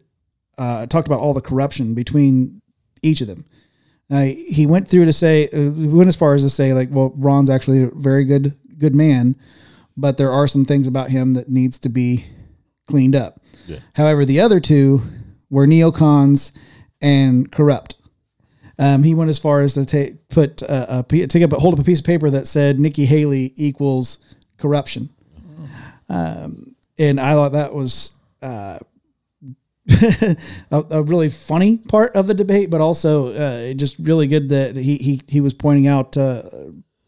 [0.59, 2.61] uh, talked about all the corruption between
[3.03, 3.45] each of them.
[4.09, 7.13] Now, he went through to say, uh, went as far as to say, like, well,
[7.17, 9.37] Ron's actually a very good, good man,
[9.97, 12.27] but there are some things about him that needs to be
[12.87, 13.41] cleaned up.
[13.67, 13.79] Yeah.
[13.95, 15.03] However, the other two
[15.49, 16.53] were neocons
[17.01, 17.97] and corrupt.
[18.79, 21.81] Um, he went as far as to take put uh, a, take up hold up
[21.81, 24.19] a piece of paper that said Nikki Haley equals
[24.57, 25.11] corruption,
[26.09, 28.13] um, and I thought that was
[28.43, 28.79] uh,
[30.71, 34.77] a, a really funny part of the debate, but also uh, just really good that
[34.77, 36.43] he he he was pointing out uh,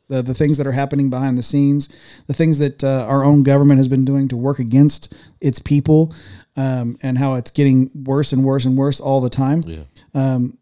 [0.08, 1.88] the the things that are happening behind the scenes,
[2.26, 6.12] the things that uh, our own government has been doing to work against its people,
[6.56, 9.62] um, and how it's getting worse and worse and worse all the time.
[9.66, 9.84] Yeah.
[10.14, 10.58] Um,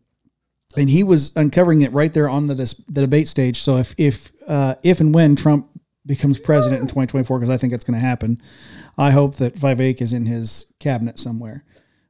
[0.76, 3.60] and he was uncovering it right there on the dis- the debate stage.
[3.60, 5.68] So if if uh, if and when Trump
[6.06, 8.40] becomes president in 2024, because I think it's going to happen,
[8.96, 11.64] I hope that Vivek is in his cabinet somewhere,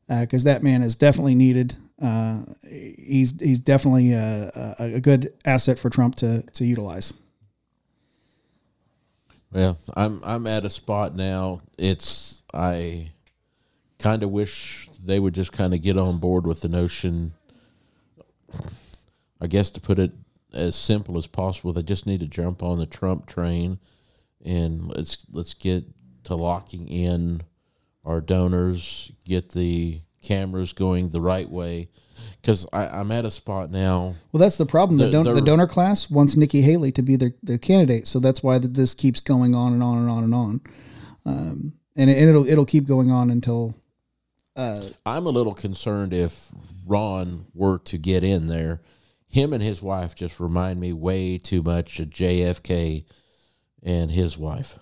[0.08, 1.76] because that man is definitely needed.
[2.00, 7.12] Uh, he's he's definitely a, a, a good asset for Trump to to utilize.
[9.52, 11.60] Well, I'm I'm at a spot now.
[11.76, 13.10] It's I
[13.98, 17.34] kind of wish they would just kind of get on board with the notion.
[19.40, 20.12] I guess to put it
[20.52, 21.72] as simple as possible.
[21.72, 23.78] They just need to jump on the Trump train,
[24.44, 25.84] and let's let's get
[26.24, 27.42] to locking in
[28.04, 31.88] our donors, get the cameras going the right way.
[32.40, 34.14] Because I'm at a spot now.
[34.32, 34.98] Well, that's the problem.
[34.98, 38.18] The, The- don- the- donor class wants Nikki Haley to be their, their candidate, so
[38.18, 40.60] that's why th- this keeps going on and on and on and on,
[41.24, 43.74] um, and, it, and it'll it'll keep going on until.
[44.56, 46.50] Uh, I'm a little concerned if
[46.86, 48.82] Ron were to get in there.
[49.30, 53.04] Him and his wife just remind me way too much of JFK
[53.82, 54.78] and his wife.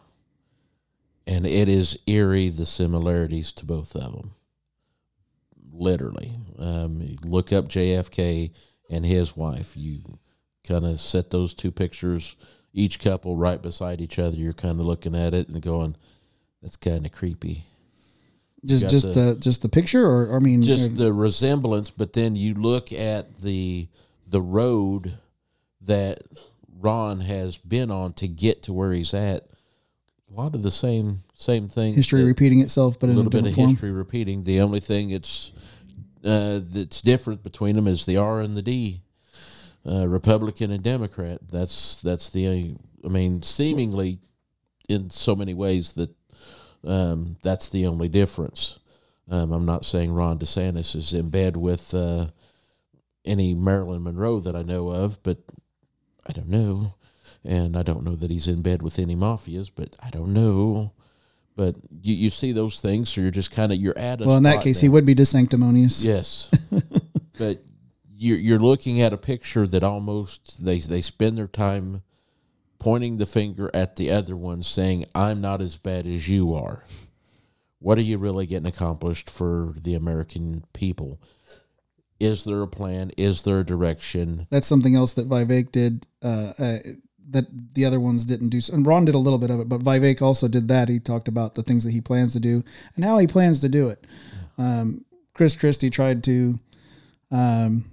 [1.27, 4.31] And it is eerie the similarities to both of them.
[5.71, 6.33] Literally.
[6.59, 8.51] Um, look up JFK
[8.89, 9.77] and his wife.
[9.77, 9.99] You
[10.67, 12.35] kind of set those two pictures,
[12.73, 14.37] each couple right beside each other.
[14.37, 15.95] You're kind of looking at it and going,
[16.63, 17.65] that's kind of creepy
[18.65, 22.13] just just the- the, just the picture, or I mean, just uh, the resemblance but
[22.13, 23.89] then you look at the
[24.29, 25.19] the road
[25.81, 26.23] that
[26.81, 29.47] ron has been on to get to where he's at
[30.31, 33.23] a lot of the same same thing history that- repeating itself, but a in a
[33.23, 33.71] little bit of form.
[33.71, 35.53] history repeating the only thing it's
[36.25, 39.01] uh, that's different between them is the r and the d
[39.89, 42.75] uh, republican and democrat that's that's the
[43.05, 44.19] i mean seemingly
[44.89, 46.11] in so many ways that
[46.85, 48.79] um, that's the only difference.
[49.31, 52.29] Um, I'm not saying Ron DeSantis is in bed with uh,
[53.29, 55.39] any Marilyn Monroe that I know of, but
[56.27, 56.95] I don't know.
[57.45, 60.93] And I don't know that he's in bed with any mafias, but I don't know.
[61.55, 64.37] But you, you see those things, so you're just kind of you're at a Well,
[64.37, 66.05] in that case, he would be DeSanctimonious.
[66.05, 66.51] Yes,
[67.39, 67.65] but
[68.17, 72.03] you're you're looking at a picture that almost they they spend their time
[72.79, 76.85] pointing the finger at the other one, saying, "I'm not as bad as you are."
[77.81, 81.21] What are you really getting accomplished for the American people?
[82.21, 83.13] Is there a plan?
[83.17, 84.47] Is there a direction?
[84.51, 86.07] That's something else that Vivek did.
[86.23, 86.79] Uh, uh,
[87.31, 88.61] that the other ones didn't do.
[88.73, 90.89] And Ron did a little bit of it, but Vivek also did that.
[90.89, 92.65] He talked about the things that he plans to do
[92.97, 94.07] and how he plans to do it.
[94.57, 95.05] Um,
[95.35, 96.59] Chris Christie tried to
[97.31, 97.85] um,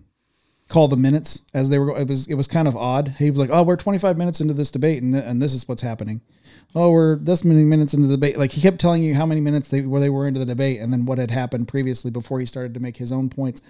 [0.68, 1.98] call the minutes as they were.
[2.00, 3.16] It was it was kind of odd.
[3.20, 5.82] He was like, "Oh, we're 25 minutes into this debate, and and this is what's
[5.82, 6.22] happening."
[6.74, 8.38] Oh, we're this many minutes into the debate.
[8.38, 10.80] Like he kept telling you how many minutes they where they were into the debate,
[10.80, 13.62] and then what had happened previously before he started to make his own points.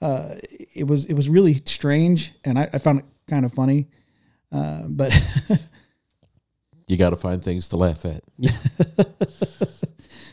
[0.00, 0.34] Uh,
[0.74, 3.88] it was it was really strange, and I, I found it kind of funny.
[4.52, 5.12] Uh, but
[6.88, 8.22] You got to find things to laugh at.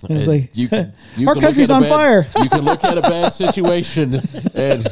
[0.03, 2.83] It was like, you can, you "Our can country's on bad- fire." You can look
[2.83, 4.19] at a bad situation,
[4.53, 4.85] and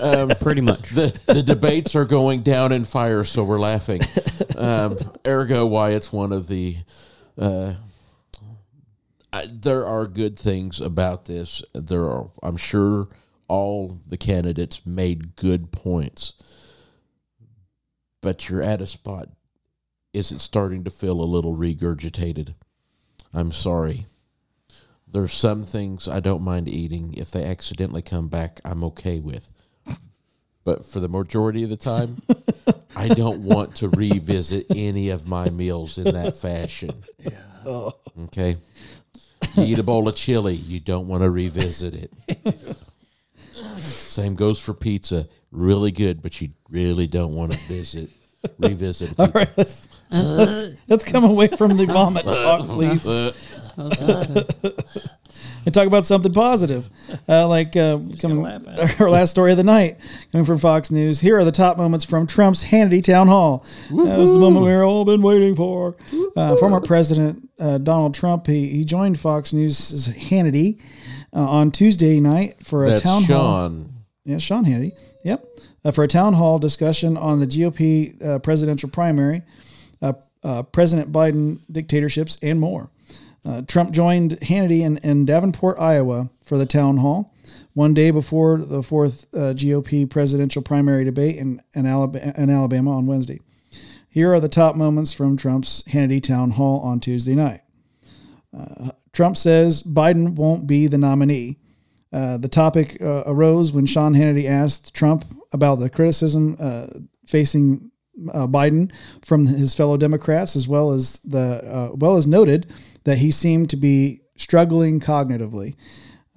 [0.00, 0.90] um, Pretty much.
[0.90, 4.00] the the debates are going down in fire, so we're laughing.
[4.56, 6.76] Um, ergo, why it's one of the.
[7.36, 7.74] Uh,
[9.32, 11.64] I, there are good things about this.
[11.74, 13.08] There are, I'm sure,
[13.48, 16.34] all the candidates made good points,
[18.20, 19.28] but you're at a spot.
[20.12, 22.54] Is it starting to feel a little regurgitated?
[23.32, 24.06] I'm sorry.
[25.06, 27.14] There's some things I don't mind eating.
[27.14, 29.50] If they accidentally come back, I'm okay with.
[30.64, 32.22] But for the majority of the time,
[32.94, 37.02] I don't want to revisit any of my meals in that fashion.
[37.66, 37.92] Oh.
[38.24, 38.56] Okay.
[39.56, 42.76] You eat a bowl of chili, you don't want to revisit it.
[43.78, 45.28] Same goes for pizza.
[45.50, 48.10] Really good, but you really don't want to visit
[48.58, 49.12] revisit.
[49.12, 49.38] a all pizza.
[49.38, 53.06] right, let's, let's, let's come away from the vomit talk, please,
[55.64, 56.88] and talk about something positive.
[57.28, 59.98] Uh, like uh, coming, laugh our last story of the night
[60.30, 61.20] coming from Fox News.
[61.20, 63.64] Here are the top moments from Trump's Hannity town hall.
[63.90, 65.96] That was the moment we've all been waiting for.
[66.36, 70.80] Uh, former President uh, Donald Trump he, he joined Fox News' Hannity
[71.32, 73.68] uh, on Tuesday night for a That's town hall.
[73.68, 73.92] Sean.
[74.24, 74.92] Yeah, Sean Hannity.
[75.24, 75.44] Yep.
[75.84, 79.42] Uh, for a town hall discussion on the GOP uh, presidential primary,
[80.00, 80.12] uh,
[80.44, 82.88] uh, President Biden dictatorships, and more.
[83.44, 87.32] Uh, Trump joined Hannity in, in Davenport, Iowa for the town hall
[87.74, 92.96] one day before the fourth uh, GOP presidential primary debate in, in, Alabama, in Alabama
[92.96, 93.40] on Wednesday.
[94.08, 97.62] Here are the top moments from Trump's Hannity town hall on Tuesday night.
[98.56, 101.58] Uh, Trump says Biden won't be the nominee.
[102.12, 106.86] Uh, the topic uh, arose when Sean Hannity asked Trump about the criticism uh,
[107.26, 107.90] facing
[108.32, 112.70] uh, Biden from his fellow Democrats, as well as the uh, well as noted
[113.04, 115.74] that he seemed to be struggling cognitively.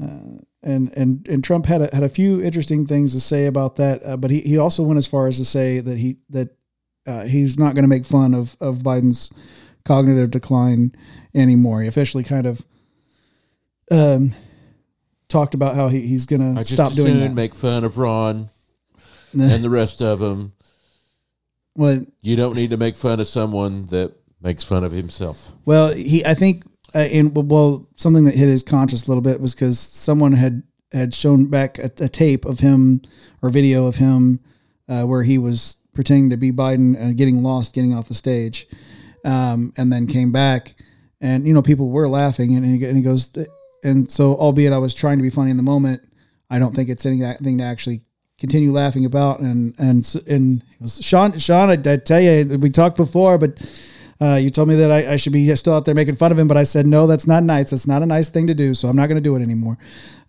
[0.02, 3.76] Uh, and and and Trump had a, had a few interesting things to say about
[3.76, 6.56] that, but he, he also went as far as to say that he that
[7.28, 9.30] he's not going to make fun of of Biden's
[9.84, 10.96] cognitive decline
[11.36, 11.82] anymore.
[11.82, 12.66] He officially kind of
[13.92, 14.34] um,
[15.28, 17.34] talked about how he, he's going to stop doing that.
[17.34, 18.50] make fun of Ron
[19.34, 20.54] and the rest of them
[21.74, 25.52] What You don't need to make fun of someone that makes fun of himself.
[25.66, 26.64] Well, he, I think,
[26.94, 30.64] uh, in well, something that hit his conscience a little bit was because someone had
[30.92, 33.02] had shown back a, a tape of him
[33.42, 34.40] or video of him
[34.88, 38.68] uh, where he was pretending to be Biden and getting lost, getting off the stage,
[39.24, 40.76] um, and then came back,
[41.22, 43.32] and you know people were laughing, and he, and he goes,
[43.84, 46.02] and so albeit I was trying to be funny in the moment,
[46.50, 48.02] I don't think it's anything to actually
[48.40, 52.98] continue laughing about, and and and goes, Sean, Sean, I, I tell you, we talked
[52.98, 53.62] before, but.
[54.22, 56.40] Uh, you told me that I, I should be still out there making fun of
[56.40, 57.06] him, but I said no.
[57.06, 57.72] That's not nice.
[57.72, 58.74] That's not a nice thing to do.
[58.74, 59.78] So I'm not going to do it anymore.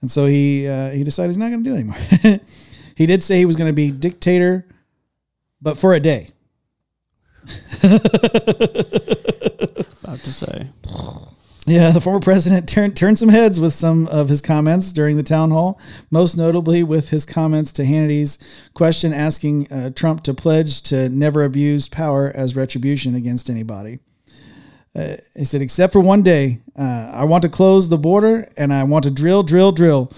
[0.01, 2.41] And so he uh, he decided he's not going to do it anymore.
[2.97, 4.67] he did say he was going to be dictator,
[5.63, 6.31] but for a day.
[10.03, 10.69] About to say.
[11.69, 15.25] Yeah, the former president turned turned some heads with some of his comments during the
[15.25, 15.81] town hall,
[16.13, 18.39] most notably with his comments to Hannity's
[18.73, 23.99] question asking uh, Trump to pledge to never abuse power as retribution against anybody.
[24.95, 28.73] Uh, he said, except for one day, uh, I want to close the border and
[28.73, 30.13] I want to drill, drill, drill.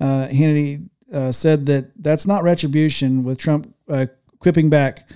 [0.00, 4.06] Uh, Hannity uh, said that that's not retribution, with Trump uh,
[4.38, 5.08] quipping back,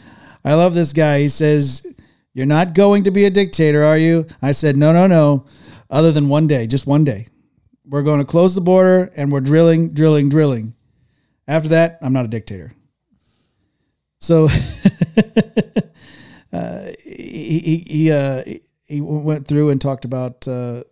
[0.47, 1.19] I love this guy.
[1.19, 1.85] He says,
[2.33, 4.27] You're not going to be a dictator, are you?
[4.41, 5.45] I said, No, no, no.
[5.91, 7.27] Other than one day, just one day.
[7.85, 10.75] We're going to close the border and we're drilling, drilling, drilling.
[11.49, 12.75] After that, I'm not a dictator.
[14.21, 14.45] So
[16.53, 18.45] uh, he he uh,
[18.87, 20.85] he went through and talked about uh,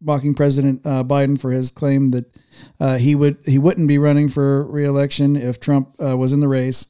[0.00, 2.38] mocking President uh, Biden for his claim that
[2.80, 6.48] uh, he would he wouldn't be running for reelection if Trump uh, was in the
[6.48, 6.86] race.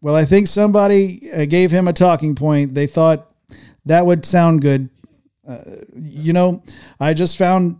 [0.00, 2.74] Uh, well, I think somebody uh, gave him a talking point.
[2.74, 3.30] They thought
[3.84, 4.90] that would sound good.
[5.46, 5.58] Uh,
[5.94, 6.62] you know,
[6.98, 7.78] I just found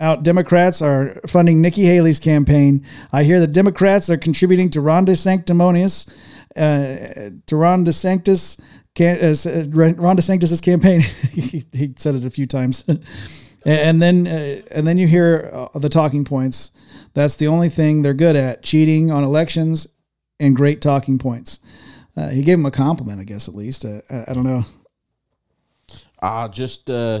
[0.00, 2.84] out Democrats are funding Nikki Haley's campaign.
[3.12, 6.08] I hear the Democrats are contributing to Ron DeSanctimonious,
[6.56, 8.60] uh, to Ron DeSanctis,
[8.94, 11.00] can, uh, Ron DeSantis's campaign.
[11.30, 12.84] he, he said it a few times,
[13.64, 16.72] and then uh, and then you hear uh, the talking points.
[17.14, 19.86] That's the only thing they're good at: cheating on elections
[20.42, 21.60] and great talking points.
[22.16, 23.84] Uh, he gave him a compliment, I guess, at least.
[23.84, 24.64] Uh, I, I don't know.
[26.20, 27.20] Uh just uh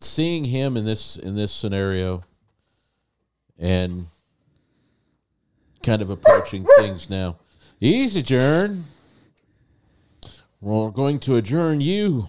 [0.00, 2.22] seeing him in this in this scenario
[3.58, 4.06] and
[5.82, 7.36] kind of approaching things now.
[7.80, 8.84] Easy, adjourn.
[10.60, 12.28] We're going to adjourn you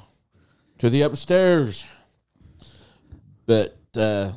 [0.79, 1.85] to the upstairs.
[3.45, 4.33] But uh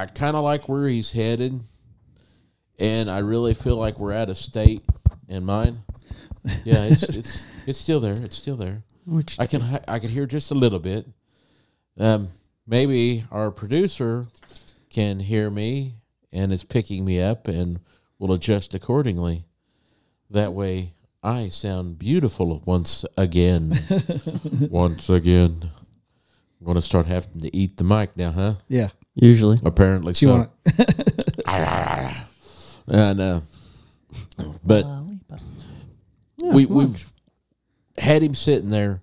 [0.00, 1.60] I kind of like where he's headed,
[2.78, 4.82] and I really feel like we're at a state
[5.28, 5.80] in mine.
[6.64, 8.14] Yeah, it's it's it's still there.
[8.14, 8.82] It's still there.
[9.04, 11.06] Which I can I can hear just a little bit.
[11.98, 12.28] Um,
[12.66, 14.24] maybe our producer
[14.88, 15.96] can hear me
[16.32, 17.80] and is picking me up and
[18.18, 19.44] will adjust accordingly.
[20.30, 23.74] That way, I sound beautiful once again.
[24.70, 25.70] once again,
[26.58, 28.54] I'm going to start having to eat the mic now, huh?
[28.66, 28.88] Yeah.
[29.20, 29.58] Usually.
[29.64, 30.36] Apparently Do you so.
[30.36, 30.50] want
[31.46, 32.28] ah,
[32.88, 33.42] uh, I know,
[34.64, 34.86] but
[36.42, 37.12] we we've
[37.98, 39.02] had him sitting there,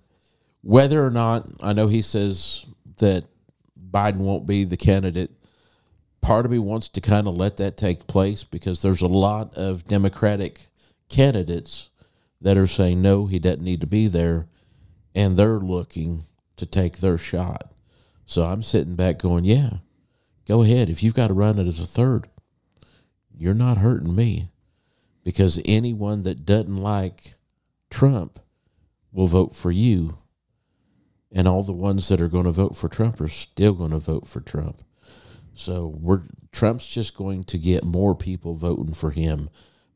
[0.62, 2.66] whether or not I know he says
[2.98, 3.24] that
[3.90, 5.30] Biden won't be the candidate.
[6.20, 9.54] Part of me wants to kind of let that take place because there's a lot
[9.54, 10.62] of Democratic
[11.08, 11.90] candidates
[12.40, 14.46] that are saying no, he doesn't need to be there,
[15.14, 16.24] and they're looking
[16.56, 17.72] to take their shot.
[18.26, 19.78] So I'm sitting back going, yeah,
[20.48, 20.88] go ahead.
[20.88, 22.28] If you've got to run it as a third,
[23.36, 24.48] you're not hurting me
[25.22, 27.34] because anyone that doesn't like
[27.90, 28.40] Trump
[29.12, 30.18] will vote for you.
[31.30, 33.98] And all the ones that are going to vote for Trump are still going to
[33.98, 34.82] vote for Trump.
[35.54, 36.22] So we're
[36.52, 39.50] Trump's just going to get more people voting for him.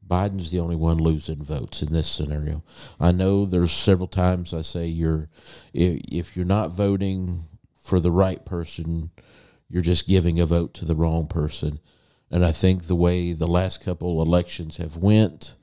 [0.07, 2.63] Biden's the only one losing votes in this scenario.
[3.01, 5.31] I know there's several times I say you're
[5.73, 7.45] if, if you're not voting
[7.81, 9.11] for the right person,
[9.73, 11.81] you're just giving a vote to the wrong person.
[12.31, 15.57] And I think the way the last couple elections have went,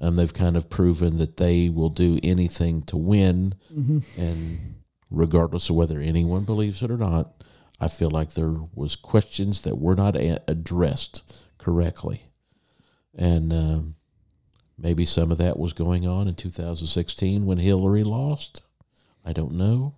[0.00, 3.54] um, they've kind of proven that they will do anything to win.
[4.16, 4.76] And
[5.10, 7.44] regardless of whether anyone believes it or not,
[7.80, 12.22] I feel like there was questions that were not a- addressed correctly,
[13.14, 13.94] and um,
[14.76, 18.62] maybe some of that was going on in 2016 when Hillary lost.
[19.24, 19.96] I don't know.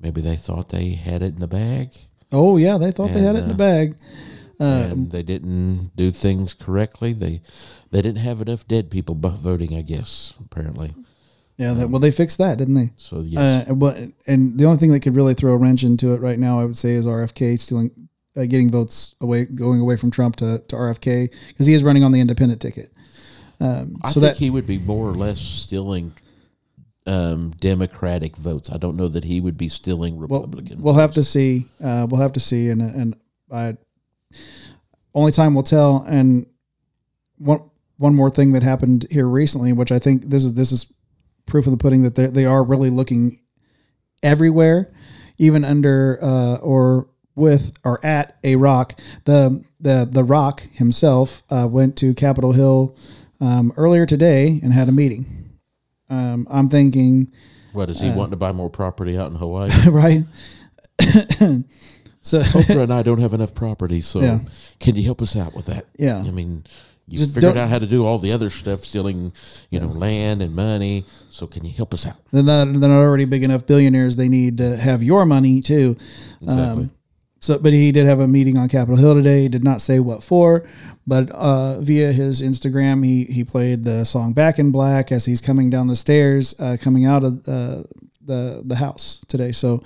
[0.00, 1.92] Maybe they thought they had it in the bag,
[2.32, 3.96] Oh yeah, they thought they had it in the uh, bag.
[4.60, 7.12] Uh, and they didn't do things correctly.
[7.12, 7.40] They
[7.90, 9.74] they didn't have enough dead people voting.
[9.74, 10.92] I guess apparently.
[11.56, 12.90] yeah, that, well they fixed that, didn't they?
[12.96, 16.12] So yes, Uh, but and the only thing that could really throw a wrench into
[16.12, 19.96] it right now, I would say, is RFK stealing uh, getting votes away, going away
[19.96, 22.92] from Trump to, to RFK because he is running on the independent ticket.
[23.60, 26.12] Um, I so think that he would be more or less stealing
[27.10, 28.70] um, Democratic votes.
[28.70, 30.80] I don't know that he would be stealing well, Republican.
[30.80, 31.66] we'll have to see.
[31.82, 33.16] Uh, we'll have to see, and and
[33.50, 33.76] I,
[35.12, 36.04] only time will tell.
[36.06, 36.46] And
[37.38, 40.92] one one more thing that happened here recently, which I think this is this is
[41.46, 43.40] proof of the pudding that they they are really looking
[44.22, 44.92] everywhere,
[45.36, 48.94] even under uh, or with or at a rock.
[49.24, 52.96] The the the Rock himself uh, went to Capitol Hill
[53.40, 55.49] um, earlier today and had a meeting.
[56.10, 57.32] Um, I'm thinking,
[57.72, 59.70] what is he uh, wanting to buy more property out in Hawaii?
[59.88, 60.24] right?
[62.22, 64.40] so Oprah and I don't have enough property, so Yeah.
[64.78, 65.86] can you help us out with that?
[65.98, 66.64] yeah, I mean,
[67.08, 69.32] you Just figured out how to do all the other stuff, stealing,
[69.70, 71.04] you know, land and money.
[71.30, 72.16] So can you help us out?
[72.30, 74.14] they're not, they're not already big enough billionaires.
[74.16, 75.96] They need to have your money too.
[76.40, 76.84] Exactly.
[76.84, 76.90] Um,
[77.40, 79.42] so, but he did have a meeting on Capitol Hill today.
[79.42, 80.68] He did not say what for,
[81.06, 85.40] but uh, via his Instagram, he he played the song "Back in Black" as he's
[85.40, 87.82] coming down the stairs, uh, coming out of uh,
[88.20, 89.52] the the house today.
[89.52, 89.82] So,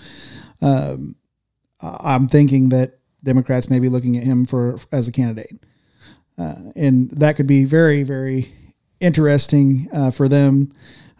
[0.60, 1.14] um,
[1.80, 5.56] I'm thinking that Democrats may be looking at him for as a candidate,
[6.36, 8.52] uh, and that could be very very
[8.98, 10.72] interesting uh, for them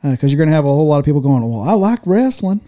[0.03, 2.61] because you're going to have a whole lot of people going, "Well, I like wrestling."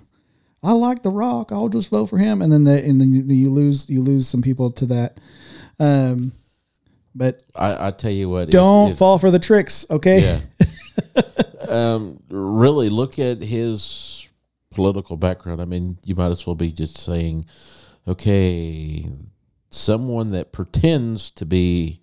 [0.62, 1.52] I like The Rock.
[1.52, 4.28] I'll just vote for him, and then the, and then you, you lose you lose
[4.28, 5.18] some people to that.
[5.78, 6.32] Um,
[7.14, 10.40] but I, I tell you what, don't if- fall for the tricks, okay?
[11.18, 11.22] Yeah.
[11.68, 14.28] um, really look at his
[14.70, 15.60] political background.
[15.60, 17.46] I mean, you might as well be just saying,
[18.06, 19.06] okay,
[19.70, 22.00] someone that pretends to be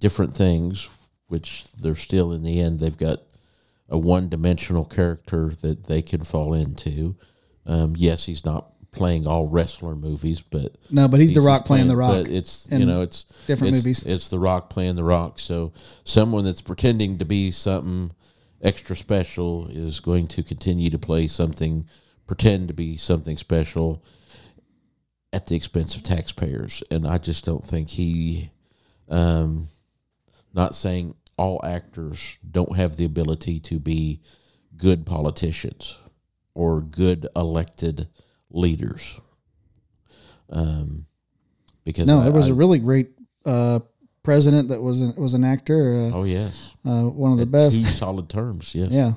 [0.00, 0.90] different things,
[1.28, 3.20] which they're still in the end, they've got
[3.88, 7.16] a one dimensional character that they can fall into.
[7.66, 11.88] Um, yes, he's not playing all wrestler movies, but No, but he's, The Rock playing
[11.88, 12.12] The Rock.
[12.12, 14.06] But it's you know it's different it's, movies.
[14.06, 15.38] It's The Rock playing The Rock.
[15.38, 15.72] So
[16.04, 18.12] someone that's pretending to be something
[18.62, 21.86] extra special is going to continue to play something,
[22.26, 24.02] pretend to be something special
[25.32, 26.82] at the expense of taxpayers.
[26.90, 28.50] And I just don't think he,
[29.08, 29.68] um,
[30.54, 34.20] not saying all actors don't have the ability to be
[34.76, 35.98] good politicians
[36.54, 38.08] or good elected
[38.50, 39.20] leaders.
[40.50, 41.06] Um,
[41.84, 43.10] because no, I- it was I- a really great
[43.44, 43.80] uh,
[44.22, 45.94] president that was an, was an actor.
[46.12, 47.80] Uh, oh yes, uh, one of the Had best.
[47.82, 48.74] Two solid terms.
[48.74, 48.90] Yes.
[48.92, 49.12] Yeah,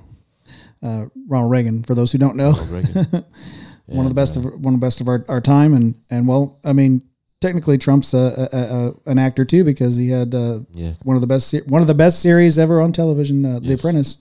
[0.83, 1.83] uh, Ronald Reagan.
[1.83, 3.05] For those who don't know, Ronald Reagan.
[3.85, 5.95] one of the best uh, of one of the best of our, our time, and
[6.09, 7.03] and well, I mean,
[7.39, 10.93] technically Trump's a, a, a, an actor too because he had uh, yeah.
[11.03, 13.73] one of the best se- one of the best series ever on television, uh, The
[13.75, 14.17] Apprentice.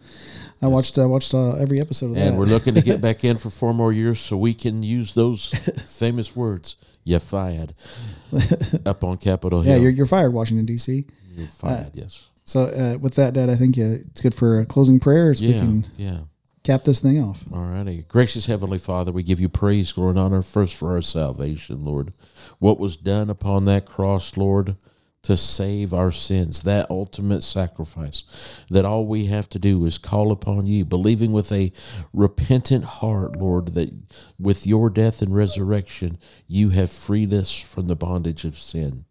[0.62, 0.73] I Yes.
[0.73, 2.28] watched uh, watched uh, every episode of And that.
[2.28, 5.15] And we're looking to get back in for four more years so we can use
[5.15, 5.51] those
[5.87, 6.77] famous words.
[7.05, 7.74] You fired
[8.87, 9.74] up on Capitol Hill.
[9.77, 11.05] yeah, you're, you're fired, Washington D.C.
[11.37, 11.91] You're fired.
[11.95, 12.31] yes.
[12.45, 15.41] So uh, with that, Dad, I think uh, it's good for a closing prayer as
[15.41, 15.59] we Yeah.
[15.61, 16.19] can Yeah.
[16.62, 17.45] cap this thing off.
[17.53, 18.05] All righty.
[18.09, 22.12] Gracious Heavenly Father, we give you praise, glory, and honor first for our salvation, Lord.
[22.59, 24.77] What was done upon that cross, Lord,
[25.27, 28.23] to save our sins, that ultimate sacrifice,
[28.70, 31.73] that all we have to do is call upon you, believing with a
[32.15, 33.93] repentant heart, Lord, that
[34.39, 39.05] with your death and resurrection, you have freed us from the bondage of sin.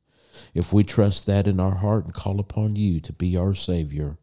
[0.54, 4.18] If we trust that in our heart and call upon you to be our Savior,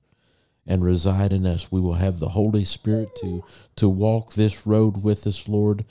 [0.66, 1.72] and reside in us.
[1.72, 3.44] We will have the Holy Spirit to
[3.76, 5.84] to walk this road with us, Lord.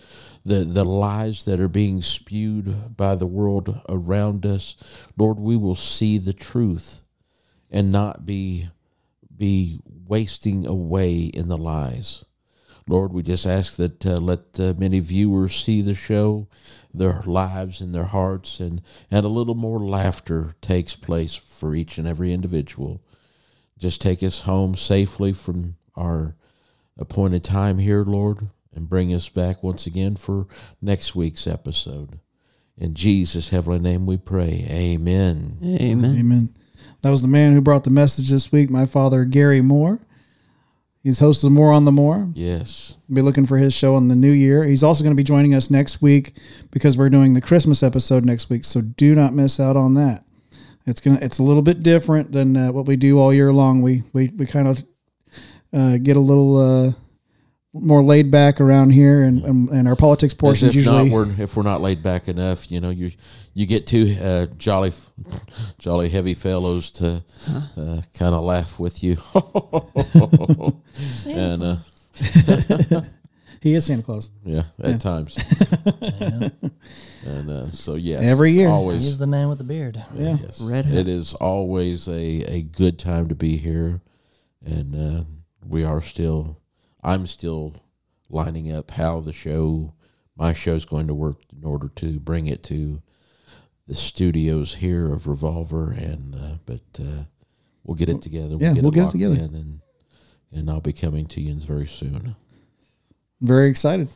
[0.45, 4.75] The the lies that are being spewed by the world around us,
[5.17, 7.01] Lord, we will see the truth
[7.69, 8.69] and not be
[9.35, 12.23] be wasting away in the lies.
[12.87, 16.47] Lord, we just ask that uh, let uh, many viewers see the show,
[16.93, 21.97] their lives and their hearts, and, and a little more laughter takes place for each
[21.97, 23.01] and every individual
[23.81, 26.35] just take us home safely from our
[26.97, 30.47] appointed time here, Lord, and bring us back once again for
[30.81, 32.19] next week's episode.
[32.77, 34.65] In Jesus' heavenly name we pray.
[34.69, 35.57] Amen.
[35.63, 36.17] Amen.
[36.17, 36.55] Amen.
[37.01, 39.99] That was the man who brought the message this week, my father, Gary Moore.
[41.03, 42.29] He's host of More on the More.
[42.35, 42.97] Yes.
[43.11, 44.63] Be looking for his show on the new year.
[44.63, 46.37] He's also going to be joining us next week
[46.69, 48.63] because we're doing the Christmas episode next week.
[48.63, 50.23] So do not miss out on that.
[50.85, 51.19] It's gonna.
[51.21, 53.81] It's a little bit different than uh, what we do all year long.
[53.81, 54.83] We we we kind of
[55.73, 56.91] uh, get a little uh,
[57.73, 61.13] more laid back around here, and and, and our politics As portion if usually not,
[61.13, 63.11] we're, if we're not laid back enough, you know, you
[63.53, 64.91] you get two uh, jolly,
[65.79, 67.23] jolly heavy fellows to
[67.77, 69.17] uh, kind of laugh with you,
[71.27, 71.75] and uh,
[73.61, 74.31] he is Santa Claus.
[74.43, 74.97] yeah, at Yeah.
[74.97, 75.37] times.
[76.19, 76.49] Yeah.
[77.25, 78.67] And uh, so yes, Every year.
[78.67, 80.03] always He's the man with the beard.
[80.15, 80.37] Yeah.
[80.41, 80.61] Yes.
[80.61, 80.97] Red hat.
[80.97, 84.01] It is always a, a good time to be here.
[84.65, 85.23] And uh,
[85.65, 86.59] we are still,
[87.03, 87.75] I'm still
[88.29, 89.93] lining up how the show,
[90.35, 93.01] my show's going to work in order to bring it to
[93.87, 95.91] the studios here of Revolver.
[95.91, 97.23] And, uh, but uh,
[97.83, 98.55] we'll get it together.
[98.59, 99.35] Yeah, get we'll get it together.
[99.35, 99.79] in and,
[100.51, 102.35] and I'll be coming to you very soon.
[103.41, 104.09] Very excited.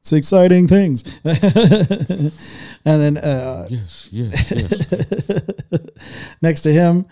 [0.00, 1.04] It's exciting things.
[1.24, 2.32] and
[2.84, 4.86] then uh, Yes, yes, yes.
[6.42, 7.04] next to him,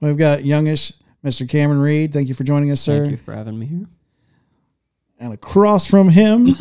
[0.00, 0.92] we've got youngish
[1.24, 1.46] Mr.
[1.48, 2.12] Kamron Reed.
[2.12, 3.00] Thank you for joining us, sir.
[3.00, 3.86] Thank you for having me here.
[5.18, 6.54] And across from him,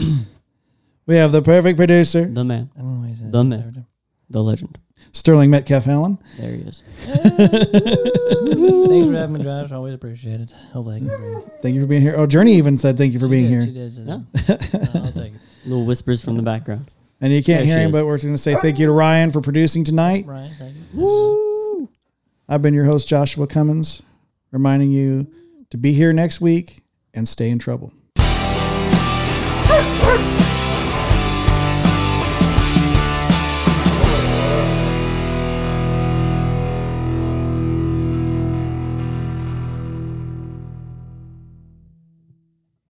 [1.06, 3.46] we have the perfect producer, The man, I don't know why he said The that.
[3.46, 3.78] myth.
[4.32, 4.80] the legend.
[5.12, 6.18] Sterling Metcalfe Allen.
[6.40, 6.82] There he is.
[6.96, 7.28] Thanks
[9.08, 9.72] for having me, Josh.
[9.72, 10.52] Always appreciate it.
[10.74, 12.16] Hopefully I can bring Thank you for being here.
[12.18, 13.66] Oh, Journey even said thank you for She being did, here.
[13.66, 13.94] She did.
[13.94, 14.08] she did.
[14.08, 15.02] Yeah.
[15.02, 15.40] I'll take it.
[15.66, 16.90] Little whispers from the background.
[17.22, 17.94] And you can't There hear she him, is.
[17.94, 20.26] but we're going to say thank you to Ryan for producing tonight.
[20.28, 21.90] Ryan, thank you.
[22.48, 24.04] I've been your host, Joshua Cummins,
[24.52, 25.28] reminding you
[25.72, 26.84] to be here next week
[27.14, 27.94] and stay in trouble.
[28.18, 28.24] Woo!